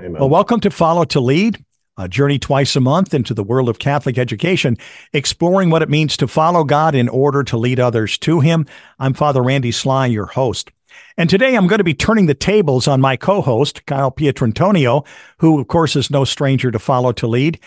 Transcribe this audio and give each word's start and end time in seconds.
Amen. 0.00 0.18
Well, 0.18 0.30
welcome 0.30 0.60
to 0.60 0.70
Follow 0.70 1.04
to 1.04 1.20
Lead, 1.20 1.62
a 1.98 2.08
journey 2.08 2.38
twice 2.38 2.74
a 2.74 2.80
month 2.80 3.12
into 3.12 3.34
the 3.34 3.44
world 3.44 3.68
of 3.68 3.78
Catholic 3.78 4.16
education, 4.16 4.78
exploring 5.12 5.68
what 5.68 5.82
it 5.82 5.90
means 5.90 6.16
to 6.16 6.26
follow 6.26 6.64
God 6.64 6.94
in 6.94 7.06
order 7.06 7.42
to 7.44 7.58
lead 7.58 7.78
others 7.78 8.16
to 8.18 8.40
Him. 8.40 8.64
I'm 8.98 9.12
Father 9.12 9.42
Randy 9.42 9.72
Sly, 9.72 10.06
your 10.06 10.24
host. 10.24 10.70
And 11.18 11.28
today 11.28 11.54
I'm 11.54 11.66
going 11.66 11.78
to 11.78 11.84
be 11.84 11.92
turning 11.92 12.24
the 12.24 12.34
tables 12.34 12.88
on 12.88 13.02
my 13.02 13.16
co 13.18 13.42
host, 13.42 13.84
Kyle 13.84 14.10
Pietrantonio, 14.10 15.06
who, 15.36 15.60
of 15.60 15.68
course, 15.68 15.96
is 15.96 16.10
no 16.10 16.24
stranger 16.24 16.70
to 16.70 16.78
Follow 16.78 17.12
to 17.12 17.26
Lead. 17.26 17.60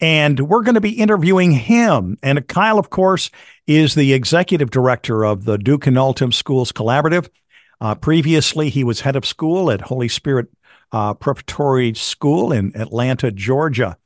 And 0.00 0.38
we're 0.38 0.62
going 0.62 0.76
to 0.76 0.80
be 0.80 1.00
interviewing 1.00 1.50
him. 1.50 2.16
And 2.22 2.46
Kyle, 2.46 2.78
of 2.78 2.90
course, 2.90 3.28
is 3.66 3.96
the 3.96 4.12
executive 4.12 4.70
director 4.70 5.24
of 5.24 5.46
the 5.46 5.58
Duc 5.58 5.88
in 5.88 5.96
Altum 5.96 6.30
Schools 6.30 6.70
Collaborative. 6.70 7.28
Uh, 7.80 7.96
previously, 7.96 8.68
he 8.68 8.84
was 8.84 9.00
head 9.00 9.16
of 9.16 9.26
school 9.26 9.68
at 9.68 9.80
Holy 9.80 10.06
Spirit 10.06 10.48
uh, 10.92 11.14
Preparatory 11.14 11.94
School 11.94 12.52
in 12.52 12.72
Atlanta, 12.76 13.30
Georgia. 13.30 13.96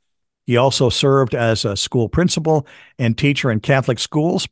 He 0.45 0.57
also 0.57 0.89
served 0.89 1.35
as 1.35 1.65
a 1.65 1.75
school 1.75 2.07
principal 2.07 2.65
and 2.97 3.17
teacher 3.17 3.51
in 3.51 3.59
Catholic 3.59 3.99
schools. 3.99 4.47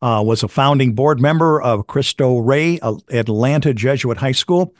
Uh, 0.00 0.22
was 0.24 0.44
a 0.44 0.48
founding 0.48 0.94
board 0.94 1.20
member 1.20 1.60
of 1.60 1.88
Cristo 1.88 2.38
Rey 2.38 2.78
Atlanta 3.10 3.74
Jesuit 3.74 4.18
High 4.18 4.30
School, 4.30 4.72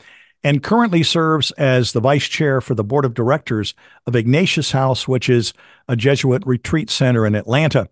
and 0.45 0.63
currently 0.63 1.03
serves 1.03 1.51
as 1.51 1.91
the 1.91 1.99
vice 1.99 2.25
chair 2.25 2.61
for 2.61 2.73
the 2.73 2.85
board 2.85 3.03
of 3.03 3.13
directors 3.15 3.73
of 4.07 4.15
Ignatius 4.15 4.71
House, 4.71 5.09
which 5.09 5.27
is 5.27 5.51
a 5.89 5.97
Jesuit 5.97 6.41
retreat 6.45 6.89
center 6.89 7.25
in 7.25 7.35
Atlanta. 7.35 7.89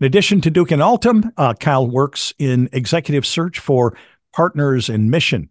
In 0.00 0.06
addition 0.06 0.42
to 0.42 0.50
Duc 0.50 0.70
in 0.70 0.82
Altum, 0.82 1.32
uh, 1.38 1.54
Kyle 1.54 1.88
works 1.88 2.34
in 2.38 2.68
executive 2.74 3.24
search 3.24 3.58
for 3.58 3.96
partners 4.34 4.90
in 4.90 5.08
mission. 5.08 5.48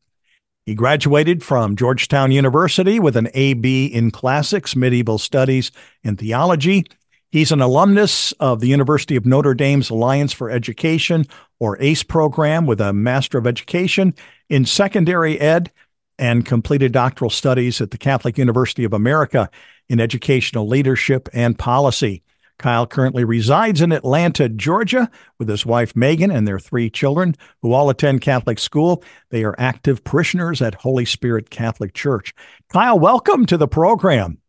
He 0.65 0.73
graduated 0.73 1.43
from 1.43 1.75
Georgetown 1.75 2.31
University 2.31 2.99
with 2.99 3.15
an 3.15 3.29
AB 3.35 3.85
in 3.85 4.09
Classics, 4.09 4.75
Medieval 4.75 5.19
Studies, 5.19 5.71
and 6.03 6.17
Theology. 6.17 6.85
He's 7.29 7.51
an 7.51 7.61
alumnus 7.61 8.31
of 8.39 8.61
the 8.61 8.67
University 8.67 9.15
of 9.15 9.27
Notre 9.27 9.53
Dame's 9.53 9.91
Alliance 9.91 10.33
for 10.33 10.49
Education, 10.49 11.25
or 11.59 11.79
ACE 11.79 12.01
program, 12.01 12.65
with 12.65 12.81
a 12.81 12.93
Master 12.93 13.37
of 13.37 13.45
Education 13.45 14.15
in 14.49 14.65
Secondary 14.65 15.39
Ed 15.39 15.71
and 16.17 16.47
completed 16.47 16.91
doctoral 16.91 17.29
studies 17.29 17.79
at 17.79 17.91
the 17.91 17.97
Catholic 17.99 18.39
University 18.39 18.83
of 18.83 18.93
America 18.93 19.51
in 19.87 19.99
Educational 19.99 20.67
Leadership 20.67 21.29
and 21.31 21.59
Policy. 21.59 22.23
Kyle 22.57 22.87
currently 22.87 23.23
resides 23.23 23.81
in 23.81 23.91
Atlanta, 23.91 24.47
Georgia, 24.49 25.09
with 25.39 25.49
his 25.49 25.65
wife 25.65 25.95
Megan 25.95 26.31
and 26.31 26.47
their 26.47 26.59
three 26.59 26.89
children, 26.89 27.35
who 27.61 27.73
all 27.73 27.89
attend 27.89 28.21
Catholic 28.21 28.59
school. 28.59 29.03
They 29.29 29.43
are 29.43 29.55
active 29.57 30.03
parishioners 30.03 30.61
at 30.61 30.75
Holy 30.75 31.05
Spirit 31.05 31.49
Catholic 31.49 31.93
Church. 31.93 32.33
Kyle, 32.69 32.97
welcome 32.97 33.45
to 33.47 33.57
the 33.57 33.67
program. 33.67 34.39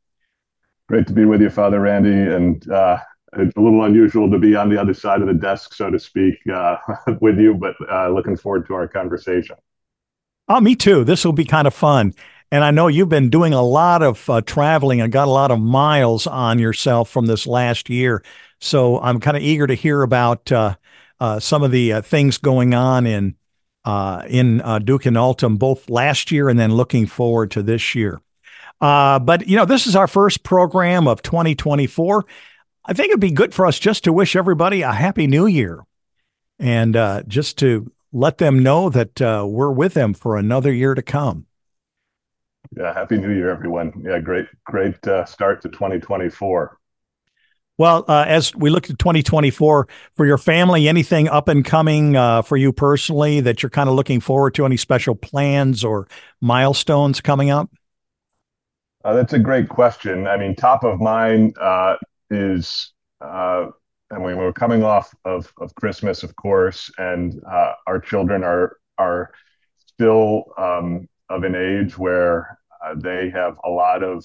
Great 0.88 1.06
to 1.08 1.12
be 1.12 1.24
with 1.24 1.40
you, 1.40 1.50
Father 1.50 1.80
Randy, 1.80 2.10
and 2.10 2.70
uh, 2.70 2.98
it's 3.38 3.56
a 3.56 3.60
little 3.60 3.84
unusual 3.84 4.30
to 4.30 4.38
be 4.38 4.54
on 4.54 4.68
the 4.70 4.80
other 4.80 4.94
side 4.94 5.20
of 5.20 5.26
the 5.26 5.34
desk, 5.34 5.74
so 5.74 5.90
to 5.90 5.98
speak, 5.98 6.34
uh, 6.52 6.76
with 7.20 7.38
you, 7.38 7.54
but 7.54 7.74
uh, 7.90 8.08
looking 8.08 8.36
forward 8.36 8.66
to 8.68 8.74
our 8.74 8.86
conversation. 8.86 9.56
Oh, 10.48 10.60
me 10.60 10.76
too. 10.76 11.02
This 11.02 11.24
will 11.24 11.32
be 11.32 11.44
kind 11.44 11.66
of 11.66 11.74
fun. 11.74 12.14
And 12.52 12.62
I 12.62 12.70
know 12.70 12.86
you've 12.86 13.08
been 13.08 13.30
doing 13.30 13.52
a 13.52 13.62
lot 13.62 14.02
of 14.02 14.28
uh, 14.30 14.40
traveling 14.40 15.00
and 15.00 15.12
got 15.12 15.28
a 15.28 15.32
lot 15.32 15.50
of 15.50 15.60
miles 15.60 16.26
on 16.26 16.58
yourself 16.58 17.10
from 17.10 17.26
this 17.26 17.46
last 17.46 17.90
year. 17.90 18.22
So 18.60 19.00
I'm 19.00 19.20
kind 19.20 19.36
of 19.36 19.42
eager 19.42 19.66
to 19.66 19.74
hear 19.74 20.02
about 20.02 20.50
uh, 20.52 20.76
uh, 21.20 21.40
some 21.40 21.62
of 21.62 21.70
the 21.70 21.94
uh, 21.94 22.02
things 22.02 22.38
going 22.38 22.74
on 22.74 23.06
in 23.06 23.36
uh, 23.84 24.24
in 24.28 24.60
uh, 24.62 24.80
Duc 24.80 25.06
in 25.06 25.16
Altum, 25.16 25.58
both 25.58 25.88
last 25.88 26.32
year 26.32 26.48
and 26.48 26.58
then 26.58 26.74
looking 26.74 27.06
forward 27.06 27.52
to 27.52 27.62
this 27.62 27.94
year. 27.94 28.20
but 28.80 29.46
you 29.46 29.56
know, 29.56 29.64
this 29.64 29.86
is 29.86 29.94
our 29.94 30.08
first 30.08 30.42
program 30.42 31.06
of 31.06 31.22
2024. 31.22 32.24
I 32.84 32.92
think 32.92 33.10
it'd 33.10 33.20
be 33.20 33.30
good 33.30 33.54
for 33.54 33.64
us 33.64 33.78
just 33.78 34.04
to 34.04 34.12
wish 34.12 34.34
everybody 34.34 34.82
a 34.82 34.92
happy 34.92 35.28
New 35.28 35.46
Year, 35.46 35.84
and 36.58 36.94
just 37.28 37.58
to 37.58 37.92
let 38.12 38.38
them 38.38 38.62
know 38.62 38.90
that 38.90 39.20
we're 39.20 39.70
with 39.70 39.94
them 39.94 40.14
for 40.14 40.36
another 40.36 40.72
year 40.72 40.94
to 40.94 41.02
come. 41.02 41.45
Yeah, 42.76 42.92
happy 42.92 43.16
New 43.16 43.32
Year, 43.32 43.48
everyone. 43.48 44.02
Yeah, 44.04 44.18
great, 44.18 44.46
great 44.64 45.06
uh, 45.08 45.24
start 45.24 45.62
to 45.62 45.70
2024. 45.70 46.78
Well, 47.78 48.04
uh, 48.06 48.26
as 48.28 48.54
we 48.54 48.68
look 48.68 48.84
to 48.84 48.94
2024 48.94 49.88
for 50.14 50.26
your 50.26 50.36
family, 50.36 50.86
anything 50.86 51.26
up 51.26 51.48
and 51.48 51.64
coming 51.64 52.16
uh, 52.16 52.42
for 52.42 52.58
you 52.58 52.74
personally 52.74 53.40
that 53.40 53.62
you're 53.62 53.70
kind 53.70 53.88
of 53.88 53.94
looking 53.94 54.20
forward 54.20 54.54
to? 54.56 54.66
Any 54.66 54.76
special 54.76 55.14
plans 55.14 55.84
or 55.84 56.06
milestones 56.42 57.22
coming 57.22 57.48
up? 57.48 57.70
Uh, 59.02 59.14
that's 59.14 59.32
a 59.32 59.38
great 59.38 59.70
question. 59.70 60.26
I 60.26 60.36
mean, 60.36 60.54
top 60.54 60.84
of 60.84 61.00
mind 61.00 61.56
uh, 61.58 61.96
is, 62.30 62.92
uh, 63.22 63.68
I 64.10 64.18
mean, 64.18 64.36
we're 64.36 64.52
coming 64.52 64.82
off 64.82 65.14
of, 65.24 65.50
of 65.58 65.74
Christmas, 65.76 66.22
of 66.22 66.36
course, 66.36 66.90
and 66.98 67.40
our 67.86 68.00
children 68.00 68.44
are 68.44 68.76
are 68.98 69.32
still 69.78 70.44
um, 70.58 71.08
of 71.28 71.42
an 71.42 71.54
age 71.54 71.98
where 71.98 72.58
uh, 72.84 72.94
they 72.96 73.30
have 73.30 73.56
a 73.64 73.70
lot 73.70 74.02
of 74.02 74.24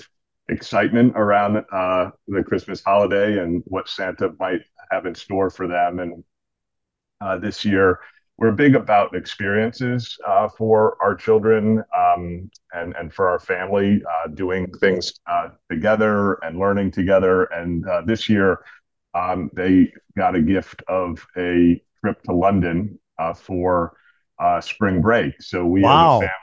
excitement 0.50 1.14
around 1.16 1.64
uh, 1.72 2.10
the 2.28 2.44
Christmas 2.44 2.84
holiday 2.84 3.40
and 3.40 3.64
what 3.66 3.88
Santa 3.88 4.34
might 4.40 4.62
have 4.92 5.06
in 5.06 5.16
store 5.16 5.50
for 5.50 5.68
them. 5.68 6.00
And 6.00 6.24
uh, 7.22 7.38
this 7.38 7.64
year, 7.64 8.00
we're 8.38 8.52
big 8.52 8.76
about 8.76 9.16
experiences 9.16 10.18
uh, 10.28 10.50
for 10.50 10.98
our 11.02 11.14
children 11.16 11.84
um, 11.96 12.50
and 12.74 12.96
and 12.96 13.14
for 13.14 13.30
our 13.30 13.40
family, 13.40 14.02
uh, 14.04 14.28
doing 14.30 14.72
things 14.80 15.14
uh, 15.30 15.50
together 15.70 16.34
and 16.44 16.58
learning 16.58 16.92
together. 16.92 17.44
And 17.44 17.86
this 18.08 18.28
year, 18.28 18.64
um, 19.14 19.52
they 19.54 19.94
got 20.18 20.36
a 20.36 20.42
gift 20.42 20.82
of 20.88 21.24
a 21.38 21.82
trip 22.02 22.24
to 22.24 22.34
London 22.34 22.98
for 23.36 23.94
spring 24.62 25.02
break. 25.02 25.40
So 25.40 25.66
we 25.68 25.82
wow. 25.82 26.16
as 26.16 26.24
a 26.24 26.26
family 26.26 26.42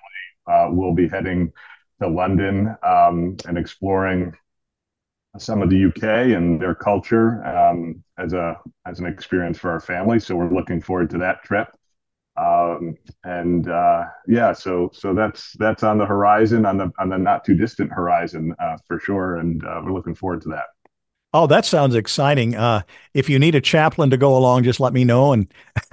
uh, 0.48 0.68
we'll 0.70 0.94
be 0.94 1.08
heading 1.08 1.52
to 2.00 2.08
London 2.08 2.76
um, 2.82 3.36
and 3.46 3.58
exploring 3.58 4.34
some 5.36 5.62
of 5.62 5.70
the 5.70 5.76
UK 5.76 6.32
and 6.36 6.60
their 6.60 6.74
culture 6.74 7.44
um, 7.46 8.02
as 8.18 8.32
a 8.32 8.58
as 8.86 8.98
an 9.00 9.06
experience 9.06 9.58
for 9.58 9.70
our 9.70 9.80
family. 9.80 10.18
So 10.18 10.36
we're 10.36 10.52
looking 10.52 10.80
forward 10.80 11.10
to 11.10 11.18
that 11.18 11.42
trip. 11.44 11.68
Um, 12.36 12.96
and 13.24 13.68
uh, 13.68 14.04
yeah, 14.26 14.52
so 14.52 14.90
so 14.92 15.12
that's 15.14 15.52
that's 15.58 15.82
on 15.82 15.98
the 15.98 16.06
horizon, 16.06 16.66
on 16.66 16.76
the 16.78 16.90
on 16.98 17.08
the 17.08 17.18
not 17.18 17.44
too 17.44 17.54
distant 17.54 17.92
horizon 17.92 18.54
uh, 18.60 18.76
for 18.86 19.00
sure, 19.00 19.36
and 19.36 19.64
uh, 19.64 19.80
we're 19.84 19.92
looking 19.92 20.14
forward 20.14 20.42
to 20.42 20.50
that. 20.50 20.66
Oh, 21.34 21.46
that 21.46 21.66
sounds 21.66 21.94
exciting. 21.94 22.54
Uh, 22.54 22.82
if 23.12 23.28
you 23.28 23.38
need 23.38 23.54
a 23.54 23.60
chaplain 23.60 24.08
to 24.10 24.16
go 24.16 24.36
along, 24.36 24.64
just 24.64 24.80
let 24.80 24.94
me 24.94 25.04
know. 25.04 25.32
And 25.32 25.52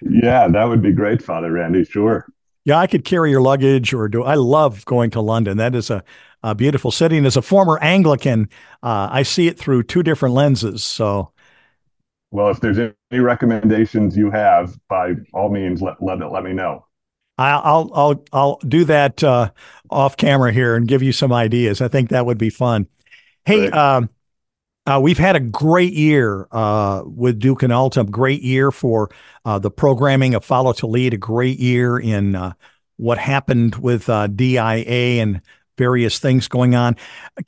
yeah, 0.00 0.48
that 0.48 0.64
would 0.68 0.82
be 0.82 0.92
great, 0.92 1.22
Father 1.22 1.50
Randy. 1.50 1.84
Sure. 1.84 2.26
Yeah, 2.64 2.78
I 2.78 2.86
could 2.86 3.04
carry 3.04 3.30
your 3.30 3.42
luggage 3.42 3.92
or 3.92 4.08
do. 4.08 4.22
I 4.22 4.34
love 4.34 4.84
going 4.86 5.10
to 5.10 5.20
London. 5.20 5.58
That 5.58 5.74
is 5.74 5.90
a, 5.90 6.02
a 6.42 6.54
beautiful 6.54 6.90
city. 6.90 7.18
And 7.18 7.26
as 7.26 7.36
a 7.36 7.42
former 7.42 7.78
Anglican, 7.82 8.48
uh, 8.82 9.08
I 9.10 9.22
see 9.22 9.48
it 9.48 9.58
through 9.58 9.82
two 9.84 10.02
different 10.02 10.34
lenses. 10.34 10.82
So, 10.82 11.30
well, 12.30 12.50
if 12.50 12.60
there's 12.60 12.78
any 12.78 13.20
recommendations 13.20 14.16
you 14.16 14.30
have, 14.30 14.78
by 14.88 15.14
all 15.34 15.50
means, 15.50 15.82
let 15.82 16.02
let, 16.02 16.18
let 16.18 16.42
me 16.42 16.52
know. 16.52 16.86
I'll 17.36 17.90
I'll 17.94 18.24
I'll 18.32 18.58
do 18.66 18.84
that 18.84 19.22
uh, 19.22 19.50
off 19.90 20.16
camera 20.16 20.52
here 20.52 20.76
and 20.76 20.86
give 20.86 21.02
you 21.02 21.12
some 21.12 21.32
ideas. 21.32 21.80
I 21.80 21.88
think 21.88 22.10
that 22.10 22.26
would 22.26 22.38
be 22.38 22.50
fun. 22.50 22.86
Hey, 23.44 23.70
um, 23.70 24.08
uh, 24.86 25.00
we've 25.02 25.18
had 25.18 25.34
a 25.34 25.40
great 25.40 25.94
year 25.94 26.46
uh, 26.52 27.02
with 27.06 27.38
Duc 27.38 27.62
in 27.62 27.70
Altum. 27.70 28.10
Great 28.10 28.42
year 28.42 28.70
for 28.70 29.10
uh, 29.44 29.58
the 29.58 29.70
programming 29.70 30.34
of 30.34 30.44
Follow 30.44 30.72
to 30.74 30.86
Lead. 30.86 31.14
A 31.14 31.18
great 31.18 31.58
year 31.58 31.98
in 31.98 32.34
uh, 32.34 32.52
what 32.96 33.16
happened 33.16 33.76
with 33.76 34.08
uh, 34.10 34.26
DIA 34.26 35.22
and 35.22 35.40
various 35.78 36.18
things 36.18 36.48
going 36.48 36.74
on. 36.74 36.96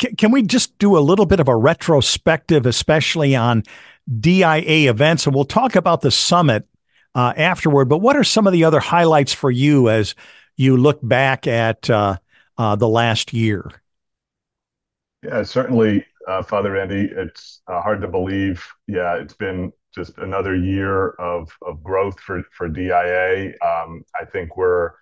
C- 0.01 0.15
can 0.15 0.33
we 0.33 0.43
just 0.43 0.79
do 0.79 0.97
a 0.97 1.01
little 1.01 1.27
bit 1.27 1.39
of 1.39 1.49
a 1.49 1.57
retrospective, 1.57 2.65
especially 2.65 3.37
on 3.37 3.65
DIA 4.19 4.91
events? 4.91 5.27
And 5.27 5.35
we'll 5.35 5.45
talk 5.45 5.77
about 5.77 6.01
the 6.01 6.11
summit 6.11 6.67
uh, 7.15 7.35
afterward. 7.37 7.91
But 7.91 7.99
what 7.99 8.17
are 8.17 8.25
some 8.25 8.47
of 8.47 8.55
the 8.55 8.65
other 8.65 8.81
highlights 8.81 9.35
for 9.35 9.51
you 9.51 9.91
as 9.91 10.15
you 10.57 10.79
look 10.79 11.01
back 11.03 11.47
at 11.47 11.83
the 11.83 12.19
last 12.57 13.35
year? 13.35 13.71
Yeah, 15.23 15.43
certainly, 15.43 16.07
uh, 16.27 16.43
Father 16.43 16.77
Andy. 16.77 17.11
It's 17.15 17.63
uh, 17.69 17.81
hard 17.81 18.01
to 18.03 18.09
believe. 18.09 18.67
Yeah, 18.87 19.17
it's 19.17 19.35
been 19.35 19.73
just 19.95 20.19
another 20.19 20.55
year 20.57 21.11
of 21.11 21.51
of 21.63 21.83
growth 21.83 22.19
for 22.21 22.43
for 22.57 22.69
DIA. 22.69 23.55
Um, 23.65 24.05
I 24.21 24.25
think 24.25 24.57
we're 24.57 24.93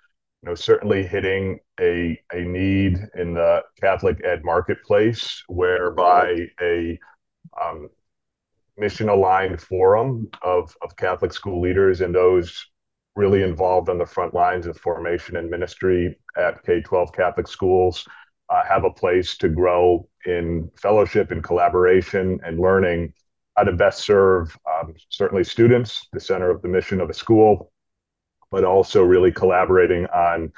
you 0.45 0.51
know, 0.51 0.55
certainly 0.55 1.03
hitting 1.07 1.59
a, 1.81 2.21
a 2.35 2.43
need 2.43 2.99
in 3.15 3.33
the 3.33 3.63
Catholic 3.81 4.23
ed 4.25 4.45
marketplace 4.45 5.43
whereby 5.49 6.49
a 6.61 6.99
um, 7.63 7.89
mission 8.77 9.09
aligned 9.09 9.61
forum 9.61 10.29
of, 10.43 10.77
of 10.83 10.97
Catholic 10.97 11.33
school 11.33 11.63
leaders 11.63 12.03
and 12.03 12.15
those 12.15 12.67
really 13.17 13.43
involved 13.43 13.89
on 13.89 13.97
the 13.97 14.05
front 14.05 14.35
lines 14.35 14.67
of 14.67 14.77
formation 14.77 15.37
and 15.37 15.49
ministry 15.49 16.19
at 16.37 16.63
K 16.65 16.83
12 16.83 17.13
Catholic 17.13 17.49
schools 17.49 18.07
uh, 18.51 18.63
have 18.69 18.85
a 18.85 18.91
place 18.91 19.39
to 19.39 19.49
grow 19.49 20.07
in 20.27 20.71
fellowship 20.81 21.31
and 21.31 21.43
collaboration 21.43 22.41
and 22.45 22.59
learning 22.59 23.13
how 23.57 23.65
to 23.65 23.73
best 23.73 24.05
serve 24.05 24.57
um, 24.71 24.95
certainly 25.09 25.45
students, 25.45 26.09
the 26.13 26.21
center 26.21 26.51
of 26.51 26.63
the 26.63 26.69
mission 26.69 27.01
of 27.01 27.11
a 27.11 27.15
school, 27.15 27.73
but 28.51 28.65
also 28.65 29.03
really 29.03 29.33
collaborating 29.33 30.07
on 30.07 30.53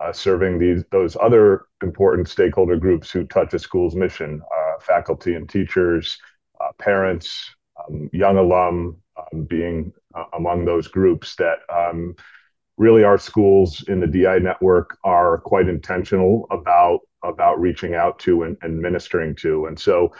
uh, 0.00 0.12
serving 0.12 0.58
these 0.58 0.84
those 0.90 1.16
other 1.20 1.66
important 1.82 2.28
stakeholder 2.28 2.76
groups 2.76 3.10
who 3.10 3.24
touch 3.24 3.54
a 3.54 3.58
school's 3.58 3.94
mission: 3.94 4.42
uh, 4.42 4.80
faculty 4.80 5.34
and 5.34 5.48
teachers, 5.48 6.18
uh, 6.60 6.72
parents, 6.78 7.54
um, 7.88 8.10
young 8.12 8.36
alum, 8.36 8.96
um, 9.16 9.44
being 9.44 9.92
uh, 10.14 10.24
among 10.34 10.64
those 10.64 10.88
groups 10.88 11.36
that. 11.36 11.58
Um, 11.72 12.14
really, 12.78 13.04
our 13.04 13.18
schools 13.18 13.84
in 13.86 14.00
the 14.00 14.06
DI 14.06 14.38
network 14.38 14.98
are 15.04 15.38
quite 15.38 15.68
intentional 15.68 16.46
about 16.50 17.00
about 17.22 17.60
reaching 17.60 17.94
out 17.94 18.18
to 18.20 18.42
and, 18.42 18.56
and 18.62 18.80
ministering 18.80 19.34
to, 19.36 19.66
and 19.66 19.78
so 19.78 20.12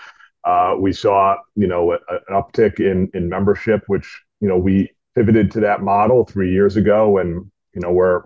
uh, 0.44 0.74
we 0.78 0.92
saw, 0.92 1.36
you 1.54 1.66
know, 1.66 1.92
a, 1.92 1.96
an 2.08 2.20
uptick 2.30 2.80
in 2.80 3.10
in 3.14 3.28
membership, 3.28 3.82
which 3.86 4.22
you 4.40 4.48
know 4.48 4.58
we 4.58 4.90
pivoted 5.14 5.50
to 5.52 5.60
that 5.60 5.82
model 5.82 6.24
three 6.24 6.52
years 6.52 6.76
ago, 6.76 7.18
and 7.18 7.50
you 7.74 7.80
know 7.80 7.92
we're 7.92 8.24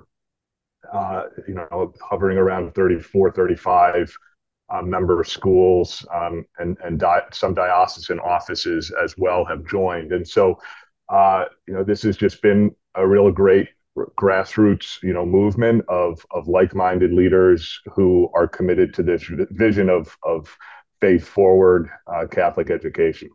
uh, 0.93 1.25
you 1.47 1.55
know 1.55 1.93
hovering 2.01 2.39
around 2.39 2.75
34, 2.75 3.33
35 3.33 4.17
uh, 4.71 4.83
member 4.83 5.23
schools, 5.25 6.07
um, 6.15 6.45
and 6.59 6.77
and 6.83 6.99
di- 6.99 7.23
some 7.33 7.55
diocesan 7.55 8.19
offices 8.21 8.93
as 9.03 9.15
well 9.19 9.45
have 9.45 9.67
joined, 9.67 10.13
and 10.13 10.27
so 10.27 10.59
uh, 11.11 11.45
you 11.69 11.75
know 11.75 11.85
this 11.85 12.03
has 12.03 12.17
just 12.17 12.41
been 12.41 12.75
a 12.95 13.07
real 13.07 13.31
great 13.31 13.69
grassroots 14.19 15.03
you 15.03 15.13
know 15.13 15.25
movement 15.25 15.85
of 15.89 16.25
of 16.31 16.49
like-minded 16.49 17.13
leaders 17.13 17.81
who 17.95 18.31
are 18.35 18.47
committed 18.47 18.93
to 18.95 19.03
this 19.03 19.25
vision 19.51 19.89
of 19.89 20.17
of 20.23 20.57
faith 21.01 21.27
forward 21.27 21.91
uh, 22.07 22.27
Catholic 22.27 22.71
education. 22.71 23.29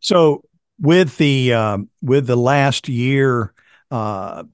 So 0.00 0.42
with 0.80 1.16
the 1.16 1.52
um, 1.52 1.88
with 2.02 2.26
the 2.26 2.36
last 2.36 2.88
year 2.88 3.52
uh, 3.90 4.44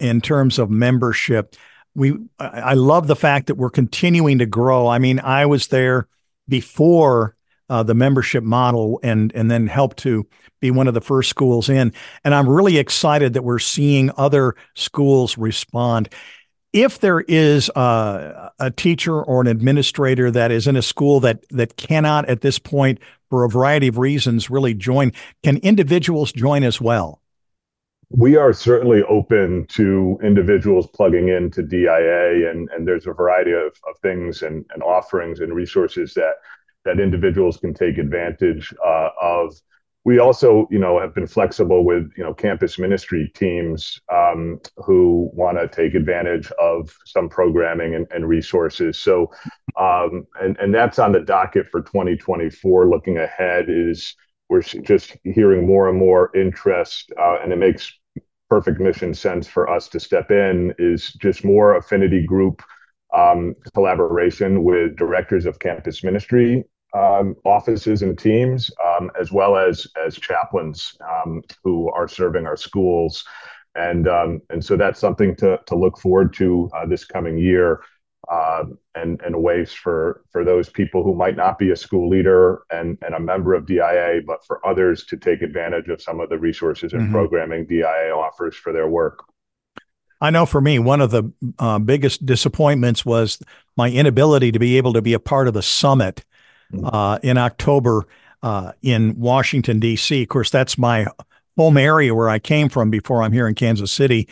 in 0.00 0.20
terms 0.20 0.58
of 0.58 0.70
membership, 0.70 1.54
we 1.94 2.16
I 2.38 2.74
love 2.74 3.06
the 3.06 3.16
fact 3.16 3.46
that 3.46 3.56
we're 3.56 3.70
continuing 3.70 4.38
to 4.38 4.46
grow. 4.46 4.86
I 4.86 4.98
mean, 4.98 5.20
I 5.20 5.46
was 5.46 5.68
there 5.68 6.08
before 6.48 7.36
uh, 7.68 7.82
the 7.82 7.94
membership 7.94 8.44
model 8.44 9.00
and 9.02 9.32
and 9.34 9.50
then 9.50 9.66
help 9.66 9.96
to 9.96 10.26
be 10.60 10.70
one 10.70 10.88
of 10.88 10.94
the 10.94 11.00
first 11.00 11.30
schools 11.30 11.68
in, 11.68 11.92
and 12.24 12.34
I'm 12.34 12.48
really 12.48 12.78
excited 12.78 13.34
that 13.34 13.42
we're 13.42 13.58
seeing 13.58 14.10
other 14.16 14.54
schools 14.74 15.38
respond. 15.38 16.08
If 16.74 16.98
there 16.98 17.20
is 17.20 17.70
a, 17.76 18.50
a 18.58 18.70
teacher 18.70 19.22
or 19.22 19.40
an 19.40 19.46
administrator 19.46 20.30
that 20.30 20.50
is 20.50 20.66
in 20.66 20.76
a 20.76 20.82
school 20.82 21.20
that 21.20 21.44
that 21.50 21.76
cannot 21.76 22.28
at 22.28 22.42
this 22.42 22.58
point 22.58 22.98
for 23.30 23.44
a 23.44 23.48
variety 23.48 23.88
of 23.88 23.98
reasons 23.98 24.50
really 24.50 24.74
join. 24.74 25.12
Can 25.42 25.58
individuals 25.58 26.32
join 26.32 26.64
as 26.64 26.80
well? 26.80 27.20
We 28.10 28.36
are 28.36 28.54
certainly 28.54 29.02
open 29.02 29.66
to 29.70 30.18
individuals 30.22 30.86
plugging 30.86 31.28
into 31.28 31.62
DIA, 31.62 32.50
and, 32.50 32.68
and 32.70 32.88
there's 32.88 33.06
a 33.06 33.12
variety 33.12 33.52
of, 33.52 33.72
of 33.86 33.98
things 34.00 34.42
and, 34.42 34.64
and 34.72 34.82
offerings 34.82 35.40
and 35.40 35.54
resources 35.54 36.14
that 36.14 36.36
that 36.84 37.00
individuals 37.00 37.56
can 37.58 37.74
take 37.74 37.98
advantage 37.98 38.74
uh, 38.84 39.10
of 39.20 39.54
we 40.08 40.20
also, 40.20 40.66
you 40.70 40.78
know, 40.78 40.98
have 40.98 41.14
been 41.14 41.26
flexible 41.26 41.84
with, 41.84 42.10
you 42.16 42.24
know, 42.24 42.32
campus 42.32 42.78
ministry 42.78 43.30
teams 43.34 44.00
um, 44.10 44.58
who 44.76 45.28
want 45.34 45.58
to 45.58 45.68
take 45.68 45.94
advantage 45.94 46.50
of 46.52 46.90
some 47.04 47.28
programming 47.28 47.94
and, 47.94 48.06
and 48.10 48.26
resources. 48.26 48.98
So, 48.98 49.30
um, 49.78 50.26
and 50.40 50.56
and 50.58 50.74
that's 50.74 50.98
on 50.98 51.12
the 51.12 51.20
docket 51.20 51.68
for 51.68 51.82
2024. 51.82 52.88
Looking 52.88 53.18
ahead, 53.18 53.66
is 53.68 54.14
we're 54.48 54.62
just 54.62 55.14
hearing 55.24 55.66
more 55.66 55.90
and 55.90 55.98
more 55.98 56.34
interest, 56.34 57.12
uh, 57.20 57.40
and 57.42 57.52
it 57.52 57.58
makes 57.58 57.92
perfect 58.48 58.80
mission 58.80 59.12
sense 59.12 59.46
for 59.46 59.68
us 59.68 59.88
to 59.88 60.00
step 60.00 60.30
in. 60.30 60.72
Is 60.78 61.12
just 61.20 61.44
more 61.44 61.76
affinity 61.76 62.24
group 62.24 62.62
um, 63.18 63.54
collaboration 63.74 64.64
with 64.64 64.96
directors 64.96 65.46
of 65.46 65.58
campus 65.58 66.04
ministry 66.04 66.64
um, 66.94 67.36
offices 67.44 68.02
and 68.02 68.18
teams, 68.18 68.70
um, 68.84 69.10
as 69.20 69.30
well 69.30 69.56
as 69.56 69.86
as 70.04 70.16
chaplains 70.16 70.96
um, 71.08 71.42
who 71.62 71.90
are 71.90 72.08
serving 72.08 72.46
our 72.46 72.56
schools, 72.56 73.24
and 73.74 74.08
um, 74.08 74.40
and 74.50 74.64
so 74.64 74.76
that's 74.76 75.00
something 75.00 75.36
to 75.36 75.58
to 75.66 75.74
look 75.74 75.98
forward 75.98 76.32
to 76.34 76.70
uh, 76.74 76.86
this 76.86 77.04
coming 77.04 77.36
year, 77.36 77.82
uh, 78.30 78.64
and 78.94 79.20
and 79.20 79.42
ways 79.42 79.72
for 79.72 80.22
for 80.30 80.44
those 80.44 80.70
people 80.70 81.02
who 81.02 81.14
might 81.14 81.36
not 81.36 81.58
be 81.58 81.70
a 81.70 81.76
school 81.76 82.08
leader 82.08 82.62
and 82.70 82.96
and 83.02 83.14
a 83.14 83.20
member 83.20 83.54
of 83.54 83.66
DIA, 83.66 84.22
but 84.26 84.44
for 84.46 84.66
others 84.66 85.04
to 85.06 85.16
take 85.16 85.42
advantage 85.42 85.88
of 85.88 86.00
some 86.00 86.20
of 86.20 86.30
the 86.30 86.38
resources 86.38 86.94
and 86.94 87.02
mm-hmm. 87.02 87.12
programming 87.12 87.66
DIA 87.66 88.12
offers 88.14 88.56
for 88.56 88.72
their 88.72 88.88
work. 88.88 89.24
I 90.20 90.30
know 90.30 90.46
for 90.46 90.60
me, 90.60 90.78
one 90.78 91.00
of 91.00 91.10
the 91.10 91.32
uh, 91.58 91.78
biggest 91.78 92.26
disappointments 92.26 93.04
was 93.04 93.38
my 93.76 93.90
inability 93.90 94.52
to 94.52 94.58
be 94.58 94.76
able 94.76 94.92
to 94.94 95.02
be 95.02 95.12
a 95.12 95.20
part 95.20 95.48
of 95.48 95.54
the 95.54 95.62
summit 95.62 96.24
uh, 96.84 97.18
in 97.22 97.38
October 97.38 98.06
uh, 98.42 98.72
in 98.82 99.18
Washington, 99.18 99.80
D.C. 99.80 100.22
Of 100.22 100.28
course, 100.28 100.50
that's 100.50 100.78
my 100.78 101.06
home 101.56 101.76
area 101.76 102.14
where 102.14 102.28
I 102.28 102.38
came 102.38 102.68
from 102.68 102.90
before 102.90 103.22
I'm 103.22 103.32
here 103.32 103.48
in 103.48 103.54
Kansas 103.54 103.92
City. 103.92 104.28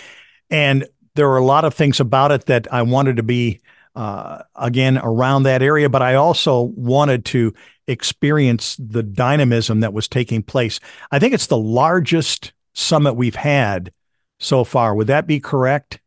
And 0.51 0.87
there 1.15 1.29
were 1.29 1.39
a 1.39 1.45
lot 1.45 1.65
of 1.65 1.75
things 1.75 1.99
about 1.99 2.31
it 2.31 2.47
that 2.47 2.73
I 2.73 2.83
wanted 2.83 3.17
to 3.17 3.23
be, 3.23 3.61
uh, 3.97 4.43
again, 4.55 4.99
around 4.99 5.45
that 5.45 5.63
area, 5.63 5.89
but 5.89 6.03
I 6.03 6.15
also 6.15 6.63
wanted 6.77 7.25
to 7.27 7.53
experience 7.89 8.77
the 8.79 9.03
dynamism 9.03 9.81
that 9.81 9.93
was 9.93 10.09
taking 10.09 10.43
place. 10.43 10.79
I 11.11 11.19
think 11.19 11.35
it's 11.35 11.47
the 11.47 11.57
largest 11.57 12.53
summit 12.75 13.15
we've 13.15 13.35
had 13.37 13.93
so 14.39 14.65
far. 14.65 14.95
Would 14.95 15.07
that 15.09 15.27
be 15.27 15.41
correct? 15.41 16.01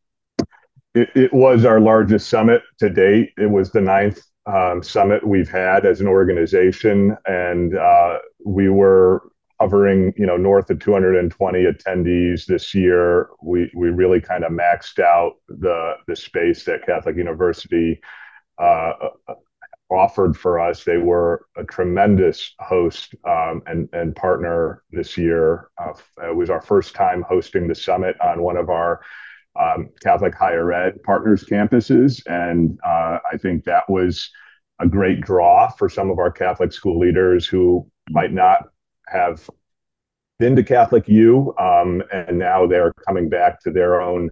It, 0.95 1.09
it 1.15 1.33
was 1.33 1.65
our 1.65 1.79
largest 1.79 2.29
summit 2.29 2.62
to 2.79 2.89
date. 2.89 3.31
It 3.38 3.50
was 3.50 3.71
the 3.71 3.81
ninth 3.81 4.21
um, 4.45 4.81
summit 4.81 5.25
we've 5.25 5.50
had 5.50 5.86
as 5.86 6.01
an 6.01 6.07
organization, 6.07 7.15
and 7.25 7.77
uh, 7.77 8.17
we 8.43 8.69
were 8.69 9.24
hovering, 9.59 10.13
you 10.17 10.25
know, 10.25 10.38
north 10.38 10.69
of 10.69 10.79
220 10.79 11.63
attendees 11.65 12.45
this 12.45 12.74
year. 12.74 13.29
We 13.43 13.69
we 13.75 13.89
really 13.89 14.21
kind 14.21 14.43
of 14.43 14.51
maxed 14.51 15.00
out 15.00 15.33
the 15.48 15.95
the 16.07 16.15
space 16.15 16.63
that 16.65 16.86
Catholic 16.86 17.17
University 17.17 18.00
uh, 18.57 18.93
offered 19.89 20.38
for 20.38 20.60
us. 20.60 20.84
They 20.84 20.98
were 20.98 21.46
a 21.58 21.63
tremendous 21.63 22.53
host 22.60 23.15
um, 23.27 23.62
and 23.65 23.89
and 23.93 24.15
partner 24.15 24.84
this 24.91 25.17
year. 25.17 25.69
Uh, 25.77 25.93
it 26.29 26.36
was 26.36 26.50
our 26.50 26.62
first 26.62 26.93
time 26.96 27.24
hosting 27.27 27.67
the 27.67 27.75
summit 27.75 28.15
on 28.22 28.41
one 28.41 28.58
of 28.58 28.69
our 28.69 29.01
um, 29.60 29.89
Catholic 30.01 30.36
higher 30.36 30.72
ed 30.72 31.01
partners 31.03 31.43
campuses. 31.43 32.22
And 32.27 32.79
uh, 32.86 33.19
I 33.31 33.38
think 33.38 33.65
that 33.65 33.89
was 33.89 34.29
a 34.79 34.88
great 34.88 35.22
draw 35.22 35.69
for 35.69 35.89
some 35.89 36.10
of 36.10 36.19
our 36.19 36.31
Catholic 36.31 36.72
school 36.72 37.00
leaders 37.00 37.46
who 37.46 37.89
might 38.12 38.31
not 38.31 38.69
have 39.08 39.50
been 40.39 40.55
to 40.55 40.63
Catholic 40.63 41.08
U, 41.10 41.53
um, 41.60 42.01
and 42.13 42.39
now 42.39 42.65
they're 42.65 42.93
coming 43.05 43.27
back 43.27 43.60
to 43.62 43.72
their 43.72 44.01
own 44.01 44.29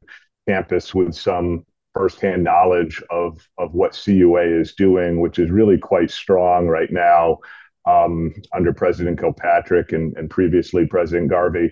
campus 0.47 0.95
with 0.95 1.13
some 1.13 1.65
firsthand 1.97 2.43
knowledge 2.43 3.01
of 3.09 3.47
of 3.57 3.73
what 3.73 3.99
CUA 4.05 4.43
is 4.61 4.73
doing, 4.73 5.19
which 5.19 5.39
is 5.39 5.49
really 5.49 5.77
quite 5.77 6.11
strong 6.11 6.67
right 6.67 6.91
now 6.91 7.39
um, 7.87 8.33
under 8.53 8.73
President 8.73 9.19
Kilpatrick 9.19 9.91
and, 9.93 10.15
and 10.17 10.29
previously 10.29 10.85
President 10.85 11.29
Garvey. 11.29 11.71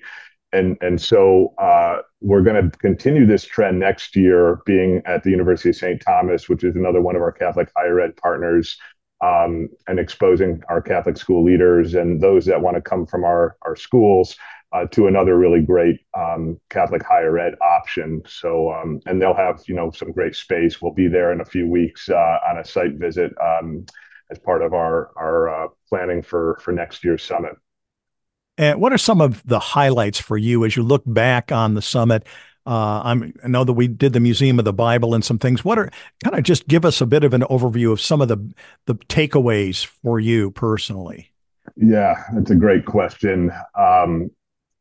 And, 0.54 0.78
and 0.80 1.02
so 1.02 1.54
uh, 1.58 1.98
we're 2.22 2.42
going 2.42 2.72
to 2.72 2.78
continue 2.78 3.26
this 3.26 3.44
trend 3.44 3.80
next 3.80 4.16
year, 4.16 4.62
being 4.66 5.02
at 5.06 5.24
the 5.24 5.30
University 5.30 5.70
of 5.70 5.76
St. 5.76 6.02
Thomas, 6.02 6.48
which 6.48 6.64
is 6.64 6.78
another 6.78 7.02
one 7.02 7.18
of 7.18 7.22
our 7.22 7.34
Catholic 7.34 7.70
higher 7.76 8.00
ed 8.00 8.16
partners, 8.16 8.78
um, 9.22 9.68
and 9.88 10.00
exposing 10.00 10.62
our 10.70 10.82
Catholic 10.82 11.18
school 11.18 11.44
leaders 11.44 11.94
and 11.96 12.22
those 12.22 12.46
that 12.46 12.62
want 12.62 12.76
to 12.76 12.82
come 12.82 13.06
from 13.06 13.26
our, 13.26 13.58
our 13.64 13.76
schools 13.76 14.38
uh, 14.76 14.86
to 14.88 15.08
another 15.08 15.38
really 15.38 15.62
great 15.62 16.02
um, 16.18 16.60
Catholic 16.70 17.02
higher 17.02 17.40
ed 17.40 17.56
option. 17.62 18.22
So, 18.28 18.74
um, 18.74 19.00
and 19.06 19.22
they'll 19.22 19.34
have 19.34 19.64
you 19.68 19.76
know 19.76 19.90
some 19.92 20.12
great 20.12 20.36
space. 20.36 20.82
We'll 20.82 20.94
be 20.94 21.08
there 21.08 21.32
in 21.32 21.40
a 21.40 21.46
few 21.46 21.68
weeks 21.68 22.10
uh, 22.10 22.38
on 22.50 22.58
a 22.58 22.66
site 22.66 22.96
visit 22.96 23.32
um, 23.42 23.86
as 24.30 24.38
part 24.40 24.62
of 24.62 24.74
our 24.74 25.12
our 25.16 25.50
uh, 25.50 25.68
planning 25.88 26.22
for 26.22 26.60
for 26.62 26.74
next 26.74 27.06
year's 27.06 27.24
summit. 27.24 27.54
And 28.58 28.82
what 28.82 28.92
are 28.92 28.98
some 28.98 29.22
of 29.22 29.42
the 29.46 29.60
highlights 29.60 30.20
for 30.20 30.38
you 30.38 30.66
as 30.66 30.76
you 30.76 30.84
look 30.84 31.04
back 31.06 31.52
on 31.52 31.76
the 31.76 31.82
summit? 31.82 32.28
Uh, 32.68 33.16
i 33.44 33.48
know 33.48 33.64
that 33.64 33.74
we 33.74 33.88
did 33.88 34.12
the 34.14 34.20
Museum 34.20 34.58
of 34.58 34.66
the 34.66 34.74
Bible 34.74 35.14
and 35.14 35.24
some 35.24 35.38
things. 35.38 35.64
What 35.64 35.78
are 35.78 35.90
kind 36.24 36.36
of 36.36 36.44
just 36.44 36.68
give 36.68 36.84
us 36.84 37.00
a 37.00 37.06
bit 37.06 37.24
of 37.24 37.34
an 37.34 37.42
overview 37.44 37.92
of 37.92 38.02
some 38.02 38.22
of 38.22 38.28
the 38.28 38.38
the 38.88 38.96
takeaways 38.96 39.86
for 39.86 40.20
you 40.20 40.52
personally? 40.52 41.32
Yeah, 41.78 42.24
that's 42.34 42.52
a 42.52 42.56
great 42.56 42.86
question. 42.86 43.52
Um, 43.78 44.32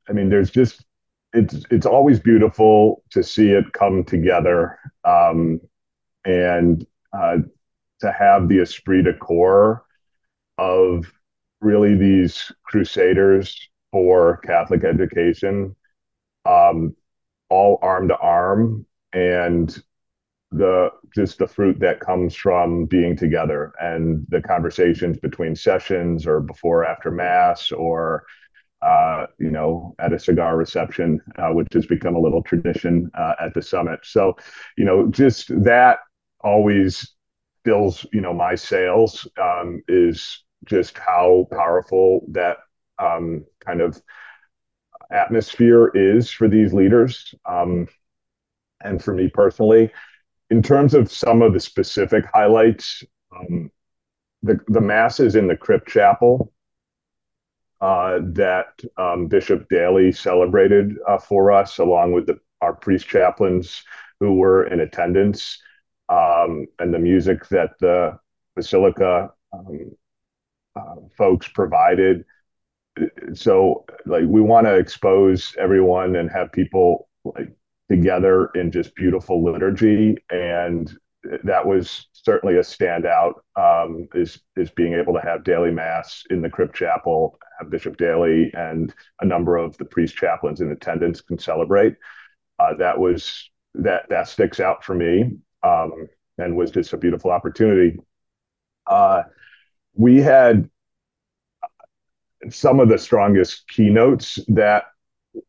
I 0.08 0.12
mean, 0.12 0.28
there's 0.28 0.50
just 0.50 0.84
it's 1.32 1.64
it's 1.70 1.86
always 1.86 2.20
beautiful 2.20 3.02
to 3.10 3.22
see 3.22 3.50
it 3.50 3.72
come 3.72 4.04
together, 4.04 4.78
um, 5.04 5.60
and 6.24 6.86
uh, 7.12 7.38
to 8.00 8.12
have 8.12 8.48
the 8.48 8.60
esprit 8.60 9.02
de 9.02 9.14
corps 9.14 9.84
of 10.58 11.12
really 11.60 11.96
these 11.96 12.52
crusaders 12.64 13.68
for 13.90 14.38
Catholic 14.38 14.84
education, 14.84 15.74
um, 16.46 16.94
all 17.50 17.78
arm 17.82 18.08
to 18.08 18.16
arm, 18.18 18.86
and 19.12 19.82
the 20.52 20.90
just 21.14 21.38
the 21.38 21.46
fruit 21.48 21.78
that 21.80 22.00
comes 22.00 22.34
from 22.34 22.86
being 22.86 23.16
together 23.16 23.72
and 23.80 24.24
the 24.28 24.40
conversations 24.40 25.18
between 25.18 25.54
sessions 25.56 26.26
or 26.26 26.40
before 26.40 26.84
after 26.84 27.10
mass 27.10 27.72
or 27.72 28.24
uh, 28.84 29.26
you 29.38 29.50
know, 29.50 29.94
at 29.98 30.12
a 30.12 30.18
cigar 30.18 30.56
reception, 30.56 31.20
uh, 31.38 31.48
which 31.48 31.72
has 31.72 31.86
become 31.86 32.14
a 32.14 32.20
little 32.20 32.42
tradition 32.42 33.10
uh, 33.18 33.34
at 33.40 33.54
the 33.54 33.62
summit. 33.62 34.00
So, 34.02 34.36
you 34.76 34.84
know, 34.84 35.08
just 35.08 35.48
that 35.64 35.98
always 36.40 37.14
fills, 37.64 38.06
you 38.12 38.20
know, 38.20 38.34
my 38.34 38.54
sails 38.54 39.26
um, 39.40 39.82
is 39.88 40.44
just 40.66 40.98
how 40.98 41.48
powerful 41.50 42.26
that 42.32 42.58
um, 42.98 43.44
kind 43.64 43.80
of 43.80 44.00
atmosphere 45.10 45.90
is 45.94 46.30
for 46.30 46.48
these 46.48 46.74
leaders. 46.74 47.34
Um, 47.46 47.88
and 48.82 49.02
for 49.02 49.14
me 49.14 49.28
personally, 49.28 49.90
in 50.50 50.62
terms 50.62 50.92
of 50.92 51.10
some 51.10 51.40
of 51.40 51.54
the 51.54 51.60
specific 51.60 52.26
highlights, 52.32 53.02
um, 53.34 53.70
the, 54.42 54.60
the 54.68 54.80
masses 54.80 55.36
in 55.36 55.46
the 55.46 55.56
crypt 55.56 55.88
chapel 55.88 56.52
that 57.84 58.80
um, 58.96 59.26
Bishop 59.26 59.68
Daly 59.68 60.10
celebrated 60.10 60.96
uh, 61.06 61.18
for 61.18 61.52
us, 61.52 61.78
along 61.78 62.12
with 62.12 62.26
the, 62.26 62.38
our 62.60 62.74
priest 62.74 63.06
chaplains 63.06 63.82
who 64.20 64.36
were 64.36 64.66
in 64.66 64.80
attendance, 64.80 65.60
um, 66.08 66.66
and 66.78 66.94
the 66.94 66.98
music 66.98 67.46
that 67.48 67.72
the 67.80 68.18
Basilica 68.56 69.30
um, 69.52 69.90
uh, 70.76 70.94
folks 71.16 71.48
provided. 71.48 72.24
So, 73.34 73.84
like, 74.06 74.24
we 74.26 74.40
want 74.40 74.66
to 74.66 74.76
expose 74.76 75.54
everyone 75.58 76.16
and 76.16 76.30
have 76.30 76.52
people 76.52 77.08
like 77.24 77.52
together 77.90 78.50
in 78.54 78.70
just 78.70 78.94
beautiful 78.94 79.44
liturgy, 79.44 80.16
and 80.30 80.90
that 81.42 81.66
was 81.66 82.08
certainly 82.12 82.56
a 82.56 82.60
standout. 82.60 83.34
Um, 83.56 84.08
is 84.14 84.40
is 84.56 84.70
being 84.70 84.94
able 84.94 85.12
to 85.14 85.20
have 85.20 85.44
daily 85.44 85.70
mass 85.70 86.22
in 86.30 86.40
the 86.40 86.48
crypt 86.48 86.74
chapel 86.74 87.38
Bishop 87.68 87.96
Daly 87.96 88.50
and 88.54 88.94
a 89.20 89.24
number 89.24 89.56
of 89.56 89.76
the 89.78 89.84
priest 89.84 90.16
chaplains 90.16 90.60
in 90.60 90.70
attendance 90.70 91.20
can 91.20 91.38
celebrate. 91.38 91.96
Uh, 92.58 92.74
that 92.78 92.98
was 92.98 93.50
that 93.74 94.08
that 94.08 94.28
sticks 94.28 94.60
out 94.60 94.84
for 94.84 94.94
me 94.94 95.36
um, 95.62 96.08
and 96.38 96.56
was 96.56 96.70
just 96.70 96.92
a 96.92 96.96
beautiful 96.96 97.30
opportunity. 97.30 97.98
Uh, 98.86 99.22
we 99.94 100.20
had 100.20 100.68
some 102.50 102.80
of 102.80 102.88
the 102.88 102.98
strongest 102.98 103.68
keynotes 103.68 104.38
that 104.48 104.84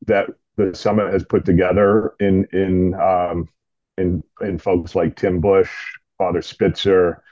that 0.07 0.27
the 0.57 0.73
summit 0.73 1.11
has 1.11 1.23
put 1.25 1.45
together 1.45 2.13
in 2.19 2.45
in 2.53 2.93
um, 2.95 3.49
in 3.97 4.23
in 4.41 4.57
folks 4.57 4.95
like 4.95 5.15
Tim 5.15 5.41
Busch, 5.41 5.71
Father 6.17 6.41
Spitzer, 6.41 7.23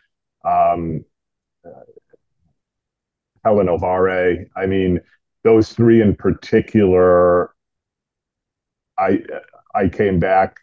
um, 0.46 1.06
Helen 3.44 3.68
Alvaré. 3.68 4.48
I 4.56 4.66
mean, 4.66 5.00
those 5.44 5.74
three 5.74 6.02
in 6.02 6.16
particular, 6.16 7.52
I 8.98 9.24
I 9.76 9.90
came 9.90 10.20
back 10.20 10.58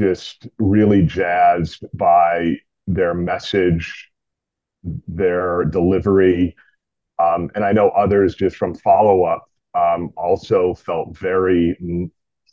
just 0.00 0.48
really 0.58 1.02
jazzed 1.02 1.84
by 1.94 2.56
their 2.86 3.14
message, 3.14 4.10
their 5.06 5.64
delivery, 5.64 6.56
um, 7.18 7.50
and 7.54 7.64
I 7.64 7.72
know 7.72 7.90
others 7.90 8.34
just 8.34 8.56
from 8.56 8.74
follow 8.74 9.24
up 9.24 9.48
um, 9.74 10.10
also 10.16 10.74
felt 10.74 11.16
very 11.16 11.76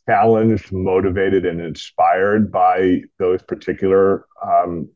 challenged, 0.08 0.72
motivated, 0.72 1.46
and 1.46 1.62
inspired 1.62 2.52
by 2.52 3.02
those 3.18 3.42
particular 3.42 4.26
um, 4.46 4.90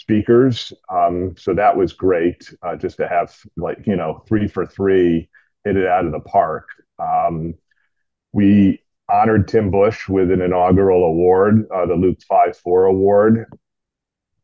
speakers. 0.00 0.72
Um, 0.90 1.34
so 1.36 1.54
that 1.54 1.76
was 1.76 1.92
great 1.92 2.52
uh, 2.62 2.76
just 2.76 2.96
to 2.98 3.08
have 3.08 3.34
like, 3.56 3.86
you 3.86 3.96
know, 3.96 4.22
three 4.28 4.48
for 4.48 4.66
three, 4.66 5.28
hit 5.64 5.76
it 5.76 5.86
out 5.86 6.06
of 6.06 6.12
the 6.12 6.20
park. 6.20 6.68
Um, 6.98 7.54
we 8.32 8.82
honored 9.08 9.48
Tim 9.48 9.70
Busch 9.70 10.08
with 10.08 10.30
an 10.30 10.40
inaugural 10.40 11.04
award, 11.04 11.66
uh, 11.74 11.86
the 11.86 11.94
Luke 11.94 12.18
5 12.28 12.56
4 12.56 12.84
award 12.86 13.46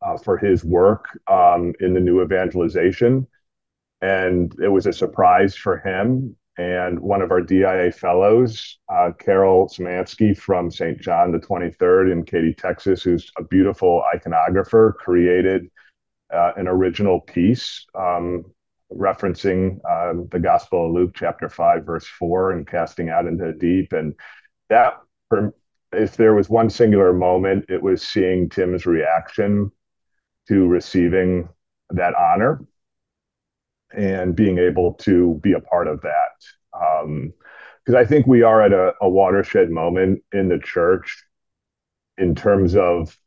uh, 0.01 0.17
for 0.17 0.37
his 0.37 0.63
work 0.63 1.05
um, 1.27 1.73
in 1.79 1.93
the 1.93 1.99
new 1.99 2.21
evangelization. 2.21 3.27
And 4.01 4.53
it 4.61 4.67
was 4.67 4.85
a 4.85 4.93
surprise 4.93 5.55
for 5.55 5.77
him 5.77 6.35
and 6.57 6.99
one 6.99 7.21
of 7.21 7.31
our 7.31 7.41
DIA 7.41 7.91
fellows, 7.91 8.77
uh, 8.87 9.11
Carol 9.17 9.67
Samansky 9.67 10.37
from 10.37 10.69
St. 10.69 10.99
John 11.01 11.31
the 11.31 11.39
23rd 11.39 12.11
in 12.11 12.25
Katy, 12.25 12.53
Texas, 12.53 13.01
who's 13.01 13.31
a 13.37 13.43
beautiful 13.43 14.03
iconographer, 14.13 14.93
created 14.95 15.69
uh, 16.31 16.51
an 16.55 16.67
original 16.67 17.21
piece 17.21 17.85
um, 17.95 18.45
referencing 18.91 19.79
um, 19.89 20.27
the 20.31 20.39
Gospel 20.39 20.87
of 20.87 20.93
Luke, 20.93 21.13
chapter 21.15 21.49
5, 21.49 21.85
verse 21.85 22.05
4, 22.05 22.51
and 22.51 22.67
casting 22.67 23.09
out 23.09 23.25
into 23.25 23.45
the 23.45 23.53
deep. 23.53 23.91
And 23.93 24.13
that, 24.69 24.99
if 25.91 26.15
there 26.17 26.35
was 26.35 26.49
one 26.49 26.69
singular 26.69 27.13
moment, 27.13 27.65
it 27.69 27.81
was 27.81 28.03
seeing 28.03 28.49
Tim's 28.49 28.85
reaction 28.85 29.71
to 30.47 30.67
receiving 30.67 31.49
that 31.89 32.13
honor 32.15 32.61
and 33.93 34.35
being 34.35 34.57
able 34.57 34.93
to 34.93 35.39
be 35.41 35.53
a 35.53 35.59
part 35.59 35.87
of 35.87 36.01
that. 36.01 37.03
Because 37.85 37.95
um, 37.95 37.95
I 37.95 38.05
think 38.05 38.27
we 38.27 38.41
are 38.41 38.61
at 38.61 38.73
a, 38.73 38.93
a, 39.01 39.09
watershed 39.09 39.69
moment 39.69 40.23
in 40.31 40.49
the 40.49 40.59
church 40.59 41.23
in 42.17 42.35
terms 42.35 42.75
of 42.75 43.17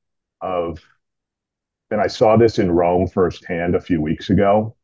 of, 0.41 0.81
and 1.91 2.01
I 2.01 2.09
saw 2.09 2.37
this 2.37 2.59
in 2.59 2.71
Rome 2.71 3.07
firsthand 3.07 3.75
a 3.75 3.81
few 3.81 4.01
weeks 4.03 4.31
ago. 4.31 4.77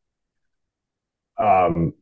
Um, 1.38 1.94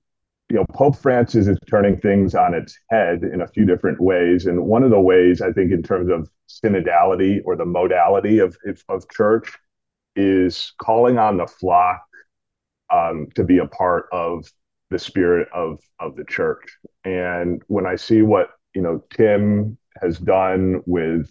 you 0.50 0.56
know, 0.56 0.66
Pope 0.72 0.96
Francis 0.96 1.46
is 1.46 1.58
turning 1.68 1.99
things 2.00 2.34
on 2.34 2.54
its 2.54 2.78
head 2.90 3.22
in 3.22 3.40
a 3.40 3.49
few 3.49 3.64
different 3.64 4.00
ways, 4.00 4.46
and 4.46 4.64
one 4.64 4.82
of 4.82 4.90
the 4.90 5.00
ways 5.00 5.40
I 5.40 5.52
think, 5.52 5.72
in 5.72 5.82
terms 5.82 6.10
of 6.10 6.28
synodality 6.49 7.40
or 7.44 7.56
the 7.56 7.64
modality 7.64 8.40
of 8.40 8.56
of 8.88 9.08
church, 9.10 9.56
is 10.16 10.72
calling 10.78 11.18
on 11.18 11.37
the 11.37 11.46
flock 11.46 12.02
um, 12.92 13.28
to 13.35 13.44
be 13.44 13.59
a 13.59 13.66
part 13.66 14.06
of 14.12 14.50
the 14.90 14.99
spirit 14.99 15.49
of 15.54 15.80
of 15.99 16.16
the 16.16 16.25
church. 16.25 16.78
And 17.04 17.62
when 17.68 17.87
I 17.87 17.97
see 17.97 18.23
what 18.23 18.50
you 18.75 18.82
know 18.82 19.02
Tim 19.14 19.78
has 20.00 20.18
done 20.18 20.82
with 20.87 21.30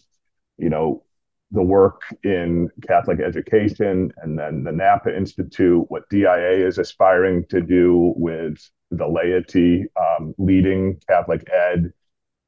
you 0.58 0.70
know 0.70 1.04
the 1.52 1.64
work 1.64 2.04
in 2.24 2.70
Catholic 2.88 3.20
education 3.20 4.12
and 4.18 4.38
then 4.38 4.64
the 4.64 4.72
Napa 4.72 5.16
Institute, 5.16 5.86
what 5.90 6.08
DIA 6.10 6.66
is 6.66 6.78
aspiring 6.78 7.46
to 7.50 7.60
do 7.60 8.14
with 8.16 8.58
the 8.92 9.08
laity 9.08 9.86
um, 10.00 10.34
leading 10.38 11.00
Catholic 11.08 11.48
ed 11.52 11.92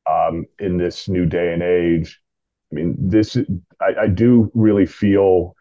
um, 0.09 0.45
in 0.59 0.77
this 0.77 1.07
new 1.07 1.25
day 1.25 1.53
and 1.53 1.63
age. 1.63 2.19
I 2.71 2.75
mean, 2.75 2.95
this 2.97 3.37
I, 3.81 4.03
I 4.03 4.07
do 4.07 4.51
really 4.53 4.85
feel 4.85 5.55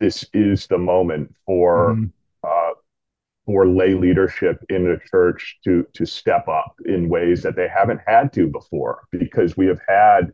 this 0.00 0.24
is 0.32 0.66
the 0.66 0.78
moment 0.78 1.34
for 1.46 1.92
mm-hmm. 1.92 2.06
For 3.46 3.66
lay 3.66 3.94
leadership 3.94 4.58
in 4.68 4.84
the 4.84 4.98
church 5.10 5.58
to 5.64 5.86
to 5.94 6.04
step 6.04 6.48
up 6.48 6.74
in 6.84 7.08
ways 7.08 7.42
that 7.42 7.56
they 7.56 7.68
haven't 7.68 8.00
had 8.06 8.32
to 8.32 8.48
before 8.48 9.04
because 9.12 9.56
we 9.56 9.66
have 9.66 9.80
had 9.88 10.32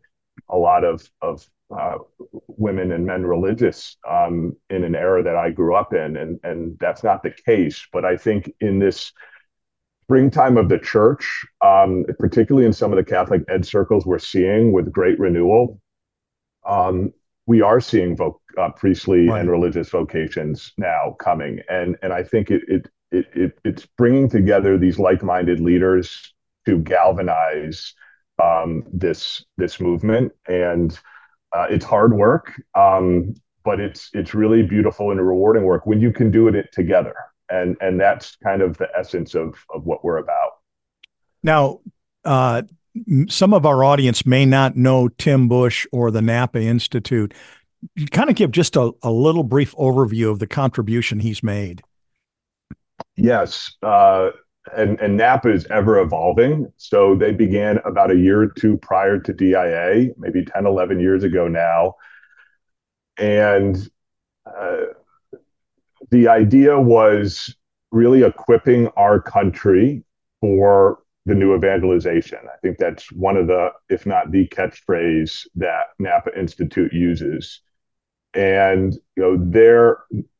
a 0.48 0.56
lot 0.56 0.82
of 0.82 1.08
of 1.20 1.46
uh, 1.78 1.98
women 2.48 2.92
and 2.92 3.06
men 3.06 3.24
religious 3.24 3.96
um, 4.08 4.54
in 4.70 4.84
an 4.84 4.94
era 4.94 5.22
that 5.22 5.36
I 5.36 5.50
grew 5.50 5.74
up 5.74 5.94
in, 5.94 6.16
and 6.16 6.40
and 6.42 6.76
that's 6.80 7.02
not 7.04 7.22
the 7.22 7.32
case. 7.46 7.86
But 7.92 8.04
I 8.04 8.16
think 8.16 8.52
in 8.60 8.78
this 8.78 9.12
springtime 10.04 10.56
of 10.56 10.68
the 10.68 10.78
church, 10.78 11.44
um, 11.64 12.04
particularly 12.18 12.66
in 12.66 12.72
some 12.72 12.92
of 12.92 12.96
the 12.96 13.04
Catholic 13.04 13.42
ed 13.48 13.64
circles, 13.64 14.04
we're 14.04 14.18
seeing 14.18 14.72
with 14.72 14.92
great 14.92 15.18
renewal. 15.18 15.80
Um, 16.66 17.12
we 17.46 17.60
are 17.60 17.80
seeing 17.80 18.16
vo- 18.16 18.40
uh, 18.58 18.70
priestly 18.70 19.28
right. 19.28 19.40
and 19.40 19.50
religious 19.50 19.88
vocations 19.88 20.72
now 20.76 21.16
coming, 21.18 21.60
and 21.68 21.96
and 22.02 22.12
I 22.12 22.22
think 22.22 22.50
it, 22.50 22.62
it 22.68 22.86
it, 23.12 23.26
it 23.34 23.58
it's 23.64 23.86
bringing 23.86 24.28
together 24.28 24.78
these 24.78 24.98
like-minded 24.98 25.60
leaders 25.60 26.34
to 26.66 26.78
galvanize 26.78 27.94
um, 28.42 28.84
this 28.92 29.44
this 29.56 29.80
movement, 29.80 30.32
and 30.48 30.98
uh, 31.52 31.66
it's 31.70 31.84
hard 31.84 32.14
work, 32.14 32.60
um, 32.74 33.34
but 33.64 33.78
it's 33.78 34.10
it's 34.14 34.34
really 34.34 34.62
beautiful 34.62 35.10
and 35.10 35.24
rewarding 35.24 35.64
work 35.64 35.86
when 35.86 36.00
you 36.00 36.12
can 36.12 36.30
do 36.30 36.48
it 36.48 36.72
together, 36.72 37.14
and 37.50 37.76
and 37.80 38.00
that's 38.00 38.36
kind 38.36 38.62
of 38.62 38.76
the 38.78 38.88
essence 38.98 39.34
of 39.34 39.54
of 39.72 39.84
what 39.84 40.04
we're 40.04 40.18
about. 40.18 40.52
Now, 41.42 41.80
uh, 42.24 42.62
some 43.28 43.52
of 43.52 43.66
our 43.66 43.84
audience 43.84 44.26
may 44.26 44.46
not 44.46 44.76
know 44.76 45.08
Tim 45.08 45.48
Busch 45.48 45.86
or 45.92 46.10
the 46.10 46.22
Napa 46.22 46.60
Institute. 46.60 47.34
You 47.96 48.06
kind 48.06 48.30
of 48.30 48.36
give 48.36 48.52
just 48.52 48.76
a, 48.76 48.92
a 49.02 49.10
little 49.10 49.42
brief 49.42 49.74
overview 49.74 50.30
of 50.30 50.38
the 50.38 50.46
contribution 50.46 51.20
he's 51.20 51.42
made. 51.42 51.82
Yes. 53.16 53.72
Uh, 53.82 54.30
and, 54.76 55.00
and 55.00 55.16
Napa 55.16 55.50
is 55.52 55.66
ever 55.70 55.98
evolving. 56.00 56.72
So 56.76 57.14
they 57.14 57.32
began 57.32 57.78
about 57.84 58.10
a 58.10 58.16
year 58.16 58.42
or 58.42 58.48
two 58.48 58.78
prior 58.78 59.18
to 59.18 59.32
DIA, 59.32 60.10
maybe 60.16 60.44
10, 60.44 60.66
11 60.66 61.00
years 61.00 61.24
ago 61.24 61.48
now. 61.48 61.94
And 63.18 63.76
uh, 64.46 64.86
the 66.10 66.28
idea 66.28 66.78
was 66.78 67.54
really 67.90 68.22
equipping 68.22 68.88
our 68.96 69.20
country 69.20 70.04
for 70.40 71.00
the 71.26 71.34
new 71.34 71.54
evangelization. 71.54 72.38
I 72.52 72.56
think 72.62 72.78
that's 72.78 73.10
one 73.12 73.36
of 73.36 73.46
the, 73.46 73.70
if 73.88 74.06
not 74.06 74.32
the 74.32 74.48
catchphrase 74.48 75.46
that 75.56 75.86
Napa 75.98 76.36
Institute 76.38 76.92
uses. 76.92 77.60
And 78.34 78.94
you 79.16 79.22
know, 79.22 79.36
their 79.38 79.98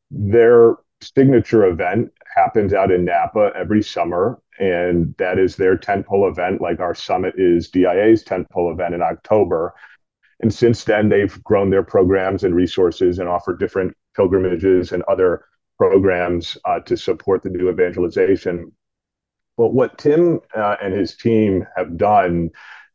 their 0.09 0.77
signature 1.01 1.65
event 1.65 2.11
happens 2.33 2.73
out 2.73 2.91
in 2.91 3.05
Napa 3.05 3.51
every 3.55 3.83
summer, 3.83 4.39
and 4.59 5.15
that 5.17 5.39
is 5.39 5.55
their 5.55 5.77
tentpole 5.77 6.29
event, 6.29 6.61
like 6.61 6.79
our 6.79 6.95
summit 6.95 7.35
is 7.37 7.69
DIA's 7.69 8.23
tentpole 8.23 8.71
event 8.71 8.95
in 8.95 9.01
October. 9.01 9.73
And 10.41 10.53
since 10.53 10.83
then, 10.83 11.09
they've 11.09 11.43
grown 11.43 11.69
their 11.69 11.83
programs 11.83 12.43
and 12.43 12.55
resources 12.55 13.19
and 13.19 13.29
offer 13.29 13.55
different 13.55 13.95
pilgrimages 14.15 14.91
and 14.91 15.03
other 15.03 15.45
programs 15.77 16.57
uh, 16.65 16.79
to 16.81 16.97
support 16.97 17.43
the 17.43 17.49
new 17.49 17.69
evangelization. 17.69 18.71
But 19.57 19.73
what 19.73 19.97
Tim 19.97 20.39
uh, 20.55 20.77
and 20.81 20.93
his 20.93 21.15
team 21.15 21.65
have 21.75 21.97
done 21.97 22.49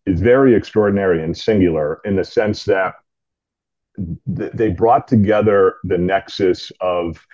is 0.06 0.20
very 0.20 0.54
extraordinary 0.54 1.22
and 1.22 1.36
singular 1.36 2.00
in 2.04 2.16
the 2.16 2.24
sense 2.24 2.64
that 2.64 2.94
th- 4.36 4.52
they 4.52 4.70
brought 4.70 5.06
together 5.06 5.76
the 5.84 5.98
nexus 5.98 6.72
of 6.80 7.24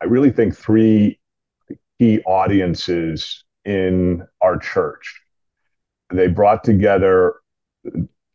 I 0.00 0.06
really 0.06 0.30
think 0.30 0.54
three 0.54 1.18
key 1.98 2.20
audiences 2.22 3.44
in 3.64 4.26
our 4.40 4.58
church. 4.58 5.20
They 6.12 6.28
brought 6.28 6.64
together 6.64 7.36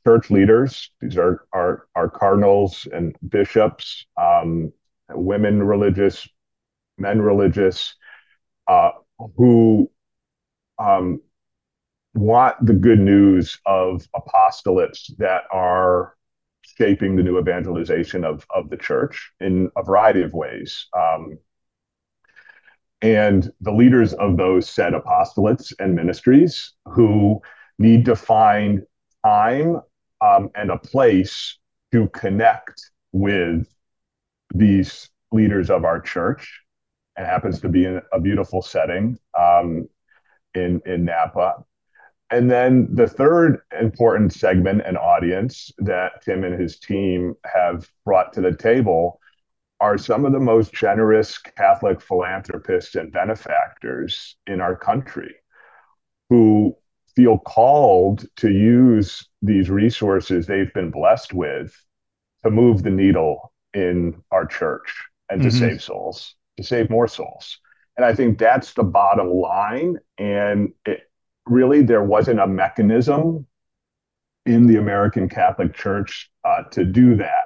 church 0.05 0.29
leaders. 0.29 0.91
These 0.99 1.17
are 1.17 1.45
our, 1.53 1.87
our 1.95 2.09
cardinals 2.09 2.87
and 2.91 3.15
bishops, 3.27 4.05
um, 4.17 4.73
women 5.09 5.63
religious, 5.63 6.27
men 6.97 7.21
religious, 7.21 7.95
uh, 8.67 8.91
who 9.37 9.89
um, 10.79 11.21
want 12.13 12.65
the 12.65 12.73
good 12.73 12.99
news 12.99 13.59
of 13.65 14.07
apostolates 14.15 15.15
that 15.17 15.43
are 15.51 16.15
shaping 16.63 17.15
the 17.15 17.23
new 17.23 17.39
evangelization 17.39 18.23
of, 18.23 18.45
of 18.53 18.69
the 18.69 18.77
church 18.77 19.31
in 19.39 19.69
a 19.77 19.83
variety 19.83 20.21
of 20.21 20.33
ways. 20.33 20.87
Um, 20.97 21.37
and 23.01 23.51
the 23.61 23.71
leaders 23.71 24.13
of 24.13 24.37
those 24.37 24.69
said 24.69 24.93
apostolates 24.93 25.73
and 25.79 25.95
ministries 25.95 26.73
who 26.85 27.41
need 27.79 28.05
to 28.05 28.15
find 28.15 28.83
time 29.25 29.81
um, 30.21 30.49
and 30.55 30.69
a 30.69 30.77
place 30.77 31.57
to 31.91 32.07
connect 32.09 32.91
with 33.11 33.67
these 34.53 35.09
leaders 35.31 35.69
of 35.69 35.83
our 35.83 35.99
church. 35.99 36.61
It 37.17 37.25
happens 37.25 37.59
to 37.61 37.69
be 37.69 37.85
in 37.85 38.01
a 38.13 38.19
beautiful 38.19 38.61
setting 38.61 39.17
um, 39.37 39.87
in, 40.53 40.81
in 40.85 41.05
Napa. 41.05 41.63
And 42.29 42.49
then 42.49 42.87
the 42.93 43.07
third 43.07 43.59
important 43.77 44.31
segment 44.31 44.83
and 44.85 44.97
audience 44.97 45.71
that 45.79 46.21
Tim 46.23 46.43
and 46.43 46.59
his 46.59 46.79
team 46.79 47.35
have 47.45 47.89
brought 48.05 48.31
to 48.33 48.41
the 48.41 48.55
table 48.55 49.20
are 49.81 49.97
some 49.97 50.25
of 50.25 50.31
the 50.31 50.39
most 50.39 50.73
generous 50.73 51.39
Catholic 51.39 52.01
philanthropists 52.01 52.95
and 52.95 53.11
benefactors 53.11 54.37
in 54.45 54.61
our 54.61 54.75
country 54.75 55.35
who 56.29 56.75
feel 57.15 57.39
called 57.39 58.25
to 58.37 58.49
use 58.51 59.27
these 59.41 59.69
resources 59.69 60.45
they've 60.45 60.73
been 60.73 60.91
blessed 60.91 61.33
with 61.33 61.75
to 62.43 62.51
move 62.51 62.83
the 62.83 62.91
needle 62.91 63.51
in 63.73 64.21
our 64.31 64.45
church 64.45 65.03
and 65.29 65.41
to 65.41 65.49
mm-hmm. 65.49 65.57
save 65.57 65.81
souls, 65.81 66.35
to 66.57 66.63
save 66.63 66.89
more 66.89 67.07
souls. 67.07 67.59
And 67.97 68.05
I 68.05 68.13
think 68.13 68.37
that's 68.37 68.73
the 68.73 68.83
bottom 68.83 69.29
line. 69.29 69.97
And 70.17 70.73
it, 70.85 71.01
really, 71.45 71.81
there 71.81 72.03
wasn't 72.03 72.39
a 72.39 72.47
mechanism 72.47 73.47
in 74.45 74.67
the 74.67 74.77
American 74.77 75.27
Catholic 75.27 75.73
Church 75.73 76.31
uh, 76.45 76.63
to 76.71 76.85
do 76.85 77.15
that. 77.15 77.40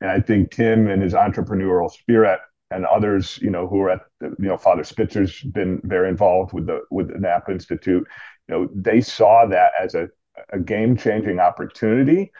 And 0.00 0.10
I 0.10 0.20
think 0.20 0.50
Tim 0.50 0.88
and 0.88 1.02
his 1.02 1.14
entrepreneurial 1.14 1.90
spirit 1.90 2.40
and 2.70 2.86
others, 2.86 3.38
you 3.40 3.50
know, 3.50 3.66
who 3.66 3.80
are 3.82 3.90
at, 3.90 4.00
you 4.20 4.34
know, 4.38 4.56
Father 4.56 4.82
Spitzer's 4.82 5.40
been 5.42 5.80
very 5.84 6.08
involved 6.08 6.52
with 6.52 6.66
the 6.66 6.82
with 6.90 7.08
the 7.08 7.18
Napa 7.18 7.52
Institute. 7.52 8.06
You 8.48 8.54
know, 8.54 8.68
they 8.74 9.00
saw 9.00 9.46
that 9.46 9.72
as 9.80 9.94
a, 9.94 10.08
a 10.50 10.58
game 10.58 10.96
changing 10.96 11.38
opportunity 11.38 12.32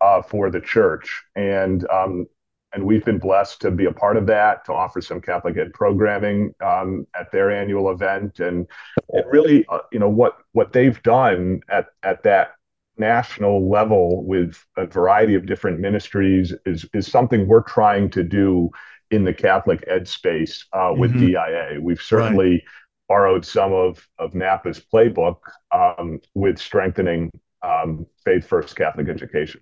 uh, 0.00 0.22
for 0.22 0.50
the 0.50 0.60
church, 0.60 1.22
and 1.36 1.88
um, 1.90 2.26
and 2.72 2.84
we've 2.84 3.04
been 3.04 3.18
blessed 3.18 3.60
to 3.60 3.70
be 3.70 3.84
a 3.84 3.92
part 3.92 4.16
of 4.16 4.26
that, 4.26 4.64
to 4.64 4.72
offer 4.72 5.00
some 5.00 5.20
Catholic 5.20 5.56
Ed 5.56 5.72
programming 5.74 6.54
um, 6.64 7.06
at 7.18 7.30
their 7.30 7.50
annual 7.50 7.90
event, 7.90 8.40
and 8.40 8.66
and 9.10 9.24
really, 9.30 9.64
uh, 9.68 9.80
you 9.92 9.98
know, 9.98 10.08
what 10.08 10.38
what 10.52 10.72
they've 10.72 11.02
done 11.02 11.60
at 11.68 11.86
at 12.02 12.22
that 12.22 12.54
national 12.98 13.70
level 13.70 14.24
with 14.24 14.64
a 14.76 14.86
variety 14.86 15.34
of 15.34 15.46
different 15.46 15.80
ministries 15.80 16.52
is 16.66 16.86
is 16.92 17.10
something 17.10 17.46
we're 17.46 17.62
trying 17.62 18.10
to 18.10 18.22
do 18.22 18.70
in 19.10 19.24
the 19.24 19.34
Catholic 19.34 19.84
ed 19.86 20.08
space 20.08 20.66
uh, 20.72 20.92
with 20.96 21.12
mm-hmm. 21.12 21.26
DIA. 21.26 21.80
We've 21.80 22.00
certainly 22.00 22.50
right. 22.50 22.62
borrowed 23.08 23.44
some 23.44 23.72
of 23.72 24.06
of 24.18 24.34
Napa's 24.34 24.80
playbook 24.92 25.38
um, 25.72 26.20
with 26.34 26.58
strengthening 26.58 27.30
um, 27.62 28.06
faith 28.24 28.46
first 28.46 28.76
Catholic 28.76 29.08
education. 29.08 29.60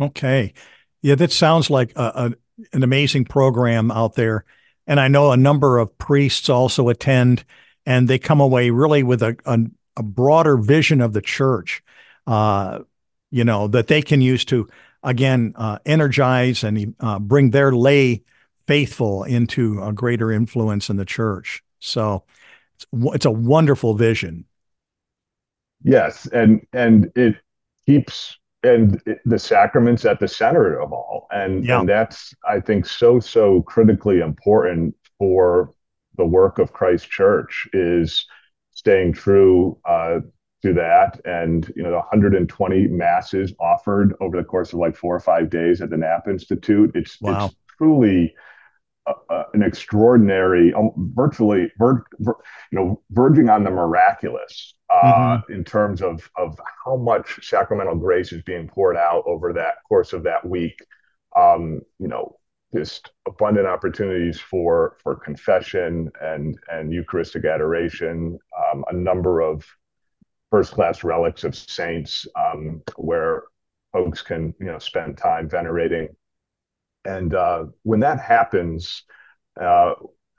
Okay, 0.00 0.52
yeah, 1.02 1.14
that 1.14 1.30
sounds 1.30 1.70
like 1.70 1.92
a, 1.96 2.02
a, 2.02 2.32
an 2.72 2.82
amazing 2.82 3.24
program 3.24 3.90
out 3.90 4.14
there, 4.14 4.44
and 4.86 5.00
I 5.00 5.08
know 5.08 5.32
a 5.32 5.36
number 5.36 5.78
of 5.78 5.96
priests 5.98 6.48
also 6.48 6.88
attend, 6.88 7.44
and 7.86 8.08
they 8.08 8.18
come 8.18 8.40
away 8.40 8.70
really 8.70 9.02
with 9.02 9.22
a, 9.22 9.36
a 9.44 9.58
a 9.96 10.02
broader 10.02 10.56
vision 10.56 11.00
of 11.00 11.12
the 11.12 11.20
church, 11.20 11.82
uh, 12.26 12.80
you 13.30 13.44
know, 13.44 13.68
that 13.68 13.86
they 13.86 14.02
can 14.02 14.20
use 14.20 14.44
to 14.46 14.68
again 15.02 15.52
uh, 15.56 15.78
energize 15.84 16.64
and 16.64 16.94
uh, 17.00 17.18
bring 17.18 17.50
their 17.50 17.72
lay 17.72 18.22
faithful 18.66 19.24
into 19.24 19.82
a 19.82 19.92
greater 19.92 20.32
influence 20.32 20.88
in 20.88 20.96
the 20.96 21.04
church. 21.04 21.62
So 21.80 22.24
it's, 22.76 22.86
it's 23.14 23.26
a 23.26 23.30
wonderful 23.30 23.94
vision. 23.94 24.46
Yes, 25.82 26.26
and 26.26 26.66
and 26.72 27.12
it 27.14 27.36
keeps 27.86 28.38
and 28.62 29.00
it, 29.04 29.20
the 29.26 29.38
sacraments 29.38 30.06
at 30.06 30.18
the 30.18 30.28
center 30.28 30.80
of 30.80 30.92
all, 30.92 31.28
and 31.30 31.64
yeah. 31.64 31.80
and 31.80 31.88
that's 31.88 32.34
I 32.48 32.60
think 32.60 32.86
so 32.86 33.20
so 33.20 33.62
critically 33.62 34.20
important 34.20 34.96
for 35.18 35.74
the 36.16 36.24
work 36.24 36.58
of 36.58 36.72
Christ 36.72 37.10
Church 37.10 37.68
is 37.72 38.26
staying 38.84 39.14
true 39.14 39.78
uh, 39.86 40.20
to 40.62 40.74
that, 40.74 41.18
and 41.24 41.72
you 41.74 41.82
know, 41.82 41.90
the 41.90 41.96
120 41.96 42.86
masses 42.88 43.52
offered 43.58 44.14
over 44.20 44.36
the 44.36 44.44
course 44.44 44.74
of 44.74 44.78
like 44.78 44.94
four 44.94 45.16
or 45.16 45.20
five 45.20 45.48
days 45.48 45.80
at 45.80 45.88
the 45.88 45.96
Napa 45.96 46.30
Institute. 46.30 46.92
It's 46.94 47.18
wow. 47.20 47.46
it's 47.46 47.54
truly 47.78 48.34
uh, 49.06 49.44
an 49.54 49.62
extraordinary, 49.62 50.74
um, 50.74 50.90
virtually, 51.14 51.72
you 51.80 52.34
know, 52.72 53.02
verging 53.10 53.48
on 53.48 53.64
the 53.64 53.70
miraculous 53.70 54.74
uh, 54.90 55.38
mm-hmm. 55.38 55.52
in 55.52 55.64
terms 55.64 56.02
of 56.02 56.30
of 56.36 56.60
how 56.84 56.96
much 56.96 57.40
sacramental 57.42 57.96
grace 57.96 58.32
is 58.32 58.42
being 58.42 58.68
poured 58.68 58.96
out 58.96 59.24
over 59.26 59.54
that 59.54 59.76
course 59.88 60.12
of 60.12 60.24
that 60.24 60.46
week. 60.46 60.78
Um, 61.34 61.80
you 61.98 62.08
know, 62.08 62.36
just 62.74 63.10
abundant 63.26 63.66
opportunities 63.66 64.40
for 64.40 64.96
for 65.02 65.16
confession 65.16 66.10
and 66.20 66.58
and 66.70 66.92
Eucharistic 66.92 67.44
adoration. 67.44 68.38
Um, 68.72 68.84
a 68.88 68.92
number 68.92 69.40
of 69.40 69.64
first 70.50 70.72
class 70.72 71.04
relics 71.04 71.44
of 71.44 71.56
saints 71.56 72.26
um, 72.36 72.82
where 72.96 73.44
folks 73.92 74.22
can 74.22 74.54
you 74.60 74.66
know 74.66 74.78
spend 74.78 75.18
time 75.18 75.48
venerating 75.48 76.08
and 77.04 77.34
uh, 77.34 77.66
when 77.82 78.00
that 78.00 78.20
happens, 78.20 79.02
uh, 79.60 79.94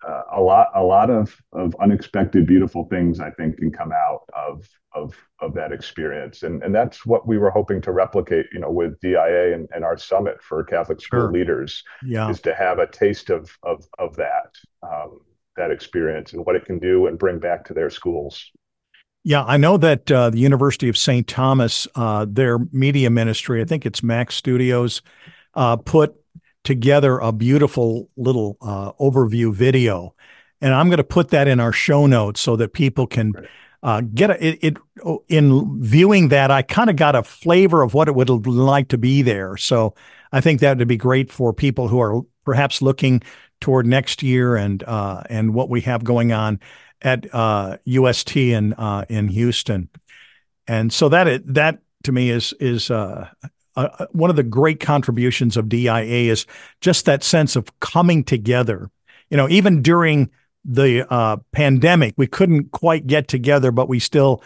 uh, 0.05 0.23
a 0.33 0.41
lot 0.41 0.67
a 0.75 0.83
lot 0.83 1.09
of 1.09 1.35
of 1.53 1.75
unexpected 1.81 2.45
beautiful 2.45 2.85
things 2.85 3.19
I 3.19 3.31
think 3.31 3.57
can 3.57 3.71
come 3.71 3.91
out 3.91 4.21
of 4.35 4.67
of 4.93 5.15
of 5.39 5.53
that 5.55 5.71
experience 5.71 6.43
and 6.43 6.63
and 6.63 6.73
that's 6.73 7.05
what 7.05 7.27
we 7.27 7.37
were 7.37 7.49
hoping 7.49 7.81
to 7.81 7.91
replicate 7.91 8.45
you 8.53 8.59
know 8.59 8.71
with 8.71 8.99
DIA 9.01 9.53
and, 9.53 9.67
and 9.73 9.83
our 9.83 9.97
summit 9.97 10.41
for 10.41 10.63
Catholic 10.63 11.01
school 11.01 11.21
sure. 11.21 11.31
leaders 11.31 11.83
yeah. 12.05 12.29
is 12.29 12.39
to 12.41 12.53
have 12.53 12.79
a 12.79 12.87
taste 12.87 13.29
of 13.29 13.57
of 13.63 13.85
of 13.99 14.15
that 14.15 14.53
um, 14.83 15.19
that 15.57 15.71
experience 15.71 16.33
and 16.33 16.45
what 16.45 16.55
it 16.55 16.65
can 16.65 16.79
do 16.79 17.07
and 17.07 17.17
bring 17.17 17.39
back 17.39 17.65
to 17.65 17.73
their 17.73 17.89
schools. 17.89 18.51
Yeah, 19.23 19.43
I 19.43 19.57
know 19.57 19.77
that 19.77 20.11
uh, 20.11 20.29
the 20.29 20.37
University 20.37 20.87
of 20.87 20.97
St. 20.97 21.27
Thomas, 21.27 21.87
uh, 21.95 22.27
their 22.29 22.59
media 22.71 23.09
ministry, 23.09 23.59
I 23.59 23.65
think 23.65 23.85
it's 23.85 24.03
Max 24.03 24.35
Studios, 24.35 25.01
uh, 25.55 25.77
put 25.77 26.15
together 26.65 27.19
a 27.19 27.31
beautiful 27.31 28.09
little 28.17 28.57
uh, 28.61 28.91
overview 28.93 29.53
video. 29.53 30.13
And 30.61 30.73
I'm 30.73 30.87
going 30.87 30.97
to 30.97 31.03
put 31.03 31.29
that 31.29 31.47
in 31.47 31.59
our 31.59 31.71
show 31.71 32.07
notes 32.07 32.41
so 32.41 32.55
that 32.55 32.73
people 32.73 33.07
can 33.07 33.33
uh, 33.83 34.01
get 34.01 34.31
a, 34.31 34.45
it, 34.45 34.59
it, 34.61 34.77
In 35.29 35.81
viewing 35.81 36.29
that, 36.29 36.49
I 36.49 36.63
kind 36.63 36.89
of 36.89 36.95
got 36.95 37.15
a 37.15 37.23
flavor 37.23 37.83
of 37.83 37.93
what 37.93 38.07
it 38.07 38.15
would 38.15 38.29
like 38.29 38.87
to 38.89 38.97
be 38.97 39.21
there. 39.21 39.57
So 39.57 39.93
I 40.31 40.41
think 40.41 40.59
that 40.59 40.77
would 40.77 40.87
be 40.87 40.97
great 40.97 41.31
for 41.31 41.53
people 41.53 41.87
who 41.87 41.99
are 41.99 42.21
perhaps 42.45 42.81
looking 42.81 43.21
toward 43.61 43.85
next 43.85 44.23
year 44.23 44.55
and 44.55 44.83
uh, 44.83 45.23
and 45.29 45.53
what 45.53 45.69
we 45.69 45.81
have 45.81 46.03
going 46.03 46.31
on 46.31 46.59
at 47.01 47.25
UST 47.85 48.37
uh, 48.37 48.39
in 48.39 48.73
uh, 48.73 49.05
in 49.07 49.27
Houston. 49.27 49.89
And 50.67 50.91
so 50.91 51.09
that 51.09 51.27
it, 51.27 51.53
that 51.53 51.79
to 52.03 52.11
me 52.11 52.31
is 52.31 52.53
is 52.59 52.89
uh, 52.89 53.29
uh, 53.75 54.05
one 54.11 54.29
of 54.29 54.35
the 54.35 54.43
great 54.43 54.79
contributions 54.79 55.57
of 55.57 55.69
DIA 55.69 56.31
is 56.31 56.45
just 56.81 57.05
that 57.05 57.23
sense 57.23 57.55
of 57.55 57.79
coming 57.79 58.23
together. 58.23 58.89
You 59.29 59.37
know, 59.37 59.49
even 59.49 59.81
during 59.81 60.29
the 60.63 61.11
uh, 61.11 61.37
pandemic, 61.51 62.13
we 62.17 62.27
couldn't 62.27 62.71
quite 62.71 63.07
get 63.07 63.27
together, 63.27 63.71
but 63.71 63.89
we 63.89 63.99
still 63.99 64.41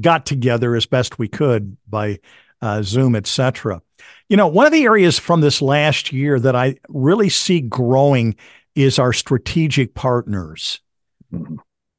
got 0.00 0.26
together 0.26 0.74
as 0.74 0.86
best 0.86 1.18
we 1.18 1.28
could 1.28 1.76
by 1.88 2.18
uh, 2.60 2.82
Zoom, 2.82 3.14
etc. 3.14 3.82
You 4.28 4.36
know, 4.36 4.46
one 4.46 4.66
of 4.66 4.72
the 4.72 4.84
areas 4.84 5.18
from 5.18 5.40
this 5.40 5.60
last 5.60 6.12
year 6.12 6.40
that 6.40 6.56
I 6.56 6.76
really 6.88 7.28
see 7.28 7.60
growing 7.60 8.36
is 8.74 8.98
our 8.98 9.12
strategic 9.12 9.94
partners. 9.94 10.80
Mm-hmm. 11.32 11.56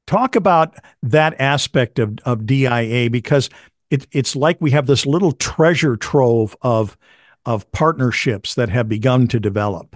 Talk 0.08 0.36
about 0.36 0.76
that 1.04 1.40
aspect 1.40 2.00
of, 2.00 2.18
of 2.26 2.46
DIA 2.46 3.10
because 3.10 3.50
it, 3.94 4.08
it's 4.12 4.36
like 4.36 4.58
we 4.60 4.72
have 4.72 4.88
this 4.88 5.06
little 5.06 5.34
treasure 5.34 5.96
trove 5.96 6.58
of 6.64 6.98
of 7.46 7.70
partnerships 7.72 8.56
that 8.56 8.70
have 8.70 8.90
begun 8.90 9.28
to 9.28 9.40
develop. 9.40 9.96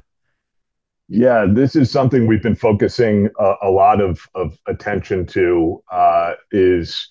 Yeah, 1.08 1.48
this 1.50 1.76
is 1.76 1.90
something 1.90 2.28
we've 2.28 2.44
been 2.44 2.56
focusing 2.56 3.30
a, 3.40 3.54
a 3.64 3.72
lot 3.72 4.02
of, 4.02 4.20
of 4.36 4.58
attention 4.68 5.26
to. 5.28 5.82
Uh, 5.92 6.34
is 6.52 7.08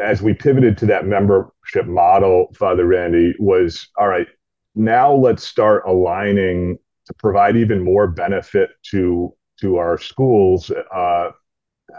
as 0.00 0.22
we 0.22 0.32
pivoted 0.32 0.78
to 0.78 0.86
that 0.86 1.06
membership 1.06 1.86
model, 1.86 2.54
Father 2.54 2.86
Randy 2.86 3.34
was 3.40 3.88
all 3.98 4.08
right. 4.08 4.28
Now 4.76 5.12
let's 5.12 5.42
start 5.42 5.82
aligning 5.86 6.78
to 7.06 7.14
provide 7.14 7.56
even 7.56 7.82
more 7.82 8.06
benefit 8.06 8.70
to 8.90 9.34
to 9.60 9.76
our 9.78 9.98
schools. 9.98 10.70
Uh, 10.94 11.30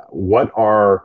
what 0.09 0.49
are 0.55 1.03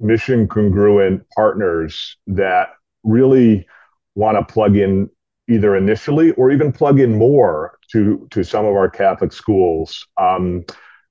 mission 0.00 0.48
congruent 0.48 1.22
partners 1.34 2.16
that 2.26 2.70
really 3.04 3.66
want 4.14 4.36
to 4.36 4.52
plug 4.52 4.76
in 4.76 5.08
either 5.48 5.76
initially 5.76 6.30
or 6.32 6.50
even 6.50 6.72
plug 6.72 7.00
in 7.00 7.16
more 7.16 7.78
to 7.92 8.26
to 8.30 8.44
some 8.44 8.64
of 8.64 8.74
our 8.74 8.88
Catholic 8.88 9.32
schools. 9.32 10.06
Um, 10.16 10.64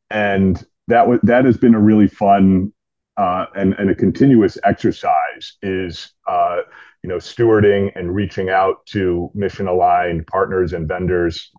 and 0.09 0.57
that 0.87 1.01
w- 1.01 1.19
that 1.23 1.45
has 1.45 1.57
been 1.57 1.75
a 1.75 1.79
really 1.79 2.07
fun 2.07 2.73
uh, 3.17 3.45
and, 3.55 3.73
and 3.73 3.89
a 3.89 3.95
continuous 3.95 4.57
exercise 4.63 5.57
is 5.61 6.13
uh, 6.27 6.59
you 7.03 7.09
know 7.09 7.17
stewarding 7.17 7.91
and 7.95 8.15
reaching 8.15 8.49
out 8.49 8.85
to 8.87 9.29
mission 9.33 9.67
aligned 9.67 10.25
partners 10.27 10.73
and 10.73 10.87
vendors 10.87 11.51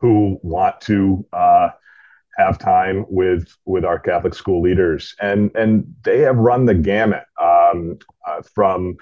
who 0.00 0.38
want 0.42 0.80
to 0.80 1.24
uh, 1.32 1.68
have 2.36 2.58
time 2.58 3.04
with 3.08 3.56
with 3.64 3.84
our 3.84 3.98
Catholic 3.98 4.34
school 4.34 4.62
leaders, 4.62 5.14
and 5.20 5.50
and 5.54 5.94
they 6.04 6.20
have 6.20 6.36
run 6.36 6.64
the 6.64 6.74
gamut 6.74 7.24
um, 7.40 7.98
uh, 8.26 8.42
from 8.54 8.96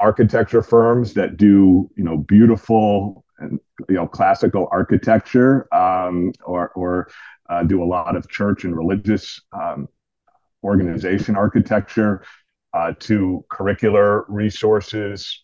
architecture 0.00 0.62
firms 0.62 1.14
that 1.14 1.36
do 1.36 1.88
you 1.96 2.04
know 2.04 2.16
beautiful 2.16 3.24
and 3.38 3.60
you 3.88 3.94
know 3.94 4.06
classical 4.06 4.68
architecture, 4.70 5.72
um, 5.74 6.32
or 6.44 6.70
or 6.70 7.08
uh, 7.48 7.62
do 7.62 7.82
a 7.82 7.86
lot 7.86 8.16
of 8.16 8.28
church 8.28 8.64
and 8.64 8.76
religious 8.76 9.40
um, 9.52 9.88
organization 10.64 11.36
architecture, 11.36 12.22
uh, 12.74 12.92
to 13.00 13.44
curricular 13.50 14.24
resources, 14.28 15.40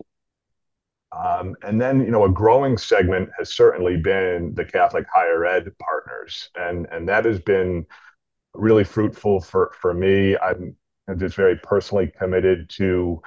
and 1.13 1.81
then, 1.81 2.01
you 2.01 2.11
know, 2.11 2.25
a 2.25 2.31
growing 2.31 2.77
segment 2.77 3.31
has 3.39 3.55
certainly 3.55 3.97
been 3.97 4.55
the 4.55 4.65
Catholic 4.65 5.07
higher 5.13 5.45
ed 5.47 5.71
partners, 5.79 6.51
and 6.55 6.87
and 6.93 7.09
that 7.09 7.25
has 7.25 7.41
been 7.41 7.87
really 8.55 8.85
fruitful 8.85 9.41
for 9.41 9.73
for 9.81 9.95
me. 9.95 10.37
I'm 10.39 10.77
just 11.17 11.37
very 11.37 11.57
personally 11.57 12.13
committed 12.19 12.69
to 12.71 13.23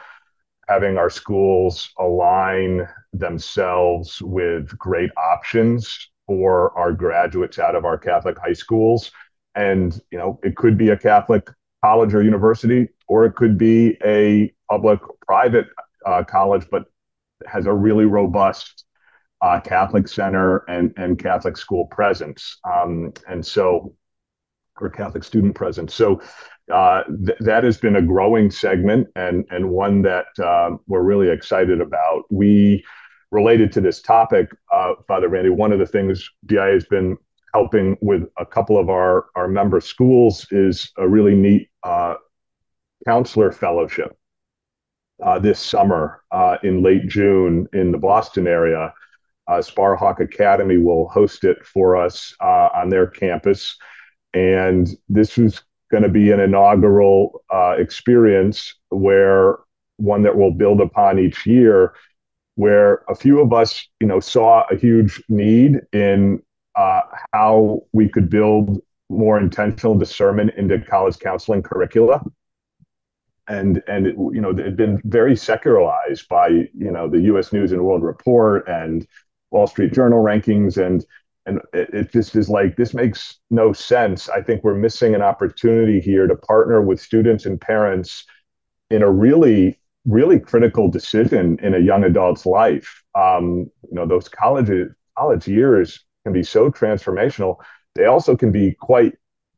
having 0.67 0.98
our 0.98 1.10
schools 1.10 1.91
align 2.00 2.88
themselves 3.13 4.22
with 4.22 4.78
great 4.78 5.10
options 5.17 6.10
for 6.28 6.78
our 6.78 6.94
graduates 6.94 7.60
out 7.60 7.76
of 7.76 7.84
our 7.84 7.98
Catholic 7.98 8.38
high 8.38 8.54
schools. 8.54 9.12
And 9.56 10.00
you 10.12 10.17
know, 10.17 10.39
it 10.44 10.56
could 10.56 10.78
be 10.78 10.89
a 10.89 10.98
Catholic 10.98 11.50
college 11.84 12.13
or 12.13 12.22
university, 12.22 12.89
or 13.08 13.26
it 13.26 13.36
could 13.36 13.58
be 13.58 13.98
a 14.06 14.54
public 14.70 15.00
private 15.26 15.67
uh, 16.06 16.24
college, 16.24 16.67
but 16.70 16.86
has 17.47 17.65
a 17.65 17.73
really 17.73 18.06
robust 18.06 18.86
uh, 19.41 19.60
Catholic 19.60 20.08
center 20.08 20.58
and 20.69 20.93
and 20.97 21.17
Catholic 21.17 21.58
school 21.58 21.88
presence, 21.88 22.58
um, 22.63 23.13
and 23.27 23.45
so 23.45 23.95
or 24.80 24.89
Catholic 24.89 25.23
student 25.23 25.56
presence. 25.56 25.93
So 25.93 26.21
uh, 26.71 27.04
th- 27.25 27.38
that 27.41 27.63
has 27.63 27.77
been 27.77 27.95
a 27.95 28.01
growing 28.01 28.51
segment 28.51 29.08
and 29.15 29.45
and 29.49 29.69
one 29.69 30.01
that 30.04 30.27
uh, 30.41 30.77
we're 30.88 31.04
really 31.04 31.30
excited 31.30 31.82
about. 31.82 32.23
We 32.30 32.84
related 33.32 33.71
to 33.73 33.82
this 33.82 34.01
topic, 34.01 34.49
uh, 34.71 34.93
Father 35.08 35.30
Randy. 35.30 35.49
One 35.49 35.71
of 35.71 35.80
the 35.80 35.86
things 35.86 36.30
DI 36.45 36.67
has 36.67 36.86
been 36.86 37.17
helping 37.54 37.97
with 38.01 38.23
a 38.38 38.45
couple 38.45 38.77
of 38.77 38.89
our 38.89 39.27
our 39.36 39.47
member 39.47 39.82
schools 39.82 40.45
is 40.51 40.91
a 40.97 41.08
really 41.08 41.36
neat 41.36 41.69
uh, 41.84 42.15
counselor 43.06 43.51
fellowship 43.51 44.15
uh, 45.22 45.40
this 45.40 45.60
summer 45.60 46.22
uh, 46.32 46.58
in 46.64 46.82
late 46.82 47.08
June 47.08 47.68
in 47.74 47.92
the 47.92 47.98
Boston 47.98 48.48
area. 48.48 48.94
Uh, 49.48 49.54
Sparhawk 49.54 50.20
Academy 50.20 50.78
will 50.78 51.10
host 51.10 51.44
it 51.44 51.66
for 51.66 51.96
us 51.96 52.34
uh, 52.42 52.70
on 52.74 52.90
their 52.90 53.08
campus. 53.08 53.78
And 54.34 54.88
this 55.10 55.38
is 55.38 55.62
going 55.92 56.04
to 56.04 56.10
be 56.10 56.32
an 56.32 56.40
inaugural 56.40 57.44
uh, 57.54 57.76
experience 57.78 58.74
where 58.90 59.58
one 59.98 60.24
that 60.24 60.36
we'll 60.36 60.52
build 60.52 60.80
upon 60.80 61.20
each 61.20 61.46
year, 61.46 61.94
where 62.56 63.04
a 63.10 63.16
few 63.16 63.40
of 63.42 63.52
us, 63.52 63.88
you 64.00 64.08
know, 64.08 64.20
saw 64.20 64.64
a 64.72 64.76
huge 64.76 65.22
need 65.28 65.82
in 65.92 66.42
uh, 66.76 67.02
how 67.34 67.82
we 67.92 68.08
could 68.08 68.30
build 68.30 68.82
more 69.10 69.38
intentional 69.38 69.96
discernment 69.96 70.52
into 70.56 70.80
college 70.80 71.20
counseling 71.20 71.62
curricula 71.62 72.24
and 73.47 73.82
and 73.88 74.08
it, 74.08 74.15
you 74.15 74.41
know 74.41 74.51
it 74.51 74.60
had 74.60 74.77
been 74.77 75.01
very 75.06 75.36
secularized 75.36 76.27
by 76.30 76.47
you 76.47 76.91
know 76.91 77.10
the 77.10 77.21
U.S. 77.21 77.51
News 77.51 77.71
and 77.71 77.84
World 77.84 78.04
Report 78.04 78.67
and 78.67 79.08
Wall 79.51 79.67
Street 79.67 79.93
Journal 79.93 80.23
rankings, 80.23 80.77
and 80.77 81.06
and 81.45 81.60
it, 81.73 81.89
it 81.93 82.12
just 82.12 82.36
is 82.36 82.49
like 82.49 82.75
this 82.75 82.93
makes 82.93 83.39
no 83.49 83.73
sense. 83.73 84.30
I 84.30 84.41
think 84.41 84.63
we're 84.63 84.75
missing 84.75 85.15
an 85.15 85.21
opportunity 85.21 85.99
here 85.99 86.27
to 86.27 86.36
partner 86.36 86.82
with 86.82 87.01
students 87.01 87.45
and 87.45 87.60
parents 87.60 88.25
in 88.89 89.01
a 89.01 89.12
really 89.12 89.77
really 90.06 90.39
critical 90.39 90.89
decision 90.89 91.60
in 91.62 91.75
a 91.75 91.80
young 91.80 92.04
adult's 92.04 92.45
life. 92.45 93.04
Um, 93.15 93.69
you 93.84 93.93
know, 93.93 94.08
those 94.08 94.27
college 94.27 94.71
college 95.17 95.47
years 95.47 96.04
can 96.23 96.34
be 96.34 96.43
so 96.43 96.71
transformational. 96.71 97.58
They 97.95 98.06
also 98.06 98.36
can 98.36 98.51
be 98.51 98.75
quite 98.80 99.13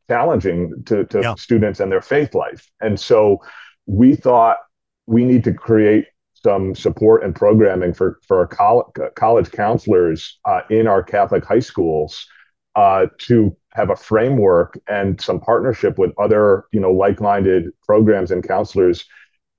challenging 0.09 0.83
to, 0.85 1.05
to 1.05 1.21
yeah. 1.21 1.35
students 1.35 1.79
and 1.79 1.91
their 1.91 2.01
faith 2.01 2.35
life. 2.35 2.69
And 2.81 2.99
so 2.99 3.41
we 3.85 4.15
thought 4.15 4.57
we 5.05 5.25
need 5.25 5.43
to 5.43 5.53
create 5.53 6.05
some 6.33 6.75
support 6.75 7.23
and 7.23 7.35
programming 7.35 7.93
for 7.93 8.19
for 8.27 8.39
our 8.39 8.47
college, 8.47 8.87
college 9.15 9.51
counselors 9.51 10.39
uh, 10.45 10.61
in 10.69 10.87
our 10.87 11.01
Catholic 11.01 11.45
high 11.45 11.59
schools 11.59 12.27
uh, 12.75 13.07
to 13.19 13.55
have 13.73 13.89
a 13.89 13.95
framework 13.95 14.79
and 14.87 15.19
some 15.21 15.39
partnership 15.39 15.97
with 15.97 16.11
other 16.19 16.65
you 16.71 16.79
know 16.79 16.91
like-minded 16.91 17.69
programs 17.85 18.31
and 18.31 18.47
counselors 18.47 19.05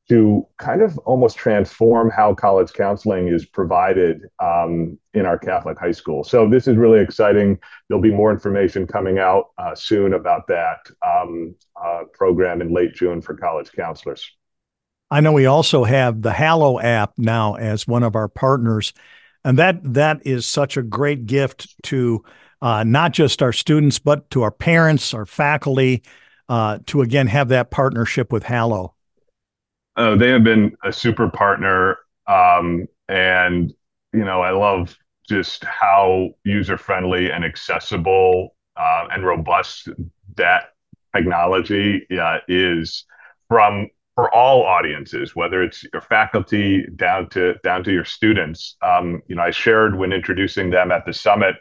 to 0.09 0.47
kind 0.59 0.83
of 0.83 0.99
almost 0.99 1.37
transform 1.37 2.11
how 2.11 2.35
college 2.35 2.73
counseling 2.75 3.29
is 3.29 3.47
provided 3.47 4.21
um, 4.38 4.99
in 5.14 5.25
our 5.25 5.38
Catholic 5.38 5.79
high 5.79 5.93
school. 5.93 6.23
So 6.23 6.49
this 6.49 6.69
is 6.69 6.77
really 6.77 7.01
exciting. 7.01 7.59
There'll 7.88 8.03
be 8.03 8.12
more 8.12 8.31
information 8.31 8.87
coming 8.87 9.19
out 9.19 9.51
uh, 9.57 9.75
soon 9.75 10.12
about 10.12 10.47
that 10.49 10.79
um, 11.07 11.55
uh, 11.83 12.03
program 12.12 12.61
in 12.61 12.75
late 12.75 12.95
June 12.95 13.23
for 13.23 13.35
college 13.35 13.73
counselors. 13.73 14.31
I 15.11 15.21
know 15.21 15.33
we 15.33 15.47
also 15.47 15.85
have 15.85 16.21
the 16.21 16.33
Hallow 16.33 16.81
app 16.81 17.12
now 17.17 17.55
as 17.55 17.87
one 17.87 18.03
of 18.03 18.17
our 18.17 18.29
partners, 18.29 18.93
and 19.43 19.59
that 19.59 19.81
that 19.95 20.27
is 20.27 20.47
such 20.47 20.77
a 20.77 20.83
great 20.83 21.25
gift 21.27 21.75
to 21.85 22.25
uh, 22.61 22.85
not 22.85 23.12
just 23.12 23.43
our 23.43 23.53
students 23.53 23.99
but 23.99 24.29
to 24.31 24.43
our 24.43 24.51
parents, 24.51 25.14
our 25.14 25.27
faculty, 25.27 26.03
uh, 26.49 26.79
to 26.87 27.01
again 27.01 27.27
have 27.27 27.49
that 27.49 27.71
partnership 27.71 28.33
with 28.33 28.43
Hallow. 28.43 28.95
Oh, 29.96 30.16
they 30.16 30.30
have 30.30 30.44
been 30.44 30.76
a 30.85 30.92
super 30.92 31.28
partner. 31.28 31.98
Um, 32.26 32.87
and, 33.09 33.72
you 34.12 34.24
know, 34.24 34.40
I 34.40 34.50
love 34.50 34.96
just 35.28 35.64
how 35.64 36.30
user 36.44 36.76
friendly 36.76 37.30
and 37.30 37.44
accessible 37.44 38.57
uh, 38.76 39.07
and 39.11 39.24
robust 39.24 39.88
that 40.37 40.70
technology 41.14 42.07
uh, 42.20 42.38
is 42.48 43.04
from 43.48 43.88
for 44.14 44.33
all 44.33 44.62
audiences, 44.62 45.35
whether 45.35 45.62
it's 45.62 45.85
your 45.92 46.02
faculty 46.02 46.87
down 46.94 47.28
to 47.30 47.54
down 47.64 47.83
to 47.85 47.92
your 47.92 48.04
students. 48.04 48.76
Um, 48.83 49.22
you 49.26 49.35
know, 49.35 49.42
I 49.42 49.50
shared 49.50 49.96
when 49.96 50.12
introducing 50.12 50.70
them 50.70 50.92
at 50.92 51.04
the 51.04 51.12
summit 51.12 51.57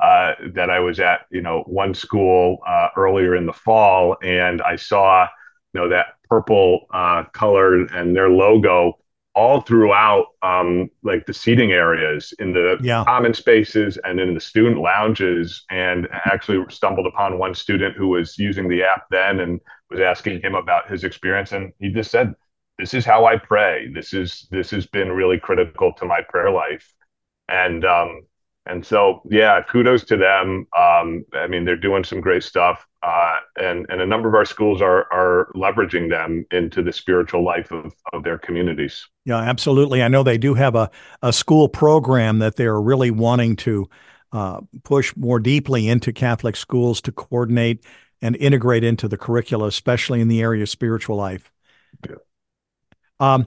uh, 0.00 0.34
that 0.54 0.70
I 0.70 0.78
was 0.78 1.00
at, 1.00 1.22
you 1.30 1.42
know, 1.42 1.62
one 1.66 1.94
school 1.94 2.58
uh, 2.66 2.88
earlier 2.96 3.34
in 3.34 3.46
the 3.46 3.52
fall, 3.52 4.16
and 4.22 4.62
I 4.62 4.76
saw, 4.76 5.26
you 5.78 5.84
know, 5.84 5.90
that 5.90 6.06
purple 6.28 6.86
uh, 6.92 7.24
color 7.32 7.84
and 7.86 8.16
their 8.16 8.28
logo 8.28 8.98
all 9.34 9.60
throughout 9.60 10.26
um, 10.42 10.90
like 11.04 11.24
the 11.26 11.32
seating 11.32 11.70
areas 11.70 12.34
in 12.40 12.52
the 12.52 12.76
yeah. 12.82 13.04
common 13.04 13.32
spaces 13.32 13.96
and 14.02 14.18
in 14.18 14.34
the 14.34 14.40
student 14.40 14.80
lounges. 14.80 15.64
And 15.70 16.08
actually 16.24 16.64
stumbled 16.70 17.06
upon 17.06 17.38
one 17.38 17.54
student 17.54 17.96
who 17.96 18.08
was 18.08 18.36
using 18.38 18.68
the 18.68 18.82
app 18.82 19.04
then 19.10 19.38
and 19.38 19.60
was 19.90 20.00
asking 20.00 20.40
him 20.40 20.56
about 20.56 20.90
his 20.90 21.04
experience. 21.04 21.52
And 21.52 21.72
he 21.78 21.90
just 21.90 22.10
said 22.10 22.34
this 22.78 22.94
is 22.94 23.04
how 23.04 23.26
i 23.26 23.36
pray. 23.36 23.88
This 23.92 24.12
is 24.12 24.48
this 24.50 24.70
has 24.70 24.86
been 24.86 25.12
really 25.12 25.38
critical 25.38 25.92
to 25.94 26.04
my 26.04 26.22
prayer 26.28 26.50
life. 26.50 26.92
And 27.48 27.84
um, 27.84 28.22
and 28.68 28.84
so, 28.84 29.22
yeah, 29.30 29.62
kudos 29.62 30.04
to 30.04 30.16
them. 30.16 30.66
Um, 30.78 31.24
I 31.32 31.46
mean, 31.46 31.64
they're 31.64 31.76
doing 31.76 32.04
some 32.04 32.20
great 32.20 32.42
stuff, 32.42 32.86
uh, 33.02 33.36
and 33.60 33.86
and 33.88 34.00
a 34.00 34.06
number 34.06 34.28
of 34.28 34.34
our 34.34 34.44
schools 34.44 34.82
are 34.82 35.10
are 35.12 35.50
leveraging 35.54 36.10
them 36.10 36.44
into 36.50 36.82
the 36.82 36.92
spiritual 36.92 37.44
life 37.44 37.72
of 37.72 37.94
of 38.12 38.24
their 38.24 38.38
communities. 38.38 39.06
Yeah, 39.24 39.38
absolutely. 39.38 40.02
I 40.02 40.08
know 40.08 40.22
they 40.22 40.38
do 40.38 40.54
have 40.54 40.74
a 40.74 40.90
a 41.22 41.32
school 41.32 41.68
program 41.68 42.38
that 42.40 42.56
they're 42.56 42.80
really 42.80 43.10
wanting 43.10 43.56
to 43.56 43.88
uh, 44.32 44.60
push 44.84 45.16
more 45.16 45.40
deeply 45.40 45.88
into 45.88 46.12
Catholic 46.12 46.56
schools 46.56 47.00
to 47.02 47.12
coordinate 47.12 47.84
and 48.20 48.36
integrate 48.36 48.84
into 48.84 49.08
the 49.08 49.16
curricula, 49.16 49.66
especially 49.66 50.20
in 50.20 50.28
the 50.28 50.42
area 50.42 50.62
of 50.62 50.68
spiritual 50.68 51.16
life. 51.16 51.50
Yeah. 52.08 52.16
Um, 53.20 53.46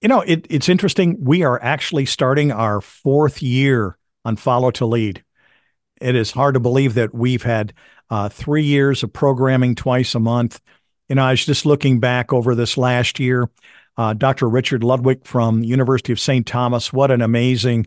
you 0.00 0.08
know, 0.08 0.20
it, 0.20 0.46
it's 0.48 0.68
interesting. 0.68 1.16
We 1.20 1.42
are 1.42 1.62
actually 1.62 2.06
starting 2.06 2.52
our 2.52 2.80
fourth 2.80 3.42
year 3.42 3.97
on 4.28 4.36
Follow 4.36 4.70
to 4.72 4.84
Lead. 4.84 5.24
It 6.00 6.14
is 6.14 6.30
hard 6.30 6.54
to 6.54 6.60
believe 6.60 6.94
that 6.94 7.14
we've 7.14 7.42
had 7.42 7.72
uh, 8.10 8.28
three 8.28 8.62
years 8.62 9.02
of 9.02 9.12
programming 9.12 9.74
twice 9.74 10.14
a 10.14 10.20
month. 10.20 10.60
You 11.08 11.16
know, 11.16 11.24
I 11.24 11.30
was 11.30 11.44
just 11.44 11.64
looking 11.64 11.98
back 11.98 12.32
over 12.32 12.54
this 12.54 12.76
last 12.76 13.18
year. 13.18 13.48
Uh, 13.96 14.12
Dr. 14.12 14.46
Richard 14.46 14.82
Ludwick 14.82 15.24
from 15.24 15.64
University 15.64 16.12
of 16.12 16.20
St. 16.20 16.46
Thomas, 16.46 16.92
what 16.92 17.10
an 17.10 17.22
amazing 17.22 17.86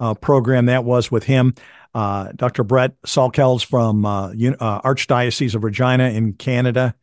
uh, 0.00 0.14
program 0.14 0.66
that 0.66 0.82
was 0.82 1.10
with 1.10 1.24
him. 1.24 1.54
Uh, 1.94 2.32
Dr. 2.34 2.64
Brett 2.64 3.00
Salkeld 3.02 3.64
from 3.64 4.06
uh, 4.06 4.28
uh, 4.28 4.80
Archdiocese 4.80 5.54
of 5.54 5.62
Regina 5.62 6.08
in 6.08 6.32
Canada, 6.32 6.94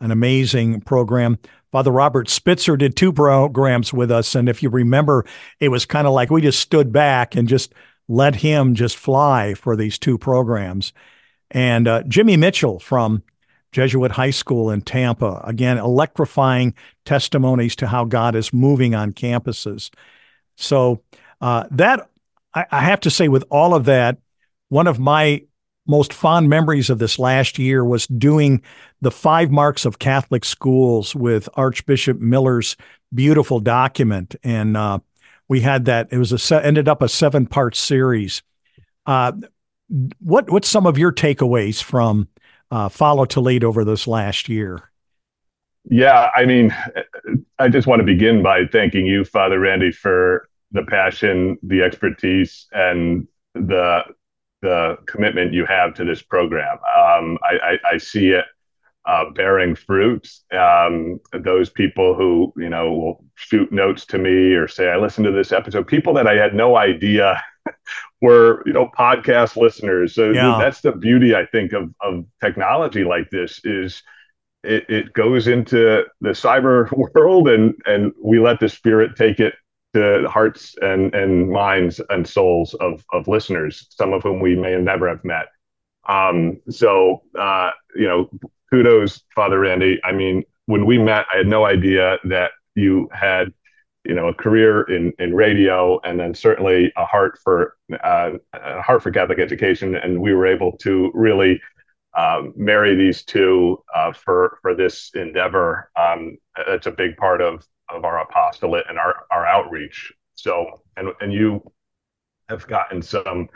an 0.00 0.10
amazing 0.10 0.82
program. 0.82 1.38
Father 1.72 1.90
Robert 1.90 2.28
Spitzer 2.28 2.76
did 2.76 2.96
two 2.96 3.14
programs 3.14 3.94
with 3.94 4.10
us. 4.10 4.34
And 4.34 4.48
if 4.48 4.62
you 4.62 4.68
remember, 4.68 5.24
it 5.58 5.70
was 5.70 5.86
kind 5.86 6.06
of 6.06 6.12
like 6.12 6.30
we 6.30 6.42
just 6.42 6.60
stood 6.60 6.92
back 6.92 7.34
and 7.34 7.48
just 7.48 7.72
let 8.08 8.36
him 8.36 8.74
just 8.74 8.96
fly 8.96 9.54
for 9.54 9.76
these 9.76 9.98
two 9.98 10.18
programs. 10.18 10.92
And 11.50 11.88
uh, 11.88 12.02
Jimmy 12.04 12.36
Mitchell 12.36 12.78
from 12.78 13.22
Jesuit 13.72 14.12
High 14.12 14.30
School 14.30 14.70
in 14.70 14.80
Tampa, 14.80 15.42
again, 15.44 15.78
electrifying 15.78 16.74
testimonies 17.04 17.76
to 17.76 17.86
how 17.86 18.04
God 18.04 18.34
is 18.34 18.52
moving 18.52 18.94
on 18.94 19.12
campuses. 19.12 19.90
So, 20.56 21.02
uh, 21.40 21.64
that 21.70 22.08
I, 22.54 22.64
I 22.70 22.80
have 22.80 23.00
to 23.00 23.10
say, 23.10 23.28
with 23.28 23.44
all 23.50 23.74
of 23.74 23.84
that, 23.84 24.18
one 24.68 24.86
of 24.86 24.98
my 24.98 25.42
most 25.86 26.12
fond 26.12 26.48
memories 26.48 26.90
of 26.90 26.98
this 26.98 27.18
last 27.18 27.58
year 27.58 27.84
was 27.84 28.06
doing 28.08 28.62
the 29.00 29.10
five 29.10 29.50
marks 29.50 29.84
of 29.84 29.98
Catholic 29.98 30.44
schools 30.44 31.14
with 31.14 31.48
Archbishop 31.54 32.18
Miller's 32.18 32.76
beautiful 33.14 33.60
document. 33.60 34.34
And 34.42 34.76
uh, 34.76 34.98
we 35.48 35.60
had 35.60 35.84
that. 35.86 36.08
It 36.10 36.18
was 36.18 36.32
a 36.50 36.64
ended 36.64 36.88
up 36.88 37.02
a 37.02 37.08
seven 37.08 37.46
part 37.46 37.76
series. 37.76 38.42
Uh, 39.04 39.32
what 40.20 40.50
what's 40.50 40.68
some 40.68 40.86
of 40.86 40.98
your 40.98 41.12
takeaways 41.12 41.82
from 41.82 42.28
uh, 42.70 42.88
Follow 42.88 43.24
to 43.26 43.40
Lead 43.40 43.64
over 43.64 43.84
this 43.84 44.06
last 44.06 44.48
year? 44.48 44.90
Yeah, 45.88 46.30
I 46.34 46.46
mean, 46.46 46.74
I 47.58 47.68
just 47.68 47.86
want 47.86 48.00
to 48.00 48.04
begin 48.04 48.42
by 48.42 48.66
thanking 48.66 49.06
you, 49.06 49.24
Father 49.24 49.60
Randy, 49.60 49.92
for 49.92 50.48
the 50.72 50.82
passion, 50.82 51.56
the 51.62 51.82
expertise, 51.82 52.66
and 52.72 53.28
the 53.54 54.02
the 54.62 54.96
commitment 55.06 55.52
you 55.52 55.64
have 55.64 55.94
to 55.94 56.04
this 56.04 56.22
program. 56.22 56.78
Um, 56.96 57.38
I, 57.42 57.58
I, 57.62 57.78
I, 57.92 57.98
see 57.98 58.30
it 58.30 58.46
uh, 59.06 59.30
bearing 59.30 59.74
fruit. 59.74 60.28
Um, 60.52 61.20
those 61.32 61.70
people 61.70 62.14
who 62.14 62.52
you 62.56 62.68
know 62.68 62.92
will 62.92 63.24
shoot 63.34 63.70
notes 63.72 64.04
to 64.06 64.18
me 64.18 64.54
or 64.54 64.68
say 64.68 64.88
I 64.88 64.96
listened 64.96 65.26
to 65.26 65.32
this 65.32 65.52
episode. 65.52 65.86
People 65.86 66.14
that 66.14 66.26
I 66.26 66.34
had 66.34 66.54
no 66.54 66.76
idea 66.76 67.42
were 68.20 68.62
you 68.66 68.72
know 68.72 68.90
podcast 68.98 69.56
listeners. 69.56 70.14
So 70.14 70.30
yeah. 70.30 70.58
that's 70.60 70.80
the 70.80 70.92
beauty 70.92 71.34
I 71.34 71.46
think 71.46 71.72
of 71.72 71.94
of 72.00 72.24
technology 72.42 73.04
like 73.04 73.30
this 73.30 73.60
is. 73.64 74.02
It, 74.64 74.84
it 74.88 75.12
goes 75.12 75.46
into 75.46 76.02
the 76.20 76.30
cyber 76.30 76.90
world 77.14 77.46
and 77.46 77.74
and 77.84 78.12
we 78.20 78.40
let 78.40 78.58
the 78.58 78.68
spirit 78.68 79.14
take 79.14 79.38
it 79.38 79.54
to 79.96 80.28
hearts 80.28 80.74
and, 80.82 81.14
and 81.14 81.50
minds 81.50 82.00
and 82.10 82.28
souls 82.28 82.74
of, 82.74 83.02
of 83.12 83.28
listeners, 83.28 83.86
some 83.90 84.12
of 84.12 84.22
whom 84.22 84.40
we 84.40 84.54
may 84.54 84.76
never 84.76 85.08
have 85.08 85.24
met. 85.24 85.46
Um, 86.06 86.60
so, 86.68 87.22
uh, 87.38 87.70
you 87.94 88.06
know, 88.06 88.30
kudos, 88.70 89.22
Father 89.34 89.60
Randy. 89.60 90.00
I 90.04 90.12
mean, 90.12 90.44
when 90.66 90.86
we 90.86 90.98
met, 90.98 91.26
I 91.32 91.38
had 91.38 91.46
no 91.46 91.64
idea 91.64 92.18
that 92.24 92.52
you 92.74 93.08
had, 93.12 93.52
you 94.04 94.14
know, 94.14 94.28
a 94.28 94.34
career 94.34 94.82
in 94.82 95.12
in 95.18 95.34
radio, 95.34 96.00
and 96.00 96.18
then 96.18 96.34
certainly 96.34 96.92
a 96.96 97.04
heart 97.04 97.38
for 97.42 97.76
uh, 98.02 98.32
a 98.52 98.82
heart 98.82 99.02
for 99.02 99.10
Catholic 99.10 99.38
education, 99.38 99.96
and 99.96 100.20
we 100.20 100.34
were 100.34 100.46
able 100.46 100.76
to 100.78 101.10
really 101.14 101.60
um, 102.16 102.52
marry 102.56 102.94
these 102.94 103.22
two 103.24 103.82
uh, 103.94 104.12
for 104.12 104.58
for 104.62 104.74
this 104.74 105.10
endeavor. 105.14 105.90
Um, 105.96 106.38
it's 106.68 106.86
a 106.86 106.92
big 106.92 107.16
part 107.16 107.40
of 107.40 107.66
of 107.88 108.04
our 108.04 108.20
apostolate 108.20 108.86
and 108.88 108.98
our 108.98 109.26
our 109.30 109.46
outreach. 109.46 110.12
So, 110.34 110.82
and 110.96 111.08
and 111.20 111.32
you 111.32 111.62
have 112.48 112.66
gotten 112.66 113.02
some 113.02 113.48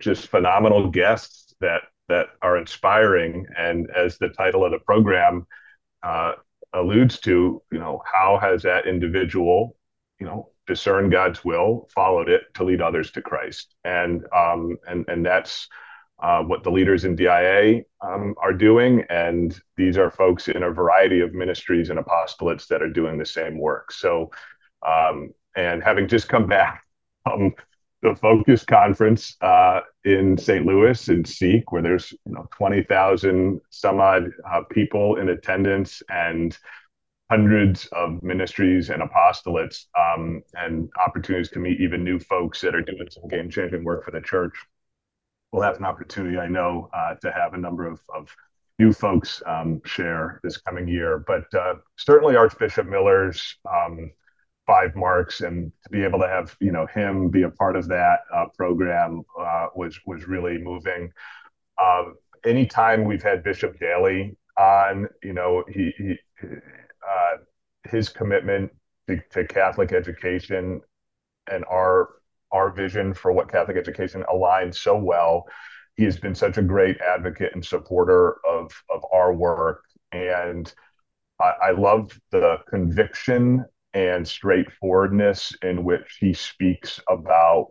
just 0.00 0.28
phenomenal 0.28 0.90
guests 0.90 1.54
that 1.60 1.82
that 2.08 2.28
are 2.42 2.56
inspiring. 2.56 3.46
And 3.56 3.88
as 3.90 4.18
the 4.18 4.28
title 4.28 4.64
of 4.64 4.72
the 4.72 4.78
program 4.78 5.46
uh, 6.02 6.32
alludes 6.72 7.20
to, 7.20 7.62
you 7.72 7.78
know, 7.78 8.02
how 8.12 8.38
has 8.38 8.62
that 8.62 8.86
individual, 8.86 9.76
you 10.20 10.26
know, 10.26 10.50
discerned 10.66 11.12
God's 11.12 11.44
will, 11.44 11.88
followed 11.94 12.28
it 12.28 12.42
to 12.54 12.64
lead 12.64 12.80
others 12.80 13.10
to 13.12 13.22
Christ, 13.22 13.74
and 13.84 14.24
um, 14.34 14.76
and 14.86 15.04
and 15.08 15.24
that's 15.24 15.68
uh, 16.22 16.42
what 16.42 16.64
the 16.64 16.70
leaders 16.70 17.04
in 17.04 17.14
DIA 17.14 17.82
um, 18.00 18.34
are 18.42 18.52
doing. 18.52 19.04
And 19.10 19.58
these 19.76 19.98
are 19.98 20.10
folks 20.10 20.48
in 20.48 20.62
a 20.62 20.70
variety 20.70 21.20
of 21.20 21.34
ministries 21.34 21.90
and 21.90 21.98
apostolates 21.98 22.66
that 22.68 22.82
are 22.82 22.88
doing 22.88 23.18
the 23.18 23.26
same 23.26 23.58
work. 23.58 23.92
So, 23.92 24.30
um, 24.86 25.30
and 25.54 25.82
having 25.82 26.08
just 26.08 26.28
come 26.28 26.46
back 26.46 26.84
from 27.24 27.54
the 28.02 28.14
Focus 28.14 28.64
Conference 28.64 29.36
uh, 29.40 29.80
in 30.04 30.36
St. 30.36 30.66
Louis 30.66 31.08
in 31.08 31.24
Seek, 31.24 31.72
where 31.72 31.82
there's 31.82 32.12
you 32.12 32.32
know 32.32 32.46
20,000 32.56 33.60
some 33.70 34.00
odd 34.00 34.30
uh, 34.50 34.62
people 34.70 35.16
in 35.16 35.28
attendance 35.28 36.02
and 36.08 36.56
hundreds 37.30 37.86
of 37.86 38.22
ministries 38.22 38.90
and 38.90 39.02
apostolates 39.02 39.86
um, 39.98 40.42
and 40.54 40.88
opportunities 41.04 41.50
to 41.50 41.58
meet 41.58 41.80
even 41.80 42.04
new 42.04 42.20
folks 42.20 42.60
that 42.60 42.74
are 42.74 42.82
doing 42.82 43.08
some 43.10 43.26
game 43.28 43.50
changing 43.50 43.82
work 43.82 44.04
for 44.04 44.12
the 44.12 44.20
church 44.20 44.54
we'll 45.56 45.62
have 45.62 45.78
an 45.78 45.84
opportunity, 45.84 46.38
I 46.38 46.48
know, 46.48 46.90
uh, 46.92 47.14
to 47.22 47.32
have 47.32 47.54
a 47.54 47.58
number 47.58 47.86
of, 47.86 48.00
of 48.14 48.28
new 48.78 48.92
folks 48.92 49.42
um, 49.46 49.80
share 49.86 50.38
this 50.42 50.58
coming 50.58 50.86
year. 50.86 51.24
But 51.26 51.52
uh, 51.54 51.76
certainly 51.96 52.36
Archbishop 52.36 52.86
Miller's 52.86 53.56
um, 53.64 54.12
five 54.66 54.94
marks, 54.96 55.40
and 55.40 55.72
to 55.84 55.90
be 55.90 56.02
able 56.02 56.18
to 56.20 56.28
have 56.28 56.56
you 56.60 56.72
know 56.72 56.86
him 56.86 57.30
be 57.30 57.42
a 57.42 57.50
part 57.50 57.76
of 57.76 57.88
that 57.88 58.20
uh, 58.34 58.46
program 58.56 59.22
uh, 59.38 59.66
was 59.74 59.98
was 60.06 60.26
really 60.26 60.58
moving. 60.58 61.10
Um, 61.82 62.16
anytime 62.44 63.04
we've 63.04 63.22
had 63.22 63.42
Bishop 63.42 63.78
Daly 63.78 64.36
on, 64.58 65.08
you 65.22 65.32
know, 65.32 65.64
he, 65.68 65.92
he 65.98 66.16
uh, 66.42 67.36
his 67.84 68.08
commitment 68.08 68.70
to, 69.08 69.20
to 69.30 69.46
Catholic 69.46 69.92
education 69.92 70.80
and 71.50 71.64
our 71.66 72.08
our 72.52 72.70
vision 72.70 73.12
for 73.12 73.32
what 73.32 73.50
Catholic 73.50 73.76
education 73.76 74.24
aligns 74.32 74.76
so 74.76 74.96
well. 74.96 75.46
He 75.96 76.04
has 76.04 76.18
been 76.18 76.34
such 76.34 76.58
a 76.58 76.62
great 76.62 76.98
advocate 77.00 77.52
and 77.54 77.64
supporter 77.64 78.36
of, 78.48 78.70
of 78.90 79.02
our 79.12 79.34
work. 79.34 79.82
And 80.12 80.72
I, 81.40 81.52
I 81.62 81.70
love 81.72 82.18
the 82.30 82.58
conviction 82.68 83.64
and 83.96 84.28
straightforwardness 84.28 85.54
in 85.62 85.82
which 85.82 86.18
he 86.20 86.34
speaks 86.34 87.00
about 87.08 87.68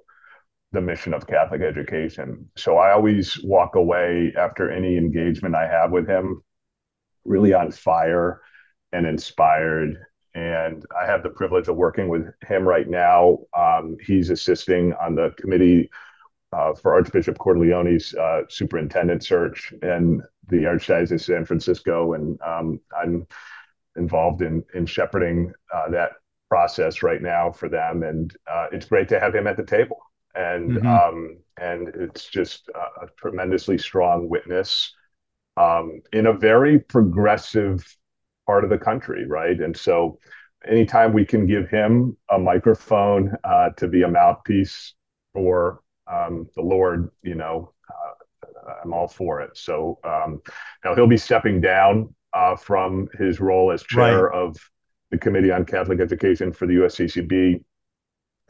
the 0.72 0.82
mission 0.82 1.14
of 1.14 1.28
Catholic 1.28 1.62
education. 1.62 2.50
So 2.58 2.78
I 2.78 2.94
always 2.94 3.40
walk 3.44 3.76
away 3.76 4.34
after 4.36 4.72
any 4.72 4.98
engagement 4.98 5.54
I 5.54 5.68
have 5.68 5.92
with 5.92 6.08
him 6.08 6.42
really 7.26 7.54
on 7.54 7.72
fire 7.72 8.42
and 8.92 9.06
inspired 9.06 9.98
and 10.34 10.84
I 11.00 11.06
have 11.06 11.22
the 11.22 11.30
privilege 11.30 11.68
of 11.68 11.76
working 11.76 12.10
with 12.10 12.26
him 12.46 12.68
right 12.68 12.90
now. 12.90 13.38
Um, 13.56 13.96
he's 14.04 14.32
assisting 14.32 14.94
on 14.94 15.14
the 15.14 15.32
committee 15.38 15.92
uh, 16.52 16.74
for 16.74 16.94
Archbishop 16.96 17.38
Cordileone's 17.38 18.16
uh, 18.16 18.42
superintendent 18.50 19.24
search 19.24 19.74
in 19.84 20.24
the 20.48 20.64
Archdiocese 20.64 21.12
of 21.12 21.22
San 21.22 21.46
Francisco, 21.46 22.14
and 22.14 22.40
um, 22.42 22.80
I'm 23.00 23.28
involved 23.96 24.42
in 24.42 24.64
in 24.74 24.86
shepherding 24.86 25.52
uh, 25.74 25.90
that 25.90 26.12
process 26.50 27.04
right 27.04 27.22
now 27.22 27.52
for 27.52 27.70
them. 27.70 28.04
And 28.04 28.36
uh, 28.52 28.68
it's 28.72 28.86
great 28.86 29.10
to 29.10 29.20
have 29.20 29.36
him 29.36 29.48
at 29.48 29.58
the 29.58 29.64
table, 29.64 30.00
and 30.34 30.72
mm-hmm. 30.72 30.88
um, 30.88 31.38
and 31.58 31.90
it's 31.90 32.28
just 32.28 32.70
a, 32.70 33.06
a 33.06 33.08
tremendously 33.18 33.78
strong 33.78 34.30
witness 34.30 34.94
um, 35.58 36.02
in 36.12 36.28
a 36.28 36.34
very 36.34 36.80
progressive 36.80 37.86
part 38.46 38.64
of 38.64 38.70
the 38.70 38.78
country, 38.78 39.26
right? 39.28 39.60
And 39.60 39.76
so 39.76 40.20
anytime 40.68 41.14
we 41.14 41.26
can 41.26 41.46
give 41.46 41.70
him 41.70 42.18
a 42.30 42.38
microphone 42.38 43.36
uh, 43.44 43.70
to 43.78 43.88
be 43.88 44.04
a 44.04 44.08
mouthpiece 44.08 44.94
for 45.34 45.82
um, 46.12 46.48
the 46.56 46.62
Lord, 46.62 47.10
you 47.24 47.36
know, 47.36 47.74
uh, 47.90 48.74
I'm 48.84 48.94
all 48.94 49.08
for 49.08 49.42
it. 49.42 49.58
So 49.58 50.00
um, 50.04 50.42
now 50.84 50.96
he'll 50.96 51.08
be 51.08 51.18
stepping 51.18 51.62
down 51.62 52.14
uh, 52.36 52.56
from 52.56 53.08
his 53.18 53.40
role 53.40 53.72
as 53.72 53.82
chair 53.84 54.26
right. 54.26 54.38
of 54.38 54.58
the 55.10 55.18
Committee 55.18 55.52
on 55.52 55.66
Catholic 55.66 56.00
Education 56.00 56.52
for 56.52 56.68
the 56.68 56.74
USCCB. 56.74 57.64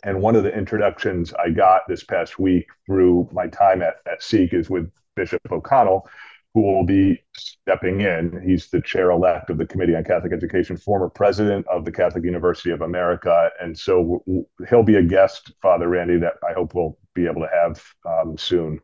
And 0.03 0.21
one 0.21 0.35
of 0.35 0.43
the 0.43 0.53
introductions 0.53 1.33
I 1.33 1.51
got 1.51 1.81
this 1.87 2.03
past 2.03 2.39
week 2.39 2.67
through 2.85 3.29
my 3.31 3.47
time 3.47 3.81
at, 3.81 3.95
at 4.11 4.21
Seek 4.21 4.53
is 4.53 4.69
with 4.69 4.91
Bishop 5.15 5.41
O'Connell, 5.51 6.07
who 6.53 6.61
will 6.61 6.85
be 6.85 7.23
stepping 7.35 8.01
in. 8.01 8.41
He's 8.45 8.69
the 8.69 8.81
chair 8.81 9.11
elect 9.11 9.49
of 9.49 9.57
the 9.57 9.65
Committee 9.65 9.95
on 9.95 10.03
Catholic 10.03 10.33
Education, 10.33 10.77
former 10.77 11.09
president 11.09 11.67
of 11.67 11.85
the 11.85 11.91
Catholic 11.91 12.23
University 12.23 12.71
of 12.71 12.81
America. 12.81 13.49
And 13.61 13.77
so 13.77 14.23
he'll 14.69 14.83
be 14.83 14.95
a 14.95 15.03
guest, 15.03 15.53
Father 15.61 15.87
Randy, 15.87 16.17
that 16.19 16.33
I 16.47 16.53
hope 16.53 16.73
we'll 16.73 16.97
be 17.13 17.25
able 17.25 17.41
to 17.41 17.49
have 17.53 17.83
um, 18.05 18.37
soon. 18.37 18.79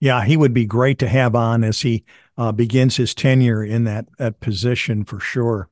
Yeah, 0.00 0.24
he 0.24 0.36
would 0.36 0.52
be 0.52 0.66
great 0.66 0.98
to 0.98 1.08
have 1.08 1.34
on 1.34 1.64
as 1.64 1.80
he 1.80 2.04
uh, 2.36 2.52
begins 2.52 2.96
his 2.96 3.14
tenure 3.14 3.64
in 3.64 3.84
that, 3.84 4.06
that 4.18 4.40
position 4.40 5.04
for 5.04 5.20
sure. 5.20 5.68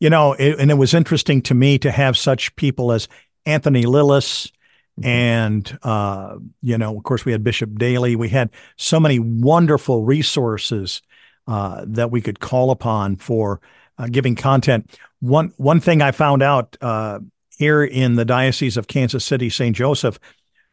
You 0.00 0.10
know, 0.10 0.32
it, 0.34 0.58
and 0.58 0.70
it 0.70 0.74
was 0.74 0.94
interesting 0.94 1.42
to 1.42 1.54
me 1.54 1.78
to 1.80 1.90
have 1.90 2.16
such 2.16 2.54
people 2.56 2.92
as 2.92 3.08
Anthony 3.44 3.82
Lilles, 3.82 4.52
Mm-hmm. 4.98 5.08
And, 5.08 5.78
uh, 5.82 6.38
you 6.62 6.76
know, 6.76 6.96
of 6.96 7.04
course, 7.04 7.24
we 7.24 7.32
had 7.32 7.44
Bishop 7.44 7.78
Daly. 7.78 8.16
We 8.16 8.28
had 8.28 8.50
so 8.76 8.98
many 8.98 9.18
wonderful 9.18 10.04
resources 10.04 11.02
uh, 11.46 11.84
that 11.86 12.10
we 12.10 12.20
could 12.20 12.40
call 12.40 12.70
upon 12.70 13.16
for 13.16 13.60
uh, 13.96 14.08
giving 14.10 14.34
content. 14.34 14.90
One, 15.20 15.52
one 15.56 15.80
thing 15.80 16.02
I 16.02 16.10
found 16.10 16.42
out 16.42 16.76
uh, 16.80 17.20
here 17.56 17.84
in 17.84 18.16
the 18.16 18.24
Diocese 18.24 18.76
of 18.76 18.88
Kansas 18.88 19.24
City, 19.24 19.50
St. 19.50 19.74
Joseph, 19.74 20.18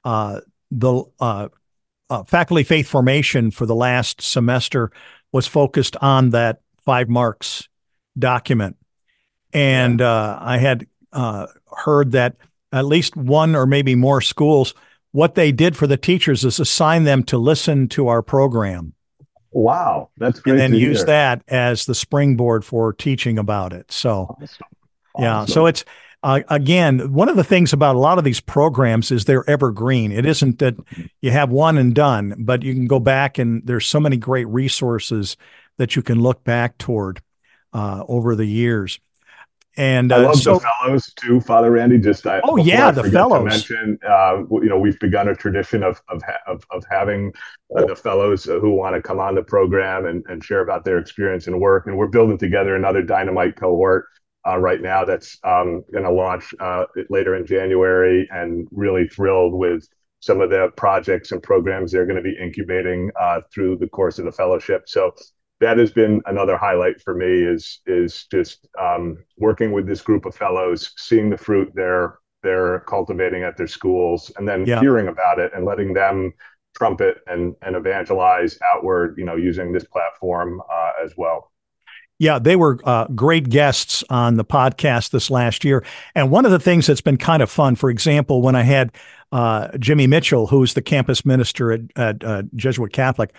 uh, 0.04 0.42
the 0.72 1.04
uh, 2.10 2.24
faculty 2.24 2.64
faith 2.64 2.88
formation 2.88 3.52
for 3.52 3.66
the 3.66 3.76
last 3.76 4.22
semester 4.22 4.92
was 5.32 5.48
focused 5.48 5.96
on 5.98 6.30
that 6.32 6.62
five 6.84 7.10
marks 7.10 7.68
document. 8.18 8.78
And 9.54 10.02
I 10.02 10.58
had 10.58 10.88
heard 11.14 12.12
that 12.12 12.36
at 12.72 12.86
least 12.86 13.16
one 13.16 13.56
or 13.56 13.66
maybe 13.66 13.96
more 13.96 14.22
schools, 14.22 14.74
what 15.12 15.36
they 15.36 15.52
did 15.52 15.78
for 15.78 15.88
the 15.88 15.98
teachers 15.98 16.44
is 16.44 16.60
assign 16.60 17.06
them 17.06 17.24
to 17.24 17.38
listen 17.38 17.88
to 17.88 18.10
our 18.10 18.22
program. 18.22 18.94
Wow, 19.52 20.10
that's 20.18 20.42
great. 20.42 20.60
And 20.60 20.60
then 20.60 20.74
use 20.74 20.98
hear. 20.98 21.06
that 21.06 21.44
as 21.48 21.86
the 21.86 21.96
springboard 21.96 22.66
for 22.66 22.92
teaching 22.92 23.40
about 23.40 23.72
it. 23.72 23.90
So, 23.90 24.36
awesome. 24.38 24.68
yeah, 25.18 25.46
so 25.46 25.66
it's 25.68 25.86
uh, 26.26 26.42
again 26.50 27.14
one 27.14 27.30
of 27.30 27.36
the 27.36 27.44
things 27.44 27.72
about 27.72 27.96
a 27.96 28.00
lot 28.00 28.18
of 28.18 28.24
these 28.24 28.42
programs 28.42 29.12
is 29.12 29.26
they're 29.26 29.48
evergreen. 29.48 30.12
It 30.12 30.26
isn't 30.26 30.58
that 30.60 30.76
you 31.22 31.30
have 31.30 31.52
one 31.52 31.78
and 31.78 31.94
done, 31.94 32.34
but 32.40 32.64
you 32.64 32.74
can 32.74 32.88
go 32.88 33.00
back 33.00 33.38
and 33.38 33.62
there's 33.66 33.86
so 33.86 34.00
many 34.00 34.18
great 34.18 34.48
resources 34.48 35.38
that 35.78 35.96
you 35.96 36.02
can 36.02 36.20
look 36.20 36.44
back 36.44 36.80
toward 36.80 37.22
uh, 37.74 38.04
over 38.08 38.36
the 38.36 38.46
years. 38.46 39.00
And 39.78 40.12
uh, 40.12 40.16
I 40.16 40.20
love 40.22 40.38
so, 40.38 40.54
the 40.54 40.68
fellows 40.82 41.14
too, 41.16 41.42
Father 41.42 41.70
Randy. 41.70 42.00
Just 42.00 42.26
I, 42.26 42.42
oh 42.44 42.56
yeah, 42.56 42.90
the 42.90 43.04
fellows. 43.04 43.44
mention, 43.44 44.00
uh, 44.10 44.38
you 44.50 44.70
know, 44.70 44.80
we've 44.80 45.00
begun 45.00 45.28
a 45.28 45.36
tradition 45.36 45.84
of 45.84 46.02
of 46.08 46.24
of, 46.48 46.66
of 46.72 46.84
having 46.90 47.34
uh, 47.78 47.86
the 47.86 47.96
fellows 47.96 48.46
who 48.46 48.72
want 48.72 48.96
to 48.96 49.02
come 49.02 49.20
on 49.20 49.36
the 49.36 49.44
program 49.44 50.06
and, 50.06 50.26
and 50.28 50.44
share 50.44 50.62
about 50.62 50.86
their 50.86 50.98
experience 50.98 51.46
and 51.46 51.60
work. 51.60 51.86
And 51.86 51.98
we're 51.98 52.08
building 52.08 52.38
together 52.38 52.76
another 52.76 53.04
dynamite 53.04 53.58
cohort 53.58 54.08
right 54.54 54.82
now 54.82 55.04
that's 55.06 55.38
um, 55.44 55.84
going 55.92 56.04
to 56.04 56.12
launch 56.12 56.54
uh, 56.60 56.86
later 57.10 57.36
in 57.36 57.46
January. 57.46 58.28
And 58.32 58.68
really 58.72 59.08
thrilled 59.08 59.54
with 59.54 59.88
some 60.20 60.42
of 60.42 60.50
the 60.50 60.72
projects 60.76 61.32
and 61.32 61.42
programs 61.44 61.92
they're 61.92 62.06
going 62.06 62.16
to 62.16 62.22
be 62.22 62.36
incubating 62.42 63.12
uh, 63.20 63.42
through 63.54 63.78
the 63.78 63.88
course 63.88 64.18
of 64.18 64.26
the 64.26 64.32
fellowship. 64.32 64.88
So 64.88 65.14
that 65.62 65.78
has 65.78 65.92
been 65.92 66.22
another 66.26 66.58
highlight 66.58 67.02
for 67.02 67.14
me 67.14 67.44
is 67.44 67.82
is 67.86 68.26
just 68.32 68.68
um, 68.80 69.24
working 69.38 69.72
with 69.72 69.88
this 69.88 70.02
group 70.02 70.26
of 70.26 70.36
fellows, 70.36 70.92
seeing 70.98 71.30
the 71.30 71.38
fruit 71.38 71.72
they're 71.76 72.20
they're 72.44 72.82
cultivating 72.82 73.44
at 73.44 73.58
their 73.58 73.68
schools, 73.68 74.32
and 74.38 74.48
then 74.48 74.66
hearing 74.82 75.08
about 75.08 75.40
it 75.40 75.52
and 75.56 75.66
letting 75.66 75.94
them 75.94 76.34
trumpet 76.76 77.18
and 77.28 77.56
and 77.62 77.76
evangelize 77.76 78.60
outward. 78.74 79.16
You 79.18 79.26
know, 79.26 79.36
using 79.36 79.72
this 79.72 79.86
platform 79.86 80.62
uh, 80.72 80.92
as 81.04 81.14
well. 81.18 81.52
Yeah, 82.18 82.40
they 82.40 82.56
were 82.56 82.80
uh, 82.86 83.08
great 83.08 83.50
guests 83.50 84.04
on 84.10 84.38
the 84.38 84.46
podcast 84.46 85.10
this 85.10 85.30
last 85.30 85.66
year. 85.66 85.84
And 86.16 86.32
one 86.32 86.46
of 86.46 86.52
the 86.52 86.60
things 86.60 86.88
that's 86.88 87.02
been 87.02 87.18
kind 87.18 87.44
of 87.44 87.52
fun, 87.52 87.76
for 87.76 87.90
example, 87.90 88.42
when 88.42 88.56
I 88.56 88.62
had 88.64 88.92
uh, 89.34 89.78
Jimmy 89.80 90.08
Mitchell, 90.08 90.48
who's 90.48 90.76
the 90.76 90.82
campus 90.82 91.26
minister 91.26 91.74
at, 91.74 91.82
at 91.98 92.24
uh, 92.24 92.44
Jesuit 92.56 92.94
Catholic, 92.94 93.34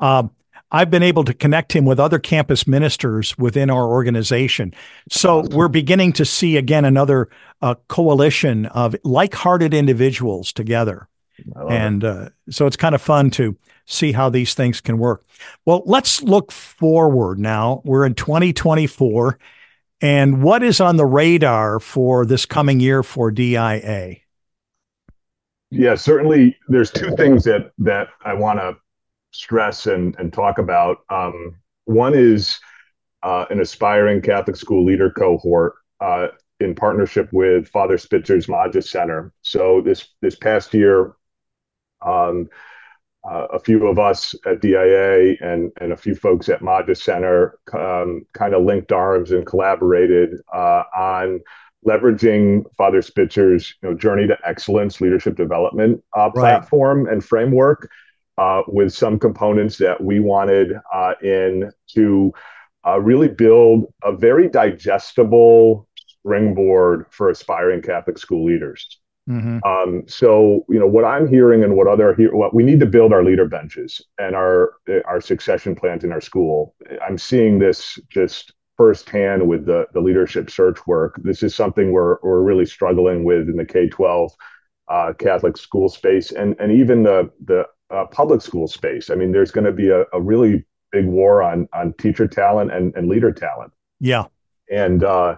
um, 0.00 0.30
I've 0.70 0.90
been 0.90 1.02
able 1.02 1.24
to 1.24 1.34
connect 1.34 1.72
him 1.72 1.84
with 1.84 2.00
other 2.00 2.18
campus 2.18 2.66
ministers 2.66 3.36
within 3.36 3.70
our 3.70 3.86
organization. 3.86 4.74
So 5.10 5.46
we're 5.50 5.68
beginning 5.68 6.14
to 6.14 6.24
see 6.24 6.56
again 6.56 6.84
another 6.84 7.28
uh, 7.62 7.74
coalition 7.88 8.66
of 8.66 8.96
like-hearted 9.04 9.74
individuals 9.74 10.52
together. 10.52 11.08
And 11.68 12.04
uh, 12.04 12.30
so 12.50 12.66
it's 12.66 12.76
kind 12.76 12.94
of 12.94 13.02
fun 13.02 13.30
to 13.32 13.56
see 13.86 14.12
how 14.12 14.30
these 14.30 14.54
things 14.54 14.80
can 14.80 14.98
work. 14.98 15.26
Well, 15.64 15.82
let's 15.86 16.22
look 16.22 16.52
forward 16.52 17.38
now. 17.38 17.82
We're 17.84 18.06
in 18.06 18.14
2024. 18.14 19.38
And 20.00 20.42
what 20.42 20.62
is 20.62 20.80
on 20.80 20.96
the 20.96 21.06
radar 21.06 21.80
for 21.80 22.26
this 22.26 22.46
coming 22.46 22.80
year 22.80 23.02
for 23.02 23.30
DIA? 23.30 24.16
Yeah, 25.70 25.94
certainly 25.94 26.56
there's 26.68 26.90
two 26.90 27.16
things 27.16 27.44
that 27.44 27.72
that 27.78 28.08
I 28.24 28.34
want 28.34 28.60
to 28.60 28.76
stress 29.32 29.86
and, 29.86 30.14
and 30.18 30.32
talk 30.32 30.58
about. 30.58 30.98
Um, 31.10 31.56
one 31.86 32.14
is 32.14 32.58
uh, 33.22 33.46
an 33.50 33.60
aspiring 33.60 34.20
Catholic 34.20 34.56
school 34.56 34.84
leader 34.84 35.10
cohort 35.10 35.74
uh, 36.00 36.28
in 36.60 36.74
partnership 36.74 37.32
with 37.32 37.68
Father 37.68 37.96
Spitzer's 37.96 38.48
Magis 38.48 38.90
Center. 38.90 39.32
So 39.42 39.80
this 39.80 40.08
this 40.20 40.36
past 40.36 40.72
year, 40.74 41.14
a 42.04 43.58
few 43.58 43.86
of 43.86 43.98
us 43.98 44.34
at 44.46 44.60
DIA 44.60 45.36
and 45.40 45.72
and 45.80 45.92
a 45.92 45.96
few 45.96 46.14
folks 46.14 46.48
at 46.48 46.62
Magis 46.62 47.02
Center 47.02 47.58
um, 47.72 48.26
kind 48.34 48.54
of 48.54 48.64
linked 48.64 48.92
arms 48.92 49.30
and 49.30 49.46
collaborated 49.46 50.40
uh, 50.52 50.82
on 50.96 51.40
leveraging 51.86 52.64
Father 52.76 53.02
Spitzer's 53.02 53.74
you 53.82 53.90
know, 53.90 53.94
Journey 53.96 54.26
to 54.26 54.36
Excellence 54.44 55.00
leadership 55.00 55.36
development 55.36 56.02
uh, 56.16 56.30
platform 56.30 57.06
and 57.06 57.24
framework 57.24 57.90
uh, 58.38 58.62
with 58.66 58.92
some 58.92 59.18
components 59.18 59.78
that 59.78 60.02
we 60.02 60.20
wanted 60.20 60.72
uh, 60.92 61.14
in 61.22 61.70
to 61.88 62.32
uh, 62.86 63.00
really 63.00 63.28
build 63.28 63.92
a 64.02 64.12
very 64.14 64.48
digestible 64.48 65.88
springboard 66.06 67.06
for 67.10 67.30
aspiring 67.30 67.82
Catholic 67.82 68.18
school 68.18 68.44
leaders. 68.44 69.00
Mm-hmm. 69.28 69.58
Um, 69.64 70.04
so, 70.06 70.66
you 70.68 70.78
know, 70.78 70.86
what 70.86 71.04
I'm 71.04 71.26
hearing 71.26 71.64
and 71.64 71.76
what 71.76 71.86
other 71.86 72.14
he- 72.14 72.26
what 72.26 72.54
we 72.54 72.62
need 72.62 72.80
to 72.80 72.86
build 72.86 73.12
our 73.12 73.24
leader 73.24 73.48
benches 73.48 74.02
and 74.18 74.36
our 74.36 74.74
our 75.06 75.20
succession 75.20 75.74
plans 75.74 76.04
in 76.04 76.12
our 76.12 76.20
school. 76.20 76.74
I'm 77.06 77.16
seeing 77.16 77.58
this 77.58 77.98
just 78.10 78.52
firsthand 78.76 79.48
with 79.48 79.64
the 79.64 79.86
the 79.94 80.00
leadership 80.00 80.50
search 80.50 80.86
work. 80.86 81.18
This 81.22 81.42
is 81.42 81.54
something 81.54 81.92
we're 81.92 82.18
we're 82.22 82.42
really 82.42 82.66
struggling 82.66 83.24
with 83.24 83.48
in 83.48 83.56
the 83.56 83.64
K-12 83.64 84.30
uh, 84.88 85.12
Catholic 85.18 85.56
school 85.56 85.88
space 85.88 86.30
and 86.30 86.54
and 86.58 86.70
even 86.70 87.02
the 87.02 87.30
the 87.46 87.66
uh, 87.90 88.06
public 88.06 88.42
school 88.42 88.68
space. 88.68 89.08
I 89.08 89.14
mean, 89.14 89.32
there's 89.32 89.50
going 89.50 89.66
to 89.66 89.72
be 89.72 89.88
a, 89.88 90.04
a, 90.12 90.20
really 90.20 90.64
big 90.90 91.06
war 91.06 91.42
on 91.42 91.68
on 91.72 91.94
teacher 91.94 92.26
talent 92.26 92.72
and, 92.72 92.94
and 92.96 93.08
leader 93.08 93.32
talent. 93.32 93.72
Yeah, 94.00 94.24
and 94.70 95.04
uh, 95.04 95.36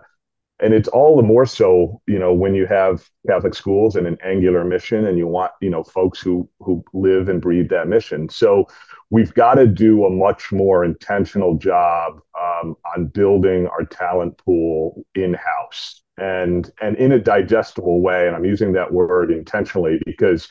and 0.61 0.73
it's 0.73 0.89
all 0.89 1.17
the 1.17 1.23
more 1.23 1.45
so, 1.45 2.01
you 2.07 2.19
know, 2.19 2.33
when 2.33 2.55
you 2.55 2.67
have 2.67 3.09
Catholic 3.27 3.55
schools 3.55 3.95
and 3.95 4.07
an 4.07 4.17
angular 4.25 4.65
mission, 4.65 5.07
and 5.07 5.19
you 5.19 5.27
want 5.27 5.53
you 5.61 5.69
know 5.69 5.85
folks 5.85 6.19
who 6.21 6.49
who 6.61 6.83
live 6.95 7.29
and 7.29 7.43
breathe 7.43 7.69
that 7.71 7.89
mission. 7.89 8.29
So 8.29 8.67
we've 9.11 9.35
got 9.35 9.55
to 9.55 9.67
do 9.67 10.07
a 10.07 10.11
much 10.11 10.53
more 10.53 10.85
intentional 10.85 11.57
job 11.59 12.21
um, 12.41 12.75
on 12.97 13.07
building 13.09 13.67
our 13.67 13.85
talent 13.85 14.39
pool 14.39 15.05
in 15.15 15.35
house 15.35 16.03
and 16.17 16.71
and 16.81 16.97
in 16.97 17.13
a 17.13 17.19
digestible 17.19 18.01
way. 18.01 18.27
And 18.27 18.35
I'm 18.35 18.47
using 18.47 18.73
that 18.73 18.93
word 18.93 19.31
intentionally 19.31 20.01
because 20.07 20.49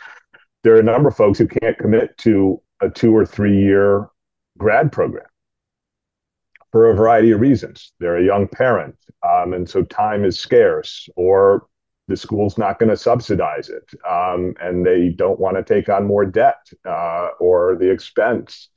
there 0.64 0.76
are 0.76 0.80
a 0.80 0.84
number 0.84 1.10
of 1.10 1.18
folks 1.18 1.39
who 1.39 1.47
can't 1.47 1.78
commit 1.80 2.16
to 2.20 2.62
a 2.82 2.89
two 2.89 3.16
or 3.16 3.26
three 3.26 3.60
year 3.60 4.08
grad 4.58 4.91
program 4.91 5.26
for 6.76 6.92
a 6.92 6.94
variety 6.94 7.32
of 7.32 7.40
reasons. 7.40 7.94
They're 8.02 8.18
a 8.18 8.26
young 8.26 8.50
parent, 8.50 8.98
um, 9.26 9.54
and 9.54 9.70
so 9.70 9.84
time 9.84 10.26
is 10.26 10.38
scarce, 10.38 11.08
or 11.16 11.68
the 12.10 12.18
school's 12.18 12.58
not 12.58 12.80
going 12.80 12.90
to 12.90 12.98
subsidize 12.98 13.70
it, 13.70 13.90
um, 14.06 14.56
and 14.60 14.86
they 14.86 15.08
don't 15.08 15.40
want 15.40 15.56
to 15.56 15.64
take 15.64 15.88
on 15.88 16.06
more 16.06 16.26
debt 16.26 16.68
uh, 16.86 17.30
or 17.40 17.78
the 17.78 17.90
expense. 17.90 18.68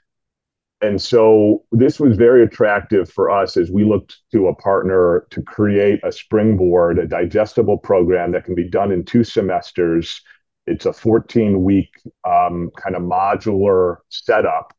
And 0.81 1.03
so 1.03 1.65
this 1.73 1.99
was 1.99 2.17
very 2.17 2.45
attractive 2.45 3.11
for 3.11 3.31
us 3.31 3.57
as 3.57 3.69
we 3.69 3.83
looked 3.83 4.19
to 4.31 4.47
a 4.47 4.55
partner 4.55 5.27
to 5.31 5.43
create 5.43 5.99
a 6.05 6.13
springboard, 6.13 7.01
a 7.01 7.07
digestible 7.09 7.79
program 7.79 8.31
that 8.31 8.45
can 8.45 8.55
be 8.55 8.71
done 8.71 8.93
in 8.93 9.05
two 9.05 9.25
semesters 9.25 10.23
it's 10.69 10.85
a 10.85 10.93
14 10.93 11.65
week 11.65 11.91
um, 12.27 12.71
kind 12.77 12.95
of 12.95 13.03
modular 13.03 13.97
setup 14.11 14.75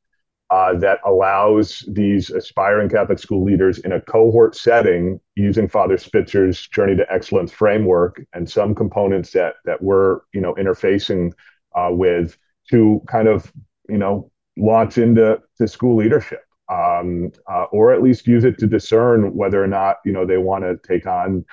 uh, 0.51 0.73
that 0.79 0.99
allows 1.05 1.83
these 1.87 2.29
aspiring 2.31 2.89
Catholic 2.89 3.19
school 3.19 3.43
leaders 3.43 3.79
in 3.79 3.91
a 3.91 4.01
cohort 4.01 4.55
setting 4.55 5.19
using 5.35 5.67
Father 5.67 5.95
Spitzer's 5.95 6.67
Journey 6.67 6.95
to 6.95 7.11
Excellence 7.11 7.51
framework 7.51 8.21
and 8.33 8.49
some 8.49 8.73
components 8.73 9.31
that 9.33 9.55
that 9.65 9.81
we're 9.81 10.21
you 10.33 10.41
know 10.41 10.55
interfacing 10.55 11.31
uh, 11.75 11.89
with 11.91 12.37
to 12.71 13.01
kind 13.07 13.27
of 13.27 13.51
you 13.87 13.97
know 13.97 14.31
launch 14.57 14.97
into 14.97 15.39
to 15.57 15.67
school 15.67 15.95
leadership. 15.95 16.43
Um, 16.71 17.31
uh, 17.51 17.63
or 17.71 17.91
at 17.91 18.03
least 18.03 18.27
use 18.27 18.43
it 18.43 18.59
to 18.59 18.67
discern 18.67 19.33
whether 19.35 19.63
or 19.63 19.65
not 19.65 19.97
you 20.05 20.11
know 20.11 20.23
they 20.23 20.37
want 20.37 20.63
to 20.63 20.77
take 20.87 21.07
on 21.07 21.43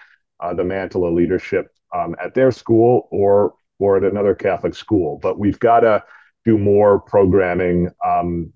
uh, 0.40 0.52
the 0.52 0.64
mantle 0.64 1.06
of 1.06 1.14
leadership 1.14 1.68
um, 1.94 2.14
at 2.22 2.34
their 2.34 2.50
school 2.50 3.08
or 3.10 3.54
or 3.78 3.96
at 3.96 4.04
another 4.04 4.34
Catholic 4.34 4.74
school. 4.74 5.18
But 5.22 5.38
we've 5.38 5.58
got 5.58 5.80
to 5.80 6.04
do 6.44 6.58
more 6.58 7.00
programming 7.00 7.90
um, 8.04 8.52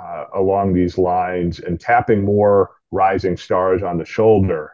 uh, 0.00 0.24
along 0.34 0.74
these 0.74 0.98
lines 0.98 1.60
and 1.60 1.80
tapping 1.80 2.24
more 2.24 2.70
rising 2.90 3.36
stars 3.36 3.82
on 3.82 3.98
the 3.98 4.04
shoulder 4.04 4.72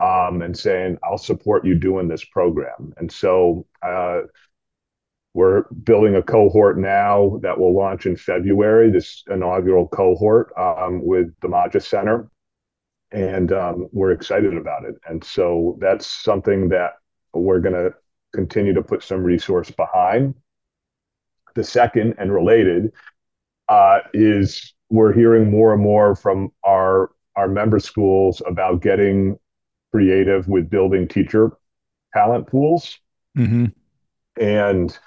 um, 0.00 0.42
and 0.42 0.56
saying, 0.56 0.98
I'll 1.02 1.18
support 1.18 1.64
you 1.64 1.74
doing 1.74 2.08
this 2.08 2.24
program. 2.24 2.92
And 2.96 3.10
so 3.10 3.66
uh, 3.82 4.22
we're 5.32 5.64
building 5.82 6.16
a 6.16 6.22
cohort 6.22 6.78
now 6.78 7.38
that 7.42 7.58
will 7.58 7.74
launch 7.74 8.06
in 8.06 8.16
February, 8.16 8.90
this 8.90 9.22
inaugural 9.28 9.88
cohort 9.88 10.52
um, 10.56 11.04
with 11.04 11.34
the 11.40 11.48
Magis 11.48 11.86
Center. 11.86 12.30
And 13.10 13.52
um, 13.52 13.88
we're 13.92 14.12
excited 14.12 14.56
about 14.56 14.84
it. 14.84 14.96
And 15.08 15.22
so 15.22 15.76
that's 15.80 16.06
something 16.06 16.68
that 16.70 16.94
we're 17.32 17.60
going 17.60 17.74
to 17.74 17.94
continue 18.34 18.74
to 18.74 18.82
put 18.82 19.02
some 19.02 19.22
resource 19.22 19.70
behind. 19.70 20.34
The 21.54 21.64
second 21.64 22.14
and 22.18 22.32
related 22.32 22.92
uh, 23.68 24.00
is 24.12 24.74
we're 24.90 25.12
hearing 25.12 25.50
more 25.50 25.72
and 25.72 25.82
more 25.82 26.14
from 26.14 26.52
our 26.64 27.10
our 27.36 27.48
member 27.48 27.80
schools 27.80 28.40
about 28.46 28.80
getting 28.80 29.38
creative 29.92 30.48
with 30.48 30.70
building 30.70 31.08
teacher 31.08 31.50
talent 32.12 32.46
pools. 32.46 32.98
Mm-hmm. 33.36 33.66
And 34.40 34.98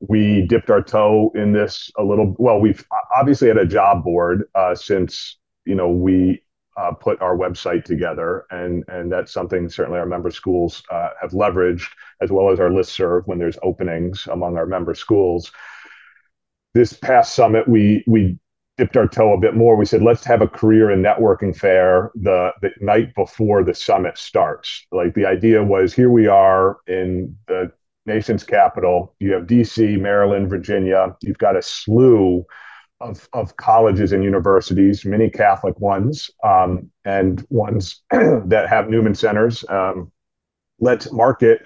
we 0.00 0.46
dipped 0.46 0.70
our 0.70 0.82
toe 0.82 1.30
in 1.34 1.52
this 1.52 1.90
a 1.98 2.02
little. 2.02 2.34
Well, 2.38 2.60
we've 2.60 2.84
obviously 3.16 3.48
had 3.48 3.58
a 3.58 3.66
job 3.66 4.02
board 4.04 4.44
uh, 4.54 4.74
since 4.74 5.36
you 5.64 5.74
know 5.74 5.88
we 5.90 6.42
uh, 6.76 6.92
put 6.92 7.20
our 7.20 7.36
website 7.36 7.84
together, 7.84 8.46
and 8.50 8.84
and 8.88 9.12
that's 9.12 9.32
something 9.32 9.68
certainly 9.68 9.98
our 9.98 10.06
member 10.06 10.30
schools 10.30 10.82
uh, 10.90 11.10
have 11.20 11.32
leveraged, 11.32 11.88
as 12.22 12.30
well 12.30 12.50
as 12.50 12.58
our 12.58 12.72
list 12.72 12.92
serve 12.92 13.26
when 13.26 13.38
there's 13.38 13.58
openings 13.62 14.26
among 14.30 14.56
our 14.56 14.66
member 14.66 14.94
schools. 14.94 15.52
This 16.74 16.92
past 16.92 17.34
summit, 17.34 17.68
we 17.68 18.04
we 18.06 18.38
dipped 18.78 18.96
our 18.96 19.08
toe 19.08 19.34
a 19.34 19.38
bit 19.38 19.56
more. 19.56 19.76
We 19.76 19.84
said 19.84 20.02
let's 20.02 20.24
have 20.24 20.40
a 20.40 20.48
career 20.48 20.90
and 20.90 21.04
networking 21.04 21.56
fair 21.56 22.10
the 22.14 22.52
the 22.62 22.70
night 22.80 23.14
before 23.14 23.64
the 23.64 23.74
summit 23.74 24.16
starts. 24.18 24.86
Like 24.92 25.14
the 25.14 25.26
idea 25.26 25.62
was, 25.62 25.92
here 25.92 26.10
we 26.10 26.26
are 26.26 26.78
in 26.86 27.36
the 27.48 27.72
nation's 28.06 28.44
capital. 28.44 29.14
You 29.18 29.32
have 29.32 29.46
D.C., 29.46 29.96
Maryland, 29.96 30.48
Virginia. 30.48 31.16
You've 31.22 31.38
got 31.38 31.56
a 31.56 31.62
slew 31.62 32.44
of, 33.00 33.28
of 33.32 33.56
colleges 33.56 34.12
and 34.12 34.22
universities, 34.22 35.04
many 35.04 35.30
Catholic 35.30 35.78
ones, 35.80 36.30
um, 36.44 36.90
and 37.04 37.44
ones 37.48 38.02
that 38.10 38.66
have 38.68 38.88
Newman 38.88 39.14
centers. 39.14 39.64
Um, 39.68 40.12
let's 40.78 41.12
market 41.12 41.62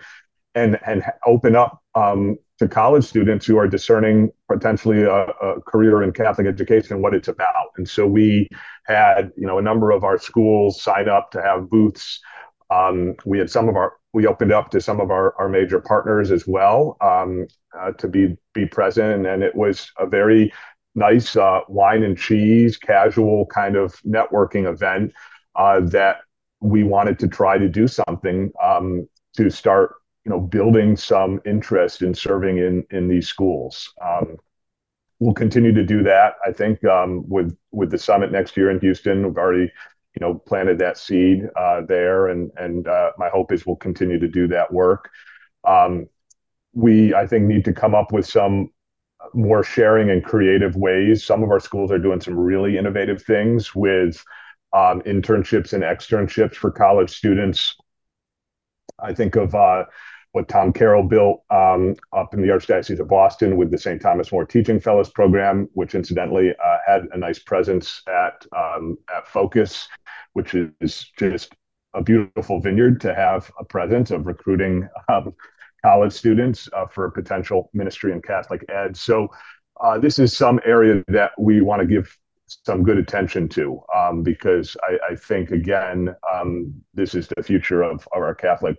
and 0.54 0.78
and 0.86 1.02
open 1.26 1.56
up 1.56 1.82
um, 1.94 2.36
to 2.58 2.68
college 2.68 3.04
students 3.04 3.46
who 3.46 3.58
are 3.58 3.66
discerning 3.66 4.30
potentially 4.50 5.02
a, 5.02 5.26
a, 5.26 5.60
career 5.62 6.02
in 6.02 6.12
Catholic 6.12 6.46
education 6.46 7.02
what 7.02 7.14
it's 7.14 7.28
about. 7.28 7.66
And 7.76 7.88
so 7.88 8.06
we 8.06 8.48
had 8.86 9.32
you 9.36 9.46
know 9.46 9.58
a 9.58 9.62
number 9.62 9.90
of 9.90 10.04
our 10.04 10.18
schools 10.18 10.82
sign 10.82 11.08
up 11.08 11.30
to 11.32 11.42
have 11.42 11.70
booths. 11.70 12.20
Um, 12.70 13.14
we 13.24 13.38
had 13.38 13.50
some 13.50 13.68
of 13.68 13.76
our 13.76 13.94
we 14.12 14.26
opened 14.26 14.52
up 14.52 14.70
to 14.70 14.80
some 14.80 15.00
of 15.00 15.10
our, 15.10 15.34
our 15.38 15.48
major 15.48 15.80
partners 15.80 16.30
as 16.30 16.46
well 16.46 16.96
um, 17.00 17.46
uh, 17.78 17.90
to 17.92 18.08
be 18.08 18.36
be 18.52 18.66
present, 18.66 19.26
and 19.26 19.42
it 19.42 19.54
was 19.54 19.90
a 19.98 20.06
very 20.06 20.52
nice 20.94 21.36
uh, 21.36 21.60
wine 21.68 22.02
and 22.04 22.16
cheese, 22.16 22.76
casual 22.76 23.46
kind 23.46 23.76
of 23.76 23.94
networking 24.02 24.70
event 24.70 25.12
uh, 25.56 25.80
that 25.80 26.18
we 26.60 26.84
wanted 26.84 27.18
to 27.18 27.28
try 27.28 27.58
to 27.58 27.68
do 27.68 27.86
something 27.86 28.50
um, 28.62 29.08
to 29.36 29.50
start, 29.50 29.96
you 30.24 30.30
know, 30.30 30.40
building 30.40 30.96
some 30.96 31.40
interest 31.44 32.02
in 32.02 32.14
serving 32.14 32.58
in 32.58 32.84
in 32.90 33.08
these 33.08 33.28
schools. 33.28 33.92
Um, 34.02 34.36
we'll 35.20 35.34
continue 35.34 35.72
to 35.72 35.84
do 35.84 36.02
that. 36.02 36.34
I 36.46 36.52
think 36.52 36.84
um, 36.84 37.28
with 37.28 37.56
with 37.72 37.90
the 37.90 37.98
summit 37.98 38.32
next 38.32 38.56
year 38.56 38.70
in 38.70 38.80
Houston, 38.80 39.26
we've 39.26 39.36
already 39.36 39.70
you 40.14 40.20
know 40.20 40.34
planted 40.34 40.78
that 40.78 40.98
seed 40.98 41.48
uh, 41.56 41.82
there, 41.86 42.28
and 42.28 42.50
and 42.56 42.88
uh, 42.88 43.12
my 43.18 43.28
hope 43.28 43.52
is 43.52 43.66
we'll 43.66 43.76
continue 43.76 44.18
to 44.18 44.28
do 44.28 44.48
that 44.48 44.72
work. 44.72 45.10
Um, 45.64 46.08
we 46.72 47.14
I 47.14 47.26
think 47.26 47.44
need 47.44 47.64
to 47.66 47.72
come 47.72 47.94
up 47.94 48.12
with 48.12 48.26
some 48.26 48.70
more 49.32 49.62
sharing 49.62 50.10
and 50.10 50.24
creative 50.24 50.76
ways. 50.76 51.24
Some 51.24 51.42
of 51.42 51.50
our 51.50 51.60
schools 51.60 51.90
are 51.90 51.98
doing 51.98 52.20
some 52.20 52.38
really 52.38 52.76
innovative 52.76 53.22
things 53.22 53.74
with 53.74 54.22
um, 54.72 55.00
internships 55.02 55.72
and 55.72 55.82
externships 55.82 56.54
for 56.54 56.70
college 56.70 57.10
students. 57.10 57.76
I 58.98 59.14
think 59.14 59.36
of 59.36 59.54
uh, 59.54 59.84
what 60.34 60.48
Tom 60.48 60.72
Carroll 60.72 61.04
built 61.04 61.44
um, 61.50 61.94
up 62.12 62.34
in 62.34 62.42
the 62.42 62.48
Archdiocese 62.48 62.98
of 62.98 63.06
Boston 63.06 63.56
with 63.56 63.70
the 63.70 63.78
St. 63.78 64.02
Thomas 64.02 64.32
More 64.32 64.44
Teaching 64.44 64.80
Fellows 64.80 65.08
program, 65.08 65.68
which 65.74 65.94
incidentally 65.94 66.50
uh, 66.50 66.78
had 66.84 67.06
a 67.12 67.16
nice 67.16 67.38
presence 67.38 68.02
at 68.08 68.44
um, 68.54 68.98
at 69.16 69.28
Focus, 69.28 69.86
which 70.32 70.56
is 70.56 71.12
just 71.16 71.54
a 71.94 72.02
beautiful 72.02 72.60
vineyard 72.60 73.00
to 73.02 73.14
have 73.14 73.48
a 73.60 73.64
presence 73.64 74.10
of 74.10 74.26
recruiting 74.26 74.88
um, 75.08 75.32
college 75.84 76.12
students 76.12 76.68
uh, 76.72 76.86
for 76.86 77.08
potential 77.12 77.70
ministry 77.72 78.10
in 78.10 78.20
Catholic 78.20 78.64
ed. 78.68 78.96
So 78.96 79.28
uh, 79.80 79.98
this 79.98 80.18
is 80.18 80.36
some 80.36 80.58
area 80.64 81.04
that 81.06 81.30
we 81.38 81.60
want 81.60 81.80
to 81.80 81.86
give 81.86 82.12
some 82.48 82.82
good 82.82 82.98
attention 82.98 83.48
to 83.50 83.80
um, 83.94 84.24
because 84.24 84.76
I, 84.82 85.12
I, 85.12 85.16
think 85.16 85.50
again 85.50 86.14
um, 86.34 86.74
this 86.92 87.14
is 87.14 87.28
the 87.36 87.42
future 87.42 87.82
of, 87.82 88.06
of 88.12 88.22
our 88.22 88.34
Catholic 88.34 88.76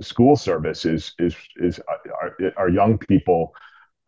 school 0.00 0.36
service 0.36 0.84
is 0.84 1.12
is 1.18 1.34
is 1.56 1.80
our, 2.20 2.36
our 2.56 2.68
young 2.68 2.98
people 2.98 3.52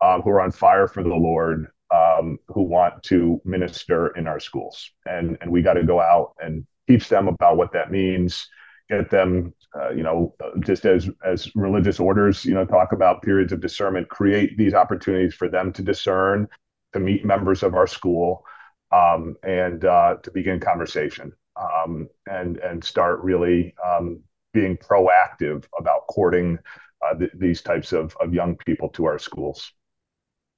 um, 0.01 0.21
who 0.21 0.29
are 0.31 0.41
on 0.41 0.51
fire 0.51 0.87
for 0.87 1.03
the 1.03 1.09
Lord, 1.09 1.67
um, 1.93 2.37
who 2.47 2.63
want 2.63 3.03
to 3.03 3.41
minister 3.45 4.07
in 4.17 4.27
our 4.27 4.39
schools, 4.39 4.91
and 5.05 5.37
and 5.41 5.51
we 5.51 5.61
got 5.61 5.73
to 5.73 5.83
go 5.83 5.99
out 5.99 6.33
and 6.39 6.65
teach 6.87 7.09
them 7.09 7.27
about 7.27 7.57
what 7.57 7.73
that 7.73 7.91
means. 7.91 8.47
Get 8.89 9.09
them, 9.09 9.53
uh, 9.79 9.91
you 9.91 10.03
know, 10.03 10.35
just 10.59 10.85
as 10.85 11.09
as 11.25 11.53
religious 11.55 11.99
orders, 11.99 12.43
you 12.43 12.53
know, 12.53 12.65
talk 12.65 12.91
about 12.91 13.21
periods 13.21 13.53
of 13.53 13.61
discernment. 13.61 14.09
Create 14.09 14.57
these 14.57 14.73
opportunities 14.73 15.33
for 15.33 15.47
them 15.47 15.71
to 15.73 15.81
discern, 15.81 16.47
to 16.93 16.99
meet 16.99 17.25
members 17.25 17.63
of 17.63 17.73
our 17.73 17.87
school, 17.87 18.43
um, 18.91 19.35
and 19.43 19.85
uh, 19.85 20.15
to 20.23 20.31
begin 20.31 20.59
conversation, 20.59 21.31
um, 21.55 22.09
and 22.29 22.57
and 22.57 22.83
start 22.83 23.21
really 23.21 23.73
um, 23.85 24.21
being 24.53 24.77
proactive 24.77 25.65
about 25.77 26.07
courting 26.07 26.59
uh, 27.01 27.15
th- 27.15 27.31
these 27.33 27.61
types 27.61 27.93
of, 27.93 28.15
of 28.19 28.33
young 28.33 28.55
people 28.55 28.89
to 28.89 29.05
our 29.05 29.19
schools. 29.19 29.71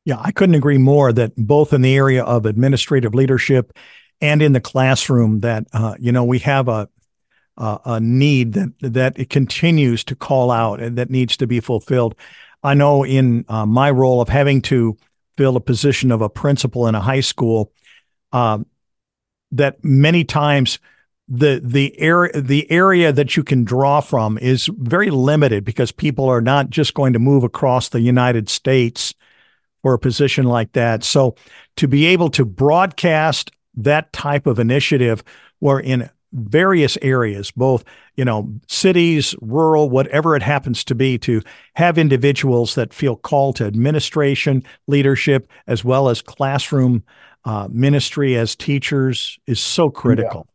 Yeah, 0.05 0.17
I 0.19 0.31
couldn't 0.31 0.55
agree 0.55 0.77
more 0.77 1.13
that 1.13 1.33
both 1.35 1.71
in 1.71 1.81
the 1.81 1.95
area 1.95 2.23
of 2.23 2.45
administrative 2.45 3.13
leadership 3.13 3.77
and 4.19 4.41
in 4.41 4.53
the 4.53 4.61
classroom 4.61 5.39
that 5.41 5.65
uh, 5.73 5.95
you 5.99 6.11
know 6.11 6.23
we 6.23 6.39
have 6.39 6.67
a 6.67 6.89
uh, 7.57 7.77
a 7.85 7.99
need 7.99 8.53
that 8.53 8.73
that 8.79 9.19
it 9.19 9.29
continues 9.29 10.03
to 10.05 10.15
call 10.15 10.51
out 10.51 10.81
and 10.81 10.97
that 10.97 11.09
needs 11.09 11.37
to 11.37 11.47
be 11.47 11.59
fulfilled. 11.59 12.15
I 12.63 12.73
know 12.73 13.05
in 13.05 13.45
uh, 13.47 13.65
my 13.65 13.91
role 13.91 14.21
of 14.21 14.29
having 14.29 14.61
to 14.63 14.97
fill 15.37 15.55
a 15.55 15.61
position 15.61 16.11
of 16.11 16.21
a 16.21 16.29
principal 16.29 16.87
in 16.87 16.95
a 16.95 17.01
high 17.01 17.19
school, 17.19 17.71
um, 18.31 18.65
that 19.51 19.83
many 19.83 20.23
times 20.23 20.79
the 21.27 21.61
the 21.63 21.97
area 21.99 22.41
the 22.41 22.69
area 22.69 23.11
that 23.13 23.37
you 23.37 23.43
can 23.43 23.63
draw 23.63 24.01
from 24.01 24.37
is 24.39 24.69
very 24.77 25.09
limited 25.09 25.63
because 25.63 25.91
people 25.91 26.25
are 26.25 26.41
not 26.41 26.69
just 26.69 26.93
going 26.93 27.13
to 27.13 27.19
move 27.19 27.43
across 27.43 27.89
the 27.89 28.01
United 28.01 28.49
States 28.49 29.13
for 29.81 29.93
a 29.93 29.99
position 29.99 30.45
like 30.45 30.73
that. 30.73 31.03
So 31.03 31.35
to 31.77 31.87
be 31.87 32.05
able 32.07 32.29
to 32.31 32.45
broadcast 32.45 33.51
that 33.75 34.11
type 34.13 34.47
of 34.47 34.59
initiative 34.59 35.23
where 35.59 35.79
in 35.79 36.09
various 36.33 36.97
areas, 37.01 37.51
both, 37.51 37.83
you 38.15 38.25
know, 38.25 38.51
cities, 38.67 39.35
rural, 39.39 39.89
whatever 39.89 40.35
it 40.35 40.41
happens 40.41 40.83
to 40.85 40.95
be, 40.95 41.17
to 41.19 41.41
have 41.75 41.97
individuals 41.97 42.75
that 42.75 42.93
feel 42.93 43.15
called 43.15 43.55
to 43.57 43.65
administration, 43.65 44.63
leadership, 44.87 45.47
as 45.67 45.85
well 45.85 46.09
as 46.09 46.21
classroom 46.21 47.03
uh, 47.45 47.67
ministry 47.71 48.35
as 48.35 48.55
teachers 48.55 49.37
is 49.47 49.59
so 49.59 49.89
critical 49.89 50.47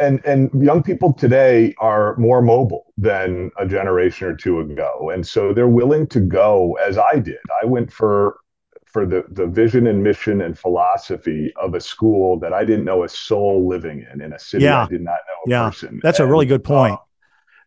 and 0.00 0.24
and 0.24 0.50
young 0.62 0.82
people 0.82 1.12
today 1.12 1.74
are 1.78 2.16
more 2.16 2.42
mobile 2.42 2.92
than 2.96 3.50
a 3.58 3.66
generation 3.66 4.28
or 4.28 4.34
two 4.34 4.60
ago 4.60 5.10
and 5.12 5.26
so 5.26 5.52
they're 5.52 5.68
willing 5.68 6.06
to 6.06 6.20
go 6.20 6.76
as 6.84 6.98
i 6.98 7.18
did 7.18 7.38
i 7.62 7.66
went 7.66 7.92
for 7.92 8.38
for 8.86 9.04
the 9.04 9.24
the 9.30 9.46
vision 9.46 9.86
and 9.86 10.02
mission 10.02 10.40
and 10.40 10.58
philosophy 10.58 11.52
of 11.60 11.74
a 11.74 11.80
school 11.80 12.38
that 12.38 12.52
i 12.52 12.64
didn't 12.64 12.84
know 12.84 13.04
a 13.04 13.08
soul 13.08 13.68
living 13.68 14.04
in 14.12 14.20
in 14.20 14.32
a 14.32 14.38
city 14.38 14.64
yeah. 14.64 14.84
i 14.84 14.88
did 14.88 15.02
not 15.02 15.18
know 15.26 15.46
a 15.46 15.50
yeah. 15.50 15.68
person 15.68 16.00
that's 16.02 16.20
and, 16.20 16.28
a 16.28 16.30
really 16.30 16.46
good 16.46 16.64
point 16.64 16.94
uh, 16.94 16.98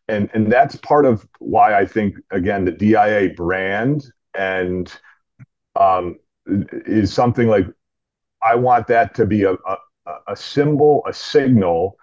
and 0.07 0.29
and 0.33 0.51
that's 0.51 0.75
part 0.77 1.05
of 1.05 1.27
why 1.39 1.77
i 1.77 1.85
think 1.85 2.15
again 2.31 2.65
the 2.65 2.71
dia 2.71 3.29
brand 3.35 4.11
and 4.35 4.99
um 5.79 6.17
is 6.47 7.13
something 7.13 7.47
like 7.47 7.67
i 8.41 8.55
want 8.55 8.87
that 8.87 9.13
to 9.13 9.25
be 9.25 9.43
a, 9.43 9.53
a 9.53 9.77
a 10.27 10.35
symbol, 10.35 11.03
a 11.07 11.13
signal 11.13 11.97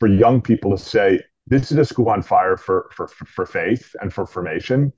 for 0.00 0.08
young 0.08 0.40
people 0.40 0.70
to 0.76 0.82
say, 0.82 1.20
this 1.46 1.72
is 1.72 1.78
a 1.78 1.84
school 1.84 2.08
on 2.10 2.22
fire 2.22 2.56
for, 2.56 2.90
for, 2.94 3.08
for 3.08 3.46
faith 3.46 3.94
and 4.00 4.12
for 4.12 4.26
formation. 4.26 4.92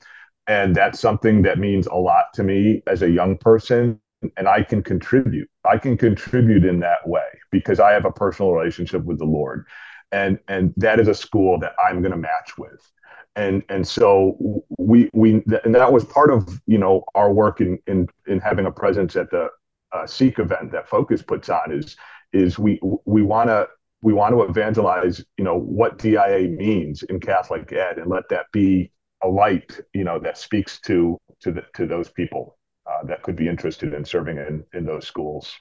And 0.47 0.75
that's 0.75 0.99
something 0.99 1.43
that 1.43 1.59
means 1.59 1.87
a 1.87 1.95
lot 1.95 2.27
to 2.35 2.43
me 2.43 2.83
as 2.87 3.03
a 3.03 3.11
young 3.11 3.37
person. 3.37 4.01
And 4.37 4.49
I 4.49 4.63
can 4.63 4.83
contribute. 4.83 5.49
I 5.65 5.79
can 5.79 5.97
contribute 5.97 6.65
in 6.65 6.81
that 6.81 7.07
way 7.09 7.27
because 7.51 7.81
I 7.81 7.93
have 7.93 8.05
a 8.05 8.11
personal 8.11 8.53
relationship 8.53 9.05
with 9.05 9.19
the 9.19 9.25
Lord. 9.25 9.65
And, 10.13 10.39
and 10.49 10.75
that 10.77 10.99
is 10.99 11.09
a 11.09 11.15
school 11.15 11.59
that 11.61 11.75
I'm 11.83 12.01
going 12.03 12.13
to 12.13 12.19
match 12.19 12.59
with 12.59 12.91
and 13.37 13.63
and 13.69 13.87
so 13.87 14.65
we 14.79 15.09
we 15.13 15.43
and 15.65 15.75
that 15.75 15.93
was 15.93 16.05
part 16.05 16.31
of 16.31 16.61
you 16.67 16.79
know 16.79 17.05
our 17.15 17.33
work 17.33 17.61
in 17.61 17.79
in 17.87 18.09
in 18.27 18.41
having 18.41 18.67
a 18.67 18.71
presence 18.71 19.17
at 19.17 19.31
the 19.31 19.49
uh, 19.93 20.07
Seek 20.07 20.39
event 20.39 20.73
that 20.73 20.89
Focus 20.89 21.23
puts 21.23 21.49
on 21.49 21.71
is 21.73 21.97
is 22.33 22.59
we 22.59 22.81
we 23.05 23.23
want 23.23 23.49
to 23.49 23.69
we 24.03 24.13
want 24.13 24.35
to 24.35 24.43
evangelize, 24.43 25.25
you 25.37 25.45
know, 25.45 25.59
what 25.59 25.99
DIA 25.99 26.49
means 26.49 27.03
in 27.05 27.21
Catholic 27.21 27.73
ed, 27.73 27.99
and 27.99 28.11
let 28.11 28.29
that 28.31 28.47
be 28.53 28.91
a 29.23 29.29
light, 29.29 29.79
you 29.93 30.05
know, 30.05 30.19
that 30.19 30.39
speaks 30.39 30.81
to 30.81 31.19
to 31.41 31.53
the, 31.53 31.63
to 31.75 31.87
those 31.87 32.09
people 32.09 32.59
uh, 32.91 33.05
that 33.07 33.23
could 33.23 33.37
be 33.37 33.49
interested 33.49 33.93
in 33.95 34.05
serving 34.05 34.39
in 34.39 34.65
in 34.73 34.85
those 34.85 35.07
schools. 35.07 35.55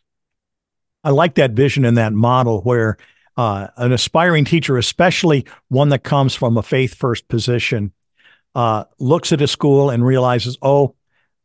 I 1.03 1.11
like 1.11 1.35
that 1.35 1.51
vision 1.51 1.85
and 1.85 1.97
that 1.97 2.13
model 2.13 2.61
where 2.61 2.97
uh, 3.37 3.67
an 3.77 3.93
aspiring 3.93 4.43
teacher, 4.43 4.77
especially 4.77 5.45
one 5.69 5.89
that 5.89 6.03
comes 6.03 6.35
from 6.35 6.57
a 6.57 6.63
faith 6.63 6.93
first 6.93 7.27
position, 7.29 7.93
uh, 8.53 8.83
looks 8.99 9.31
at 9.31 9.41
a 9.41 9.47
school 9.47 9.89
and 9.89 10.05
realizes, 10.05 10.57
oh, 10.61 10.95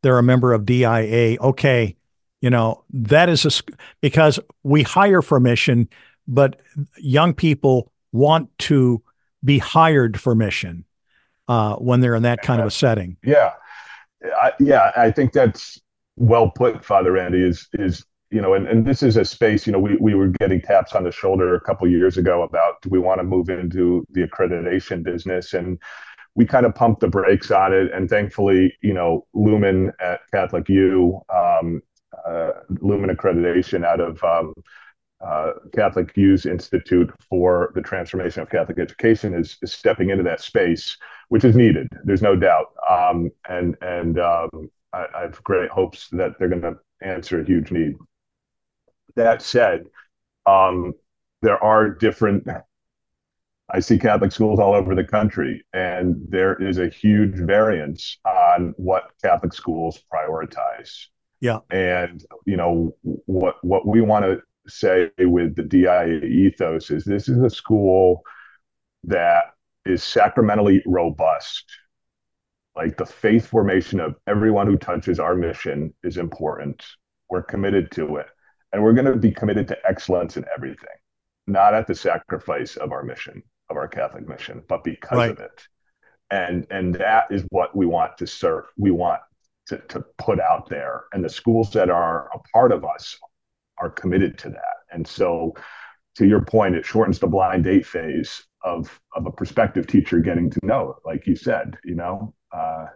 they're 0.02 0.18
a 0.18 0.22
member 0.22 0.52
of 0.52 0.66
DIA. 0.66 1.36
Okay, 1.40 1.96
you 2.40 2.50
know 2.50 2.84
that 2.92 3.28
is 3.28 3.46
a 3.46 3.72
because 4.00 4.38
we 4.62 4.82
hire 4.82 5.22
for 5.22 5.40
mission 5.40 5.88
but 6.26 6.60
young 6.96 7.34
people 7.34 7.92
want 8.12 8.56
to 8.58 9.02
be 9.44 9.58
hired 9.58 10.18
for 10.18 10.34
mission 10.34 10.84
uh, 11.48 11.76
when 11.76 12.00
they're 12.00 12.14
in 12.14 12.22
that 12.22 12.42
kind 12.42 12.60
of 12.60 12.68
a 12.68 12.70
setting. 12.70 13.16
Yeah, 13.22 13.52
I, 14.40 14.52
yeah, 14.58 14.92
I 14.96 15.10
think 15.10 15.32
that's 15.32 15.80
well 16.16 16.50
put, 16.50 16.84
Father 16.84 17.16
Andy. 17.18 17.42
Is 17.42 17.68
is 17.74 18.04
you 18.30 18.40
know, 18.40 18.54
and, 18.54 18.66
and 18.66 18.86
this 18.86 19.02
is 19.02 19.16
a 19.16 19.24
space. 19.24 19.66
You 19.66 19.72
know, 19.72 19.78
we 19.78 19.96
we 19.96 20.14
were 20.14 20.28
getting 20.28 20.60
taps 20.60 20.94
on 20.94 21.04
the 21.04 21.12
shoulder 21.12 21.54
a 21.54 21.60
couple 21.60 21.88
years 21.88 22.16
ago 22.16 22.42
about 22.42 22.80
do 22.82 22.88
we 22.88 22.98
want 22.98 23.20
to 23.20 23.24
move 23.24 23.48
into 23.48 24.06
the 24.10 24.22
accreditation 24.22 25.02
business 25.02 25.54
and 25.54 25.78
we 26.34 26.44
kind 26.44 26.66
of 26.66 26.74
pumped 26.74 27.00
the 27.00 27.08
brakes 27.08 27.50
on 27.50 27.72
it. 27.72 27.92
And 27.92 28.08
thankfully, 28.08 28.76
you 28.82 28.92
know, 28.92 29.26
Lumen 29.34 29.92
at 30.00 30.20
Catholic 30.32 30.68
U, 30.68 31.20
um, 31.32 31.80
uh, 32.26 32.50
Lumen 32.80 33.14
accreditation 33.14 33.84
out 33.84 34.00
of 34.00 34.22
um, 34.24 34.52
uh, 35.20 35.52
Catholic 35.72 36.16
Youth 36.16 36.46
Institute 36.46 37.10
for 37.28 37.72
the 37.74 37.80
Transformation 37.80 38.42
of 38.42 38.50
Catholic 38.50 38.78
Education 38.78 39.34
is, 39.34 39.56
is, 39.62 39.72
stepping 39.72 40.10
into 40.10 40.24
that 40.24 40.40
space, 40.40 40.96
which 41.28 41.44
is 41.44 41.56
needed. 41.56 41.88
There's 42.04 42.22
no 42.22 42.36
doubt, 42.36 42.66
um, 42.88 43.30
and 43.48 43.76
and 43.80 44.18
um, 44.18 44.70
I, 44.92 45.06
I, 45.16 45.20
have 45.22 45.42
great 45.42 45.70
hopes 45.70 46.08
that 46.10 46.38
they're 46.38 46.48
going 46.48 46.62
to 46.62 46.76
answer 47.00 47.40
a 47.40 47.44
huge 47.44 47.70
need. 47.70 47.94
That 49.16 49.40
said, 49.40 49.84
um, 50.46 50.94
there 51.42 51.62
are 51.62 51.88
different. 51.88 52.46
I 53.70 53.80
see 53.80 53.98
Catholic 53.98 54.32
schools 54.32 54.58
all 54.58 54.74
over 54.74 54.94
the 54.94 55.04
country, 55.04 55.64
and 55.72 56.16
there 56.28 56.60
is 56.60 56.78
a 56.78 56.88
huge 56.88 57.34
variance 57.34 58.18
on 58.26 58.74
what 58.76 59.10
Catholic 59.22 59.54
schools 59.54 60.02
prioritize. 60.12 61.06
Yeah, 61.40 61.60
and 61.70 62.22
you 62.44 62.56
know 62.56 62.94
what 63.02 63.56
what 63.64 63.86
we 63.86 64.00
want 64.00 64.24
to 64.24 64.42
say 64.66 65.10
with 65.18 65.56
the 65.56 65.62
DIA 65.62 66.20
ethos 66.24 66.90
is 66.90 67.04
this 67.04 67.28
is 67.28 67.38
a 67.38 67.50
school 67.50 68.22
that 69.04 69.54
is 69.84 70.02
sacramentally 70.02 70.82
robust. 70.86 71.64
Like 72.76 72.96
the 72.96 73.06
faith 73.06 73.46
formation 73.46 74.00
of 74.00 74.16
everyone 74.26 74.66
who 74.66 74.76
touches 74.76 75.20
our 75.20 75.34
mission 75.34 75.94
is 76.02 76.16
important. 76.16 76.84
We're 77.28 77.42
committed 77.42 77.90
to 77.92 78.16
it. 78.16 78.26
And 78.72 78.82
we're 78.82 78.94
going 78.94 79.06
to 79.06 79.16
be 79.16 79.30
committed 79.30 79.68
to 79.68 79.78
excellence 79.88 80.36
in 80.36 80.44
everything, 80.54 80.88
not 81.46 81.74
at 81.74 81.86
the 81.86 81.94
sacrifice 81.94 82.76
of 82.76 82.90
our 82.90 83.04
mission, 83.04 83.42
of 83.70 83.76
our 83.76 83.86
Catholic 83.86 84.28
mission, 84.28 84.62
but 84.68 84.82
because 84.82 85.16
right. 85.16 85.30
of 85.30 85.38
it. 85.38 85.68
And 86.30 86.66
and 86.70 86.94
that 86.96 87.26
is 87.30 87.44
what 87.50 87.76
we 87.76 87.86
want 87.86 88.18
to 88.18 88.26
serve. 88.26 88.64
We 88.76 88.90
want 88.90 89.20
to, 89.66 89.78
to 89.78 90.04
put 90.18 90.40
out 90.40 90.68
there. 90.68 91.04
And 91.12 91.24
the 91.24 91.28
schools 91.28 91.70
that 91.72 91.90
are 91.90 92.28
a 92.34 92.38
part 92.52 92.72
of 92.72 92.84
us 92.84 93.16
are 93.78 93.90
committed 93.90 94.38
to 94.38 94.50
that. 94.50 94.76
And 94.92 95.06
so 95.06 95.54
to 96.16 96.26
your 96.26 96.40
point, 96.42 96.76
it 96.76 96.86
shortens 96.86 97.18
the 97.18 97.26
blind 97.26 97.64
date 97.64 97.86
phase 97.86 98.44
of 98.62 99.00
of 99.14 99.26
a 99.26 99.30
prospective 99.30 99.86
teacher 99.86 100.20
getting 100.20 100.50
to 100.50 100.60
know, 100.62 100.96
like 101.04 101.26
you 101.26 101.36
said, 101.36 101.76
you 101.84 101.94
know, 101.94 102.34
uh, 102.52 102.86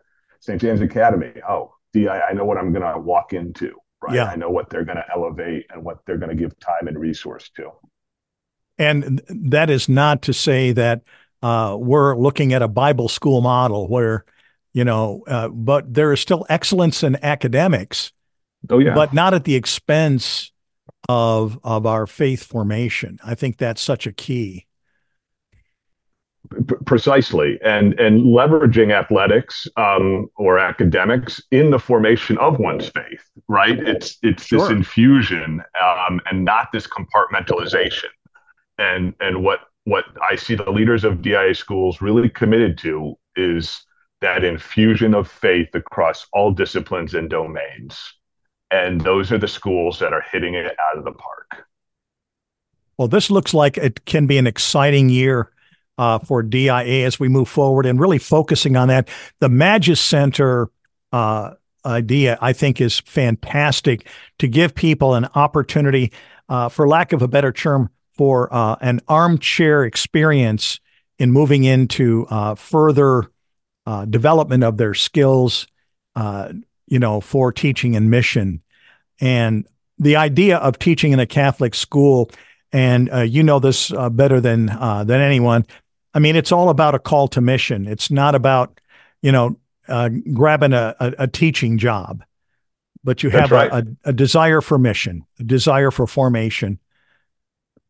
St. 0.41 0.61
James 0.61 0.81
Academy. 0.81 1.33
Oh, 1.49 1.72
DI, 1.93 2.09
I 2.09 2.33
know 2.33 2.45
what 2.45 2.59
I'm 2.59 2.72
going 2.72 2.91
to 2.91 2.99
walk 2.99 3.33
into, 3.33 3.74
right? 4.03 4.14
Yeah. 4.14 4.24
I 4.24 4.37
know 4.37 4.51
what 4.51 4.70
they're 4.70 4.85
going 4.85 4.97
to 4.97 5.05
elevate 5.14 5.66
and 5.70 5.83
what 5.83 5.99
they're 6.07 6.18
going 6.18 6.31
to 6.31 6.37
give 6.37 6.59
time 6.61 6.87
and 6.87 6.99
resource 6.99 7.51
to. 7.57 7.70
And 8.79 9.20
that 9.29 9.70
is 9.70 9.89
not 9.89 10.22
to 10.22 10.33
say 10.33 10.72
that 10.72 11.03
uh, 11.43 11.76
we're 11.79 12.16
looking 12.16 12.53
at 12.53 12.62
a 12.62 12.68
Bible 12.68 13.09
school 13.09 13.41
model 13.41 13.89
where, 13.89 14.24
you 14.72 14.85
know, 14.85 15.24
uh, 15.26 15.49
but 15.49 15.93
there 15.93 16.12
is 16.12 16.20
still 16.20 16.47
excellence 16.49 17.03
in 17.03 17.22
academics. 17.24 18.12
Oh 18.70 18.79
yeah, 18.79 18.95
but 18.95 19.12
not 19.12 19.35
at 19.35 19.45
the 19.45 19.55
expense 19.55 20.53
of 21.09 21.59
of 21.64 21.86
our 21.86 22.07
faith 22.07 22.44
formation. 22.44 23.18
I 23.24 23.34
think 23.34 23.57
that's 23.57 23.80
such 23.80 24.07
a 24.07 24.12
key. 24.12 24.66
Precisely, 26.86 27.59
and 27.62 27.99
and 28.01 28.22
leveraging 28.22 28.92
athletics 28.92 29.66
um, 29.76 30.28
or 30.36 30.59
academics 30.59 31.42
in 31.51 31.70
the 31.70 31.78
formation 31.78 32.38
of 32.38 32.59
one's 32.59 32.88
faith. 32.88 33.28
Right? 33.49 33.78
It's 33.78 34.18
it's 34.22 34.46
sure. 34.46 34.61
this 34.61 34.70
infusion 34.70 35.62
um, 35.82 36.20
and 36.30 36.44
not 36.44 36.68
this 36.72 36.86
compartmentalization. 36.86 38.09
And 38.78 39.14
and 39.20 39.42
what 39.44 39.61
what 39.84 40.05
I 40.28 40.36
see 40.36 40.55
the 40.55 40.70
leaders 40.70 41.05
of 41.05 41.22
DIA 41.22 41.55
schools 41.55 42.01
really 42.01 42.30
committed 42.30 42.78
to 42.78 43.14
is 43.36 43.84
that 44.20 44.42
infusion 44.42 45.14
of 45.14 45.30
faith 45.30 45.68
across 45.74 46.26
all 46.32 46.51
disciplines 46.51 47.14
and 47.14 47.28
domains 47.28 48.14
and 48.71 49.01
those 49.01 49.33
are 49.33 49.39
the 49.39 49.49
schools 49.49 49.99
that 49.99 50.12
are 50.12 50.25
hitting 50.33 50.55
it 50.55 50.66
out 50.66 50.99
of 50.99 51.05
the 51.05 51.12
park. 51.12 51.66
Well, 52.97 53.09
this 53.09 53.31
looks 53.31 53.55
like 53.55 53.77
it 53.77 54.05
can 54.05 54.27
be 54.27 54.39
an 54.39 54.47
exciting 54.47 55.09
year 55.09 55.51
uh, 55.99 56.19
for 56.19 56.43
DIA 56.43 57.07
as 57.07 57.21
we 57.21 57.29
move 57.29 57.49
forward 57.49 57.87
and 57.87 58.01
really 58.01 58.19
focusing 58.19 58.77
on 58.77 58.89
that. 58.89 59.09
The 59.39 59.49
Magis 59.49 60.01
Center 60.01 60.71
uh, 61.12 61.55
idea, 61.85 62.39
I 62.41 62.53
think, 62.53 62.81
is 62.81 63.01
fantastic 63.01 64.09
to 64.39 64.49
give 64.49 64.75
people 64.75 65.14
an 65.14 65.27
opportunity, 65.35 66.12
uh, 66.49 66.69
for 66.69 66.89
lack 66.89 67.12
of 67.12 67.23
a 67.23 67.29
better 67.29 67.53
term, 67.53 67.91
for 68.12 68.53
uh, 68.53 68.77
an 68.81 69.01
armchair 69.07 69.85
experience 69.85 70.81
in 71.19 71.31
moving 71.31 71.64
into 71.64 72.27
uh, 72.31 72.55
further 72.55 73.25
uh, 73.87 74.05
development 74.05 74.64
of 74.64 74.77
their 74.77 74.95
skills, 74.95 75.66
you 76.91 76.99
know, 76.99 77.20
for 77.20 77.53
teaching 77.53 77.97
and 77.97 78.11
mission. 78.11 78.62
And 79.20 79.66
the 79.99 80.16
idea 80.16 80.59
of 80.59 80.78
teaching 80.78 81.12
in 81.12 81.20
a 81.20 81.26
Catholic 81.26 81.74
school, 81.74 82.30
and 82.72 83.12
uh, 83.12 83.20
you 83.20 83.43
know 83.43 83.59
this 83.59 83.93
uh, 83.93 84.11
better 84.11 84.41
than 84.41 84.70
uh, 84.70 85.05
than 85.05 85.20
anyone. 85.20 85.66
I 86.14 86.20
mean, 86.20 86.36
it's 86.36 86.53
all 86.53 86.68
about 86.68 86.95
a 86.95 86.99
call 86.99 87.28
to 87.28 87.41
mission. 87.41 87.86
It's 87.86 88.11
not 88.11 88.34
about 88.34 88.80
you 89.22 89.32
know 89.32 89.57
uh, 89.89 90.11
grabbing 90.32 90.72
a, 90.72 90.95
a, 91.01 91.14
a, 91.20 91.26
teaching 91.26 91.78
job, 91.78 92.22
but 93.03 93.22
you 93.22 93.30
have 93.30 93.51
right. 93.51 93.72
a, 93.72 93.86
a, 94.05 94.12
desire 94.12 94.61
for 94.61 94.78
mission, 94.78 95.24
a 95.41 95.45
desire 95.45 95.91
for 95.91 96.07
formation. 96.07 96.78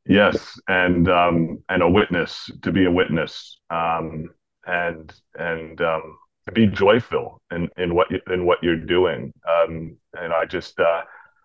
Yes, 0.06 0.58
and 0.68 1.08
um, 1.08 1.62
and 1.68 1.82
a 1.82 1.90
witness 1.90 2.50
to 2.62 2.72
be 2.72 2.86
a 2.86 2.90
witness, 2.90 3.58
um, 3.68 4.30
and 4.66 5.12
and 5.38 5.80
um, 5.80 6.18
be 6.52 6.66
joyful 6.66 7.40
in, 7.52 7.68
in 7.76 7.94
what 7.94 8.10
you, 8.10 8.20
in 8.32 8.44
what 8.46 8.62
you're 8.62 8.76
doing. 8.76 9.32
Um, 9.48 9.96
and 10.14 10.32
I 10.32 10.44
just 10.44 10.78
uh, 10.78 11.02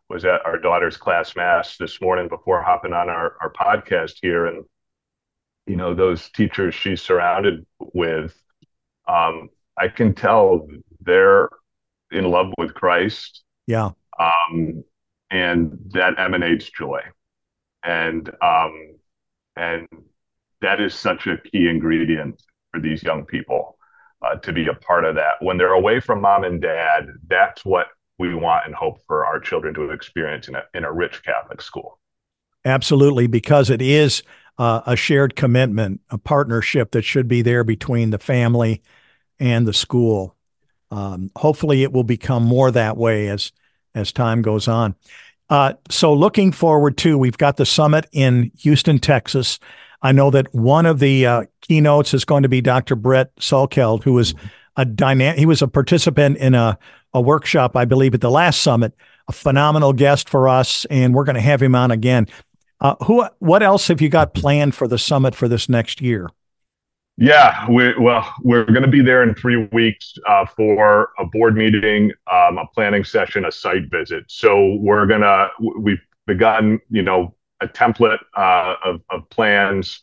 was 0.10 0.26
at 0.26 0.46
our 0.46 0.58
daughter's 0.58 0.98
class 0.98 1.36
mass 1.36 1.78
this 1.78 2.02
morning 2.02 2.28
before 2.28 2.62
hopping 2.62 2.94
on 2.94 3.10
our, 3.10 3.36
our 3.42 3.52
podcast 3.52 4.14
here, 4.22 4.46
and 4.46 4.64
you 5.66 5.76
know 5.76 5.94
those 5.94 6.30
teachers 6.30 6.76
she's 6.76 7.02
surrounded 7.02 7.66
with, 7.80 8.36
um, 9.08 9.50
I 9.78 9.88
can 9.88 10.14
tell 10.14 10.68
they're 11.02 11.50
in 12.12 12.26
love 12.26 12.54
with 12.58 12.74
Christ. 12.74 13.44
Yeah. 13.68 13.92
Um, 14.20 14.84
and 15.32 15.80
that 15.94 16.20
emanates 16.20 16.70
joy, 16.70 17.02
and 17.84 18.30
um, 18.42 18.96
and 19.56 19.88
that 20.62 20.80
is 20.80 20.94
such 20.94 21.28
a 21.28 21.38
key 21.38 21.68
ingredient 21.68 22.42
for 22.72 22.80
these 22.80 23.04
young 23.04 23.26
people 23.26 23.78
uh, 24.24 24.36
to 24.38 24.54
be 24.54 24.68
a 24.68 24.74
part 24.74 25.06
of 25.06 25.16
that. 25.16 25.34
When 25.42 25.58
they're 25.58 25.74
away 25.74 26.00
from 26.00 26.22
mom 26.22 26.44
and 26.44 26.62
dad, 26.62 27.08
that's 27.28 27.66
what 27.66 27.88
we 28.20 28.36
want 28.36 28.66
and 28.66 28.76
hope 28.76 29.00
for 29.08 29.26
our 29.26 29.40
children 29.40 29.74
to 29.74 29.92
experience 29.92 30.48
in 30.48 30.56
a, 30.56 30.64
in 30.74 30.84
a 30.84 30.92
rich 30.92 31.24
Catholic 31.24 31.62
school. 31.62 32.00
Absolutely, 32.66 33.28
because 33.28 33.70
it 33.70 33.82
is 33.82 34.24
uh, 34.58 34.82
a 34.86 34.96
shared 34.96 35.36
commitment, 35.36 36.02
a 36.10 36.18
partnership 36.18 36.92
that 36.92 37.04
should 37.04 37.28
be 37.28 37.42
there 37.42 37.64
between 37.64 38.12
the 38.12 38.20
family 38.20 38.82
and 39.40 39.68
the 39.68 39.74
school. 39.74 40.36
Um, 40.92 41.32
hopefully, 41.36 41.84
it 41.84 41.92
will 41.92 42.04
become 42.04 42.44
more 42.44 42.72
that 42.72 42.96
way 42.96 43.28
as 43.28 43.52
as 43.96 44.12
time 44.12 44.42
goes 44.42 44.68
on. 44.68 44.96
Uh, 45.50 45.74
so, 45.90 46.14
looking 46.14 46.52
forward 46.52 46.98
to, 46.98 47.18
we've 47.18 47.38
got 47.38 47.58
the 47.58 47.66
summit 47.66 48.08
in 48.12 48.52
Houston, 48.60 49.00
Texas. 49.00 49.60
I 50.04 50.12
know 50.12 50.30
that 50.32 50.54
one 50.54 50.86
of 50.86 51.00
the 51.00 51.26
uh, 51.26 51.44
keynotes 51.62 52.14
is 52.14 52.26
going 52.26 52.44
to 52.44 52.50
be 52.50 52.62
Dr. 52.62 52.96
Brett 52.96 53.36
Salkeld, 53.38 54.04
who 54.04 54.14
was 54.14 54.36
a 54.76 54.86
dynamic. 54.86 55.40
He 55.40 55.46
was 55.46 55.62
a 55.62 55.68
participant 55.68 56.38
in 56.38 56.54
a 56.54 56.78
a 57.14 57.22
workshop, 57.22 57.76
I 57.78 57.86
believe, 57.86 58.14
at 58.14 58.22
the 58.22 58.32
last 58.32 58.62
summit. 58.62 58.94
A 59.28 59.32
phenomenal 59.32 59.94
guest 59.94 60.28
for 60.28 60.50
us, 60.50 60.86
and 60.86 61.14
we're 61.14 61.24
going 61.24 61.36
to 61.36 61.42
have 61.42 61.62
him 61.62 61.76
on 61.76 61.92
again. 61.92 62.28
Uh, 62.82 62.96
who? 63.06 63.26
What 63.40 63.64
else 63.64 63.88
have 63.88 64.02
you 64.02 64.10
got 64.10 64.34
planned 64.34 64.76
for 64.76 64.88
the 64.88 64.98
summit 64.98 65.34
for 65.34 65.48
this 65.48 65.70
next 65.70 66.02
year? 66.02 66.30
Yeah, 67.16 67.70
we, 67.70 67.94
well, 68.00 68.28
we're 68.42 68.66
going 68.66 68.82
to 68.82 68.90
be 68.90 69.02
there 69.02 69.22
in 69.22 69.36
three 69.36 69.68
weeks 69.72 70.16
uh, 70.28 70.46
for 70.46 71.12
a 71.20 71.26
board 71.26 71.56
meeting, 71.56 72.12
um, 72.32 72.58
a 72.58 72.66
planning 72.74 73.04
session, 73.04 73.46
a 73.46 73.52
site 73.52 73.90
visit. 73.92 74.26
So 74.28 74.76
we're 74.82 75.06
gonna 75.06 75.50
we've 75.80 76.02
begun, 76.26 76.80
you 76.90 77.04
know, 77.04 77.36
a 77.64 77.68
template 77.68 78.20
uh, 78.36 78.76
of, 78.84 79.02
of 79.10 79.30
plans. 79.30 80.02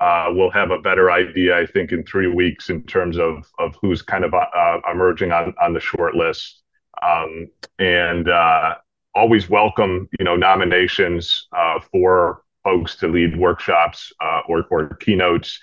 Uh, 0.00 0.26
we'll 0.30 0.50
have 0.50 0.70
a 0.70 0.78
better 0.78 1.10
idea, 1.10 1.56
I 1.56 1.66
think, 1.66 1.92
in 1.92 2.04
three 2.04 2.26
weeks 2.26 2.70
in 2.70 2.82
terms 2.84 3.18
of 3.18 3.46
of 3.58 3.76
who's 3.80 4.02
kind 4.02 4.24
of 4.24 4.34
uh, 4.34 4.80
emerging 4.90 5.30
on 5.30 5.54
on 5.60 5.74
the 5.74 5.80
short 5.80 6.14
list. 6.16 6.62
Um, 7.06 7.48
and 7.78 8.28
uh, 8.28 8.76
always 9.14 9.48
welcome, 9.48 10.08
you 10.18 10.24
know, 10.24 10.36
nominations 10.36 11.46
uh, 11.56 11.78
for 11.92 12.42
folks 12.64 12.96
to 12.96 13.08
lead 13.08 13.38
workshops 13.38 14.12
uh, 14.20 14.40
or 14.48 14.64
or 14.70 14.88
keynotes. 14.96 15.60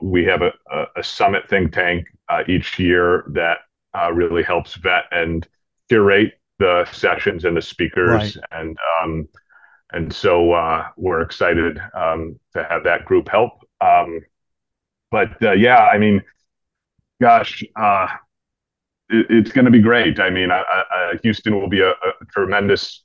we 0.00 0.24
have 0.24 0.42
a, 0.42 0.52
a, 0.96 1.02
summit 1.02 1.48
think 1.48 1.72
tank 1.72 2.06
each 2.46 2.78
year 2.78 3.24
that 3.32 3.58
really 4.12 4.42
helps 4.42 4.74
vet 4.76 5.04
and 5.10 5.48
curate 5.88 6.34
the 6.58 6.86
sessions 6.92 7.44
and 7.44 7.56
the 7.56 7.62
speakers 7.62 8.36
right. 8.36 8.36
and 8.52 8.78
um, 9.02 9.28
and 9.92 10.12
so 10.12 10.52
uh, 10.52 10.88
we're 10.96 11.20
excited 11.20 11.80
um, 11.94 12.38
to 12.54 12.64
have 12.64 12.84
that 12.84 13.04
group 13.04 13.28
help. 13.28 13.52
Um, 13.80 14.20
but 15.10 15.40
uh, 15.42 15.52
yeah, 15.52 15.86
I 15.86 15.98
mean, 15.98 16.22
gosh, 17.20 17.62
uh, 17.76 18.08
it, 19.08 19.26
it's 19.30 19.52
going 19.52 19.64
to 19.64 19.70
be 19.70 19.80
great. 19.80 20.18
I 20.18 20.30
mean, 20.30 20.50
I, 20.50 20.62
I, 20.90 21.14
Houston 21.22 21.60
will 21.60 21.68
be 21.68 21.80
a, 21.80 21.90
a, 21.90 22.24
tremendous 22.30 23.04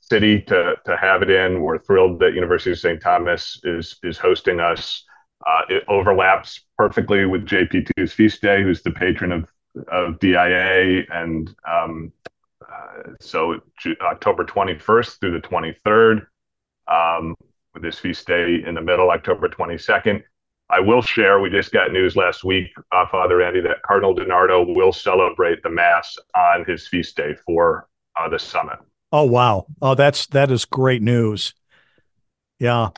city 0.00 0.42
to 0.42 0.74
to 0.84 0.96
have 0.96 1.22
it 1.22 1.30
in. 1.30 1.60
We're 1.60 1.78
thrilled 1.78 2.18
that 2.20 2.34
University 2.34 2.72
of 2.72 2.78
St. 2.78 3.00
Thomas 3.00 3.60
is 3.64 3.98
is 4.02 4.18
hosting 4.18 4.60
us. 4.60 5.04
Uh, 5.46 5.62
it 5.68 5.84
overlaps 5.88 6.62
perfectly 6.76 7.24
with 7.24 7.46
JP2's 7.46 8.12
feast 8.12 8.42
day, 8.42 8.62
who's 8.62 8.82
the 8.82 8.90
patron 8.90 9.32
of 9.32 9.48
of 9.88 10.18
DIA, 10.18 11.04
and 11.10 11.54
um, 11.70 12.12
so 13.20 13.60
October 14.00 14.44
21st 14.44 15.20
through 15.20 15.32
the 15.32 15.46
23rd, 15.46 16.26
um, 16.88 17.34
with 17.74 17.82
this 17.82 17.98
feast 17.98 18.26
day 18.26 18.62
in 18.66 18.74
the 18.74 18.80
middle, 18.80 19.10
October 19.10 19.48
22nd. 19.48 20.22
I 20.68 20.80
will 20.80 21.02
share, 21.02 21.38
we 21.40 21.50
just 21.50 21.72
got 21.72 21.92
news 21.92 22.16
last 22.16 22.42
week, 22.42 22.70
uh, 22.90 23.06
Father 23.06 23.40
Andy, 23.40 23.60
that 23.60 23.82
Cardinal 23.82 24.16
DiNardo 24.16 24.74
will 24.74 24.92
celebrate 24.92 25.62
the 25.62 25.70
Mass 25.70 26.16
on 26.34 26.64
his 26.64 26.88
feast 26.88 27.16
day 27.16 27.34
for 27.46 27.88
uh, 28.18 28.28
the 28.28 28.38
summit. 28.38 28.78
Oh, 29.12 29.24
wow. 29.24 29.66
Oh, 29.80 29.94
that's, 29.94 30.26
that 30.28 30.50
is 30.50 30.64
great 30.64 31.02
news. 31.02 31.54
Yeah. 32.58 32.88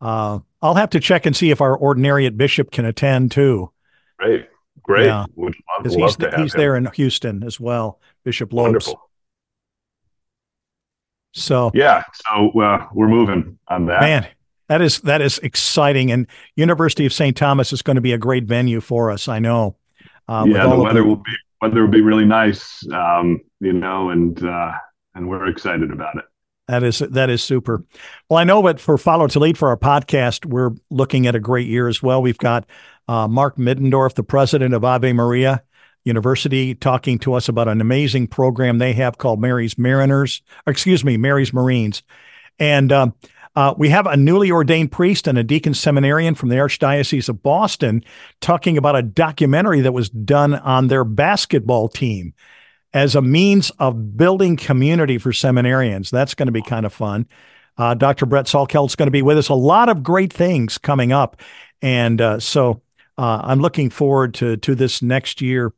Uh, 0.00 0.40
I'll 0.60 0.74
have 0.74 0.90
to 0.90 1.00
check 1.00 1.24
and 1.24 1.34
see 1.34 1.50
if 1.50 1.62
our 1.62 1.78
ordinariate 1.78 2.36
bishop 2.36 2.70
can 2.70 2.84
attend 2.84 3.30
too. 3.30 3.70
Great. 4.18 4.48
Great. 4.82 5.06
Yeah. 5.06 5.24
Would 5.34 5.54
love, 5.82 5.96
love 5.96 6.16
he's, 6.20 6.34
he's 6.36 6.52
there 6.52 6.76
in 6.76 6.86
Houston 6.94 7.42
as 7.42 7.58
well, 7.58 8.00
Bishop 8.22 8.52
Lopes. 8.52 8.66
Wonderful. 8.86 9.03
So 11.34 11.72
yeah, 11.74 12.04
so 12.26 12.50
uh, 12.60 12.86
we're 12.92 13.08
moving 13.08 13.58
on 13.68 13.86
that. 13.86 14.00
Man, 14.00 14.26
that 14.68 14.80
is 14.80 15.00
that 15.00 15.20
is 15.20 15.38
exciting, 15.38 16.12
and 16.12 16.28
University 16.54 17.04
of 17.06 17.12
St. 17.12 17.36
Thomas 17.36 17.72
is 17.72 17.82
going 17.82 17.96
to 17.96 18.00
be 18.00 18.12
a 18.12 18.18
great 18.18 18.44
venue 18.44 18.80
for 18.80 19.10
us. 19.10 19.26
I 19.26 19.40
know. 19.40 19.76
Uh, 20.28 20.46
yeah, 20.48 20.68
the 20.68 20.78
weather 20.78 21.02
the... 21.02 21.08
will 21.08 21.16
be 21.16 21.32
weather 21.60 21.82
will 21.82 21.90
be 21.90 22.00
really 22.00 22.24
nice, 22.24 22.86
um, 22.92 23.40
you 23.60 23.72
know, 23.72 24.10
and 24.10 24.44
uh, 24.44 24.72
and 25.16 25.28
we're 25.28 25.48
excited 25.48 25.90
about 25.90 26.16
it. 26.16 26.24
That 26.68 26.84
is 26.84 27.00
that 27.00 27.30
is 27.30 27.42
super. 27.42 27.84
Well, 28.30 28.38
I 28.38 28.44
know 28.44 28.62
that 28.62 28.78
for 28.78 28.96
Follow 28.96 29.26
to 29.26 29.38
Lead 29.40 29.58
for 29.58 29.68
our 29.68 29.76
podcast, 29.76 30.46
we're 30.46 30.70
looking 30.88 31.26
at 31.26 31.34
a 31.34 31.40
great 31.40 31.66
year 31.66 31.88
as 31.88 32.00
well. 32.00 32.22
We've 32.22 32.38
got 32.38 32.64
uh, 33.08 33.26
Mark 33.26 33.56
Middendorf, 33.56 34.14
the 34.14 34.22
president 34.22 34.72
of 34.72 34.84
Ave 34.84 35.12
Maria 35.12 35.64
University, 36.04 36.74
talking 36.74 37.18
to 37.20 37.34
us 37.34 37.48
about 37.48 37.68
an 37.68 37.80
amazing 37.80 38.26
program 38.26 38.78
they 38.78 38.92
have 38.92 39.18
called 39.18 39.40
Mary's 39.40 39.78
Mariners. 39.78 40.42
excuse 40.66 41.04
me, 41.04 41.16
Mary's 41.16 41.52
Marines, 41.52 42.02
and 42.58 42.92
um, 42.92 43.14
uh, 43.56 43.74
we 43.76 43.88
have 43.88 44.06
a 44.06 44.16
newly 44.16 44.50
ordained 44.50 44.90
priest 44.90 45.28
and 45.28 45.38
a 45.38 45.44
deacon 45.44 45.74
seminarian 45.74 46.34
from 46.34 46.48
the 46.48 46.56
Archdiocese 46.56 47.28
of 47.28 47.42
Boston 47.42 48.04
talking 48.40 48.76
about 48.76 48.96
a 48.96 49.02
documentary 49.02 49.80
that 49.80 49.92
was 49.92 50.10
done 50.10 50.54
on 50.54 50.88
their 50.88 51.04
basketball 51.04 51.88
team 51.88 52.34
as 52.92 53.14
a 53.14 53.22
means 53.22 53.70
of 53.78 54.16
building 54.16 54.56
community 54.56 55.18
for 55.18 55.30
seminarians. 55.30 56.10
That's 56.10 56.34
going 56.34 56.46
to 56.46 56.52
be 56.52 56.62
kind 56.62 56.84
of 56.84 56.92
fun. 56.92 57.26
Uh, 57.76 57.94
Dr. 57.94 58.26
Brett 58.26 58.46
Salkeld 58.46 58.96
going 58.96 59.06
to 59.06 59.12
be 59.12 59.22
with 59.22 59.38
us. 59.38 59.48
A 59.48 59.54
lot 59.54 59.88
of 59.88 60.02
great 60.02 60.32
things 60.32 60.78
coming 60.78 61.12
up, 61.12 61.40
and 61.82 62.20
uh, 62.20 62.38
so 62.38 62.82
uh, 63.18 63.40
I'm 63.42 63.60
looking 63.60 63.90
forward 63.90 64.34
to 64.34 64.56
to 64.58 64.74
this 64.74 65.02
next 65.02 65.40
year 65.40 65.72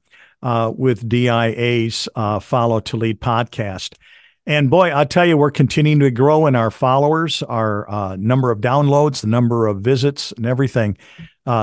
uh, 0.47 0.71
with 0.71 1.09
DIA's 1.09 2.09
uh, 2.15 2.39
Follow 2.39 2.81
to 2.81 2.97
Lead 2.97 3.21
podcast. 3.21 3.95
And 4.47 4.71
boy, 4.71 4.97
I 4.97 5.05
tell 5.05 5.27
you, 5.27 5.37
we're 5.37 5.51
continuing 5.51 5.99
to 6.01 6.11
grow 6.11 6.47
in 6.47 6.55
our 6.55 6.71
followers, 6.71 7.43
our 7.43 7.91
uh, 7.91 8.17
number 8.17 8.53
of 8.53 8.61
downloads, 8.61 9.23
the 9.23 9.27
number 9.27 9.67
of 9.67 9.81
visits, 9.81 10.31
and 10.33 10.47
everything. 10.47 10.97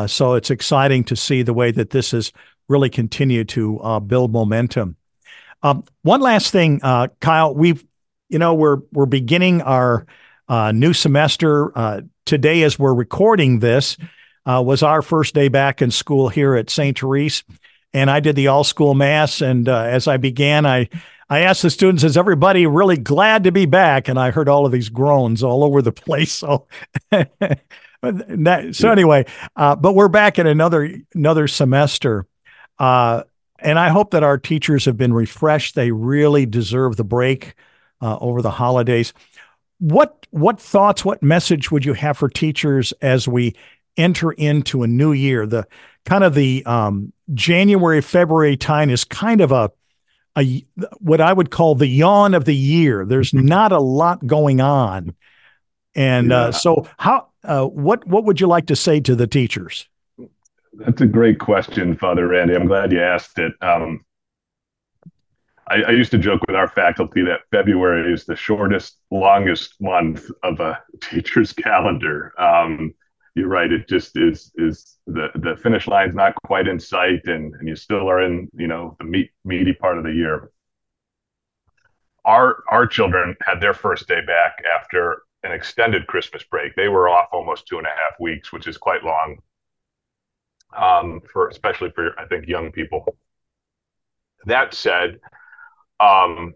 so 0.07 0.33
it's 0.33 0.51
exciting 0.51 1.05
to 1.05 1.15
see 1.15 1.43
the 1.43 1.53
way 1.53 1.71
that 1.71 1.91
this 1.91 2.11
has 2.11 2.33
really 2.67 2.89
continued 2.89 3.47
to 3.49 4.01
build 4.07 4.33
momentum. 4.33 4.97
Um, 5.63 5.85
one 6.01 6.19
last 6.19 6.51
thing, 6.51 6.81
uh, 6.83 7.07
Kyle, 7.21 7.55
we've, 7.55 7.83
you 8.29 8.37
know, 8.37 8.53
we're 8.53 8.79
we're 8.91 9.05
beginning 9.05 9.61
our 9.61 10.05
uh, 10.49 10.73
new 10.73 10.93
semester 10.93 11.75
uh, 11.77 12.01
today 12.25 12.63
as 12.63 12.77
we're 12.77 12.93
recording 12.93 13.59
this. 13.59 13.97
Uh, 14.45 14.61
was 14.61 14.83
our 14.83 15.01
first 15.01 15.33
day 15.33 15.47
back 15.47 15.81
in 15.81 15.89
school 15.89 16.27
here 16.27 16.55
at 16.55 16.69
St. 16.69 16.99
Therese, 16.99 17.45
and 17.93 18.09
I 18.09 18.19
did 18.19 18.35
the 18.35 18.47
all 18.47 18.63
school 18.63 18.93
mass. 18.93 19.41
And 19.41 19.69
uh, 19.69 19.83
as 19.83 20.07
I 20.07 20.17
began, 20.17 20.65
I 20.65 20.89
I 21.29 21.39
asked 21.39 21.61
the 21.61 21.69
students, 21.69 22.03
"Is 22.03 22.17
everybody 22.17 22.65
really 22.65 22.97
glad 22.97 23.43
to 23.45 23.51
be 23.51 23.65
back?" 23.65 24.07
And 24.07 24.19
I 24.19 24.31
heard 24.31 24.49
all 24.49 24.65
of 24.65 24.71
these 24.71 24.89
groans 24.89 25.43
all 25.43 25.63
over 25.63 25.81
the 25.81 25.91
place. 25.91 26.31
So. 26.31 26.67
that, 27.11 28.71
so 28.73 28.91
anyway, 28.91 29.25
uh, 29.55 29.75
but 29.75 29.93
we're 29.93 30.09
back 30.09 30.37
in 30.37 30.47
another 30.47 30.97
another 31.13 31.47
semester. 31.47 32.27
Uh, 32.79 33.23
and 33.59 33.79
I 33.79 33.89
hope 33.89 34.11
that 34.11 34.23
our 34.23 34.37
teachers 34.37 34.85
have 34.85 34.97
been 34.97 35.13
refreshed. 35.13 35.75
They 35.75 35.91
really 35.91 36.45
deserve 36.45 36.97
the 36.97 37.03
break 37.03 37.55
uh, 38.01 38.17
over 38.19 38.41
the 38.41 38.51
holidays. 38.51 39.13
What 39.79 40.27
what 40.31 40.59
thoughts, 40.59 41.05
what 41.05 41.23
message 41.23 41.71
would 41.71 41.85
you 41.85 41.93
have 41.93 42.17
for 42.17 42.29
teachers 42.29 42.91
as 43.01 43.27
we 43.27 43.55
enter 43.95 44.31
into 44.31 44.83
a 44.83 44.87
new 44.87 45.13
year? 45.13 45.47
The 45.47 45.67
kind 46.05 46.23
of 46.23 46.33
the 46.33 46.63
um, 46.65 47.13
January 47.33 48.01
February 48.01 48.57
time 48.57 48.89
is 48.89 49.03
kind 49.03 49.41
of 49.41 49.51
a 49.51 49.71
a 50.35 50.65
what 50.99 51.21
I 51.21 51.31
would 51.31 51.51
call 51.51 51.75
the 51.75 51.87
yawn 51.87 52.33
of 52.33 52.45
the 52.45 52.55
year. 52.55 53.05
There's 53.05 53.33
not 53.33 53.71
a 53.71 53.79
lot 53.79 54.25
going 54.25 54.61
on, 54.61 55.15
and 55.95 56.31
uh, 56.31 56.35
yeah. 56.35 56.41
uh, 56.41 56.51
so 56.51 56.87
how 56.97 57.27
uh, 57.43 57.65
what 57.65 58.05
what 58.07 58.25
would 58.25 58.39
you 58.39 58.47
like 58.47 58.67
to 58.67 58.75
say 58.75 58.99
to 59.01 59.15
the 59.15 59.27
teachers? 59.27 59.87
That's 60.73 61.01
a 61.01 61.05
great 61.05 61.39
question, 61.39 61.95
Father 61.95 62.27
Randy. 62.27 62.55
I'm 62.55 62.65
glad 62.65 62.91
you 62.91 63.01
asked 63.01 63.37
it. 63.37 63.53
Um, 63.61 64.03
I, 65.67 65.83
I, 65.83 65.91
used 65.91 66.11
to 66.11 66.17
joke 66.17 66.41
with 66.47 66.55
our 66.55 66.67
faculty 66.67 67.23
that 67.23 67.41
February 67.51 68.11
is 68.11 68.25
the 68.25 68.35
shortest, 68.35 68.97
longest 69.11 69.75
month 69.79 70.29
of 70.41 70.59
a 70.59 70.81
teacher's 71.01 71.53
calendar. 71.53 72.33
Um, 72.39 72.93
you're 73.35 73.47
right; 73.47 73.71
it 73.71 73.87
just 73.87 74.17
is. 74.17 74.51
Is 74.55 74.97
the 75.07 75.29
the 75.35 75.55
finish 75.57 75.87
line's 75.87 76.15
not 76.15 76.35
quite 76.45 76.67
in 76.67 76.79
sight, 76.79 77.25
and 77.25 77.53
and 77.55 77.67
you 77.67 77.75
still 77.75 78.09
are 78.09 78.21
in 78.21 78.49
you 78.55 78.67
know 78.67 78.95
the 78.99 79.05
meat 79.05 79.31
meaty 79.45 79.73
part 79.73 79.97
of 79.97 80.03
the 80.03 80.13
year. 80.13 80.51
Our 82.25 82.63
our 82.69 82.87
children 82.87 83.35
had 83.41 83.59
their 83.61 83.73
first 83.73 84.07
day 84.07 84.21
back 84.25 84.63
after 84.79 85.23
an 85.43 85.51
extended 85.51 86.07
Christmas 86.07 86.43
break. 86.43 86.75
They 86.75 86.87
were 86.87 87.09
off 87.09 87.29
almost 87.33 87.67
two 87.67 87.77
and 87.77 87.87
a 87.87 87.89
half 87.89 88.19
weeks, 88.19 88.53
which 88.53 88.67
is 88.67 88.77
quite 88.77 89.03
long 89.03 89.37
um, 90.75 91.21
for 91.31 91.47
especially 91.49 91.91
for 91.91 92.17
I 92.19 92.25
think 92.25 92.47
young 92.47 92.71
people. 92.71 93.17
That 94.45 94.73
said, 94.73 95.19
um, 95.99 96.53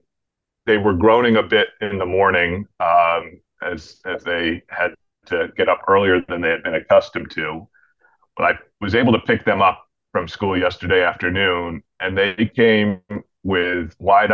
they 0.66 0.78
were 0.78 0.94
groaning 0.94 1.38
a 1.38 1.44
bit 1.44 1.70
in 1.82 1.98
the 1.98 2.06
morning 2.06 2.68
um, 2.80 3.40
as 3.62 4.02
as 4.06 4.24
they 4.24 4.64
had 4.70 4.94
to 5.28 5.50
get 5.58 5.70
up 5.70 5.82
earlier 5.88 6.22
than 6.28 6.42
they 6.42 6.50
had 6.50 6.64
been 6.64 6.76
accustomed 6.76 7.32
to. 7.32 7.68
But 8.36 8.44
I 8.46 8.60
was 8.82 8.96
able 8.96 9.14
to 9.14 9.20
pick 9.20 9.46
them 9.46 9.62
up 9.62 9.88
from 10.12 10.28
school 10.28 10.58
yesterday 10.58 11.04
afternoon, 11.04 11.84
and 12.00 12.18
they 12.18 12.52
came 12.56 13.02
with 13.44 13.96
wide 14.00 14.32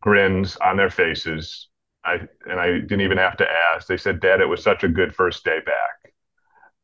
grins 0.00 0.56
on 0.58 0.76
their 0.76 0.90
faces. 0.90 1.68
I 2.04 2.20
and 2.48 2.60
I 2.60 2.72
didn't 2.80 3.02
even 3.02 3.18
have 3.18 3.36
to 3.38 3.48
ask. 3.74 3.86
They 3.86 3.96
said, 3.96 4.20
"Dad, 4.20 4.40
it 4.40 4.46
was 4.48 4.62
such 4.62 4.84
a 4.84 4.88
good 4.88 5.14
first 5.14 5.44
day 5.44 5.60
back," 5.60 6.12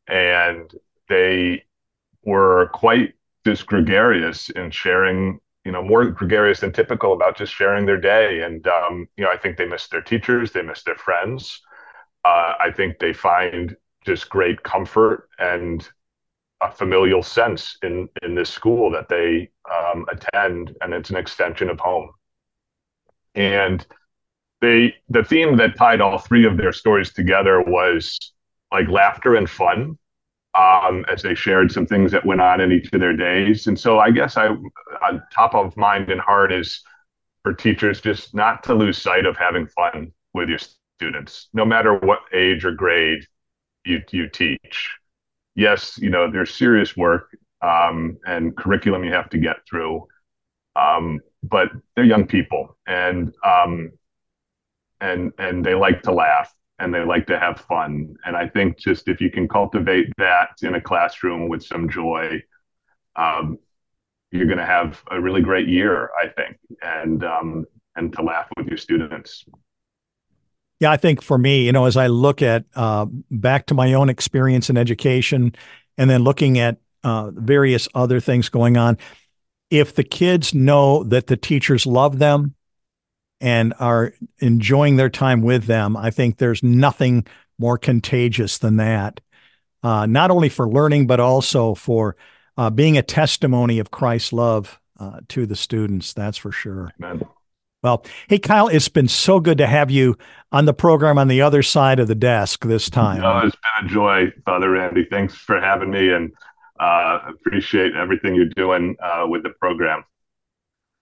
and 0.08 0.70
they 1.08 1.64
were 2.24 2.70
quite 2.72 3.14
just 3.46 3.66
gregarious 3.66 4.50
in 4.50 4.70
sharing 4.70 5.40
you 5.64 5.72
know 5.72 5.82
more 5.82 6.04
gregarious 6.06 6.60
than 6.60 6.72
typical 6.72 7.12
about 7.12 7.36
just 7.36 7.54
sharing 7.54 7.86
their 7.86 8.00
day 8.00 8.42
and 8.42 8.66
um, 8.66 9.08
you 9.16 9.24
know 9.24 9.30
i 9.30 9.36
think 9.36 9.56
they 9.56 9.66
miss 9.66 9.88
their 9.88 10.00
teachers 10.02 10.52
they 10.52 10.62
miss 10.62 10.82
their 10.82 10.96
friends 10.96 11.60
uh, 12.24 12.54
i 12.60 12.70
think 12.70 12.98
they 12.98 13.12
find 13.12 13.76
just 14.04 14.28
great 14.28 14.62
comfort 14.62 15.28
and 15.38 15.88
a 16.62 16.70
familial 16.70 17.22
sense 17.22 17.76
in 17.82 18.08
in 18.22 18.34
this 18.34 18.50
school 18.50 18.90
that 18.90 19.08
they 19.08 19.50
um, 19.72 20.06
attend 20.10 20.76
and 20.80 20.94
it's 20.94 21.10
an 21.10 21.16
extension 21.16 21.68
of 21.68 21.78
home 21.80 22.10
and 23.34 23.86
they 24.60 24.94
the 25.08 25.24
theme 25.24 25.56
that 25.56 25.76
tied 25.76 26.00
all 26.00 26.18
three 26.18 26.46
of 26.46 26.56
their 26.56 26.72
stories 26.72 27.12
together 27.12 27.60
was 27.60 28.18
like 28.72 28.88
laughter 28.88 29.36
and 29.36 29.48
fun 29.48 29.98
um, 30.54 31.04
as 31.08 31.22
they 31.22 31.34
shared 31.34 31.72
some 31.72 31.86
things 31.86 32.12
that 32.12 32.24
went 32.24 32.40
on 32.40 32.60
in 32.60 32.72
each 32.72 32.92
of 32.92 33.00
their 33.00 33.16
days. 33.16 33.66
And 33.66 33.78
so 33.78 33.98
I 33.98 34.10
guess 34.10 34.36
I, 34.36 34.48
on 34.48 35.22
top 35.32 35.54
of 35.54 35.76
mind 35.76 36.10
and 36.10 36.20
heart, 36.20 36.52
is 36.52 36.82
for 37.42 37.52
teachers 37.52 38.00
just 38.00 38.34
not 38.34 38.62
to 38.64 38.74
lose 38.74 38.98
sight 38.98 39.26
of 39.26 39.36
having 39.36 39.66
fun 39.66 40.12
with 40.32 40.48
your 40.48 40.58
students, 40.96 41.48
no 41.52 41.64
matter 41.64 41.98
what 41.98 42.20
age 42.32 42.64
or 42.64 42.72
grade 42.72 43.24
you 43.84 44.00
you 44.10 44.28
teach. 44.28 44.90
Yes, 45.54 45.98
you 45.98 46.10
know 46.10 46.30
there's 46.30 46.54
serious 46.54 46.96
work 46.96 47.36
um, 47.62 48.18
and 48.26 48.56
curriculum 48.56 49.04
you 49.04 49.12
have 49.12 49.30
to 49.30 49.38
get 49.38 49.56
through, 49.68 50.06
um, 50.76 51.20
but 51.42 51.70
they're 51.94 52.04
young 52.04 52.26
people 52.26 52.76
and 52.86 53.34
um, 53.44 53.90
and 55.00 55.32
and 55.38 55.64
they 55.64 55.74
like 55.74 56.02
to 56.02 56.12
laugh 56.12 56.52
and 56.78 56.92
they 56.92 57.04
like 57.04 57.26
to 57.26 57.38
have 57.38 57.60
fun. 57.60 58.14
And 58.24 58.36
I 58.36 58.48
think 58.48 58.78
just 58.78 59.08
if 59.08 59.20
you 59.20 59.30
can 59.30 59.48
cultivate 59.48 60.08
that 60.18 60.50
in 60.62 60.74
a 60.74 60.80
classroom 60.80 61.48
with 61.48 61.62
some 61.62 61.88
joy, 61.88 62.42
um, 63.16 63.58
you're 64.32 64.46
going 64.46 64.58
to 64.58 64.66
have 64.66 65.00
a 65.10 65.20
really 65.20 65.40
great 65.42 65.68
year, 65.68 66.10
I 66.20 66.28
think, 66.28 66.58
and 66.82 67.24
um, 67.24 67.64
and 67.96 68.12
to 68.14 68.22
laugh 68.22 68.48
with 68.56 68.66
your 68.66 68.78
students. 68.78 69.44
Yeah, 70.80 70.90
I 70.90 70.96
think 70.96 71.22
for 71.22 71.38
me, 71.38 71.66
you 71.66 71.72
know, 71.72 71.86
as 71.86 71.96
I 71.96 72.08
look 72.08 72.42
at 72.42 72.64
uh, 72.74 73.06
back 73.30 73.66
to 73.66 73.74
my 73.74 73.94
own 73.94 74.08
experience 74.08 74.70
in 74.70 74.76
education, 74.76 75.54
and 75.96 76.10
then 76.10 76.24
looking 76.24 76.58
at 76.58 76.78
uh, 77.04 77.30
various 77.30 77.88
other 77.94 78.20
things 78.20 78.48
going 78.48 78.76
on, 78.76 78.98
if 79.70 79.94
the 79.94 80.04
kids 80.04 80.54
know 80.54 81.04
that 81.04 81.26
the 81.26 81.36
teachers 81.36 81.86
love 81.86 82.18
them 82.18 82.54
and 83.40 83.74
are 83.78 84.14
enjoying 84.38 84.96
their 84.96 85.10
time 85.10 85.42
with 85.42 85.64
them, 85.64 85.96
I 85.96 86.10
think 86.10 86.38
there's 86.38 86.62
nothing 86.62 87.26
more 87.58 87.78
contagious 87.78 88.58
than 88.58 88.76
that. 88.76 89.20
Uh, 89.82 90.06
not 90.06 90.30
only 90.30 90.48
for 90.48 90.68
learning, 90.68 91.06
but 91.06 91.20
also 91.20 91.74
for 91.74 92.16
uh, 92.56 92.70
being 92.70 92.96
a 92.96 93.02
testimony 93.02 93.78
of 93.78 93.90
Christ's 93.90 94.32
love 94.32 94.80
uh, 94.98 95.20
to 95.28 95.46
the 95.46 95.56
students. 95.56 96.12
That's 96.14 96.38
for 96.38 96.52
sure. 96.52 96.90
Amen. 97.02 97.22
Well, 97.84 98.02
hey, 98.28 98.38
Kyle, 98.38 98.68
it's 98.68 98.88
been 98.88 99.08
so 99.08 99.40
good 99.40 99.58
to 99.58 99.66
have 99.66 99.90
you 99.90 100.16
on 100.50 100.64
the 100.64 100.72
program 100.72 101.18
on 101.18 101.28
the 101.28 101.42
other 101.42 101.62
side 101.62 102.00
of 102.00 102.08
the 102.08 102.14
desk 102.14 102.64
this 102.64 102.88
time. 102.88 103.20
No, 103.20 103.40
it's 103.40 103.56
been 103.56 103.84
a 103.84 103.88
joy, 103.92 104.32
Father 104.46 104.70
Randy. 104.70 105.06
Thanks 105.10 105.34
for 105.34 105.60
having 105.60 105.90
me 105.90 106.10
and 106.10 106.32
uh, 106.80 107.18
appreciate 107.28 107.94
everything 107.94 108.34
you're 108.34 108.46
doing 108.46 108.96
uh, 109.02 109.26
with 109.28 109.42
the 109.42 109.50
program 109.50 110.02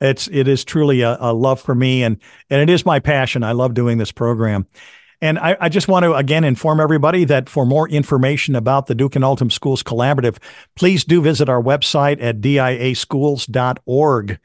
it's 0.03 0.29
it 0.29 0.49
is 0.49 0.65
truly 0.65 1.03
a, 1.03 1.17
a, 1.21 1.33
love 1.33 1.61
for 1.61 1.77
me 1.77 2.03
and 2.03 2.19
and 2.51 2.61
it 2.61 2.69
is 2.69 2.85
my 2.85 2.99
passion. 2.99 3.45
I 3.45 3.53
love 3.53 3.75
doing 3.75 3.99
this 3.99 4.11
program. 4.13 4.67
And 5.21 5.39
I, 5.39 5.57
I, 5.61 5.69
just 5.69 5.87
want 5.87 6.03
to 6.03 6.15
again 6.15 6.43
inform 6.43 6.81
everybody 6.81 7.25
that 7.27 7.49
for 7.49 7.65
more 7.65 7.89
information 7.89 8.57
about 8.57 8.87
the 8.87 8.97
Duc 8.97 9.15
in 9.15 9.23
Altum 9.23 9.51
Schools 9.51 9.85
Collaborative, 9.85 10.39
please 10.75 11.05
do 11.05 11.23
visit 11.23 11.49
our 11.49 11.63
website 11.63 12.21
at 12.21 12.41
diaschools.org. 12.41 14.41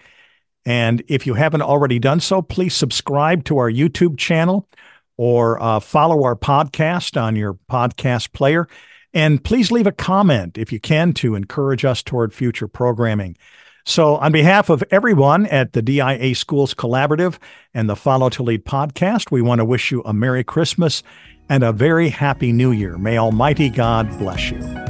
And 0.68 1.02
if 1.08 1.26
you 1.26 1.36
haven't 1.36 1.62
already 1.62 1.98
done 1.98 2.20
so, 2.20 2.42
please 2.42 2.76
subscribe 2.76 3.46
to 3.46 3.58
our 3.58 3.72
YouTube 3.72 4.18
channel 4.18 4.68
or 5.16 5.64
uh, 5.64 5.80
follow 5.80 6.24
our 6.24 6.36
podcast 6.36 7.20
on 7.20 7.38
your 7.38 7.54
podcast 7.72 8.34
player. 8.34 8.68
And 9.14 9.42
please 9.42 9.72
leave 9.72 9.88
a 9.88 9.94
comment 9.94 10.58
if 10.58 10.74
you 10.74 10.82
can 10.82 11.14
to 11.14 11.36
encourage 11.36 11.86
us 11.86 12.04
toward 12.04 12.34
future 12.34 12.68
programming. 12.68 13.38
So, 13.86 14.18
on 14.18 14.34
behalf 14.34 14.70
of 14.70 14.84
everyone 14.92 15.46
at 15.46 15.72
the 15.72 15.82
DIA 15.82 16.36
Schools 16.36 16.74
Collaborative 16.74 17.38
and 17.74 17.90
the 17.90 17.96
Follow 17.96 18.28
to 18.32 18.44
Lead 18.44 18.66
podcast, 18.66 19.32
we 19.32 19.42
want 19.42 19.60
to 19.60 19.66
wish 19.66 19.90
you 19.90 20.04
a 20.04 20.12
Merry 20.12 20.44
Christmas 20.44 21.02
and 21.48 21.64
a 21.64 21.72
very 21.72 22.10
Happy 22.10 22.52
New 22.52 22.74
Year. 22.74 22.98
May 22.98 23.18
Almighty 23.18 23.70
God 23.70 24.10
bless 24.20 24.52
you. 24.52 24.87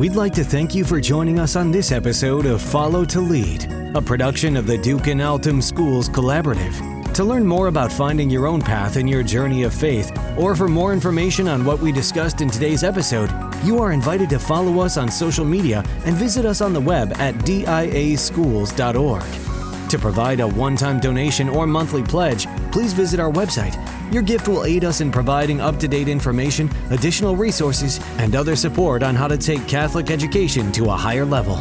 We'd 0.00 0.16
like 0.16 0.32
to 0.32 0.44
thank 0.44 0.74
you 0.74 0.82
for 0.82 0.98
joining 0.98 1.38
us 1.38 1.56
on 1.56 1.70
this 1.70 1.92
episode 1.92 2.46
of 2.46 2.62
Follow 2.62 3.04
to 3.04 3.20
Lead, 3.20 3.70
a 3.94 4.00
production 4.00 4.56
of 4.56 4.66
the 4.66 4.78
Duc 4.78 5.08
in 5.08 5.20
Altum 5.20 5.60
Schools 5.60 6.08
Collaborative. 6.08 7.12
To 7.12 7.22
learn 7.22 7.44
more 7.44 7.66
about 7.66 7.92
finding 7.92 8.30
your 8.30 8.46
own 8.46 8.62
path 8.62 8.96
in 8.96 9.06
your 9.06 9.22
journey 9.22 9.64
of 9.64 9.74
faith, 9.74 10.10
or 10.38 10.56
for 10.56 10.68
more 10.68 10.94
information 10.94 11.48
on 11.48 11.66
what 11.66 11.80
we 11.80 11.92
discussed 11.92 12.40
in 12.40 12.48
today's 12.48 12.82
episode, 12.82 13.30
you 13.62 13.78
are 13.78 13.92
invited 13.92 14.30
to 14.30 14.38
follow 14.38 14.80
us 14.80 14.96
on 14.96 15.10
social 15.10 15.44
media 15.44 15.84
and 16.06 16.16
visit 16.16 16.46
us 16.46 16.62
on 16.62 16.72
the 16.72 16.80
web 16.80 17.12
at 17.18 17.34
diaschools.org. 17.34 19.59
To 19.90 19.98
provide 19.98 20.38
a 20.38 20.46
one 20.46 20.76
time 20.76 21.00
donation 21.00 21.48
or 21.48 21.66
monthly 21.66 22.04
pledge, 22.04 22.46
please 22.70 22.92
visit 22.92 23.18
our 23.18 23.32
website. 23.32 23.74
Your 24.12 24.22
gift 24.22 24.46
will 24.46 24.64
aid 24.64 24.84
us 24.84 25.00
in 25.00 25.10
providing 25.10 25.60
up 25.60 25.78
to 25.80 25.88
date 25.88 26.06
information, 26.06 26.70
additional 26.90 27.34
resources, 27.34 27.98
and 28.18 28.36
other 28.36 28.54
support 28.54 29.02
on 29.02 29.16
how 29.16 29.26
to 29.26 29.36
take 29.36 29.66
Catholic 29.66 30.12
education 30.12 30.70
to 30.72 30.90
a 30.90 30.96
higher 30.96 31.24
level. 31.24 31.60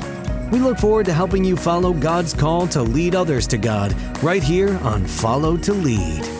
We 0.51 0.59
look 0.59 0.77
forward 0.77 1.07
to 1.07 1.13
helping 1.13 1.43
you 1.43 1.57
follow 1.57 1.91
God's 1.91 2.35
call 2.35 2.67
to 2.67 2.83
lead 2.83 3.15
others 3.15 3.47
to 3.47 3.57
God 3.57 3.95
right 4.21 4.43
here 4.43 4.77
on 4.83 5.05
Follow 5.05 5.57
to 5.57 5.73
Lead. 5.73 6.38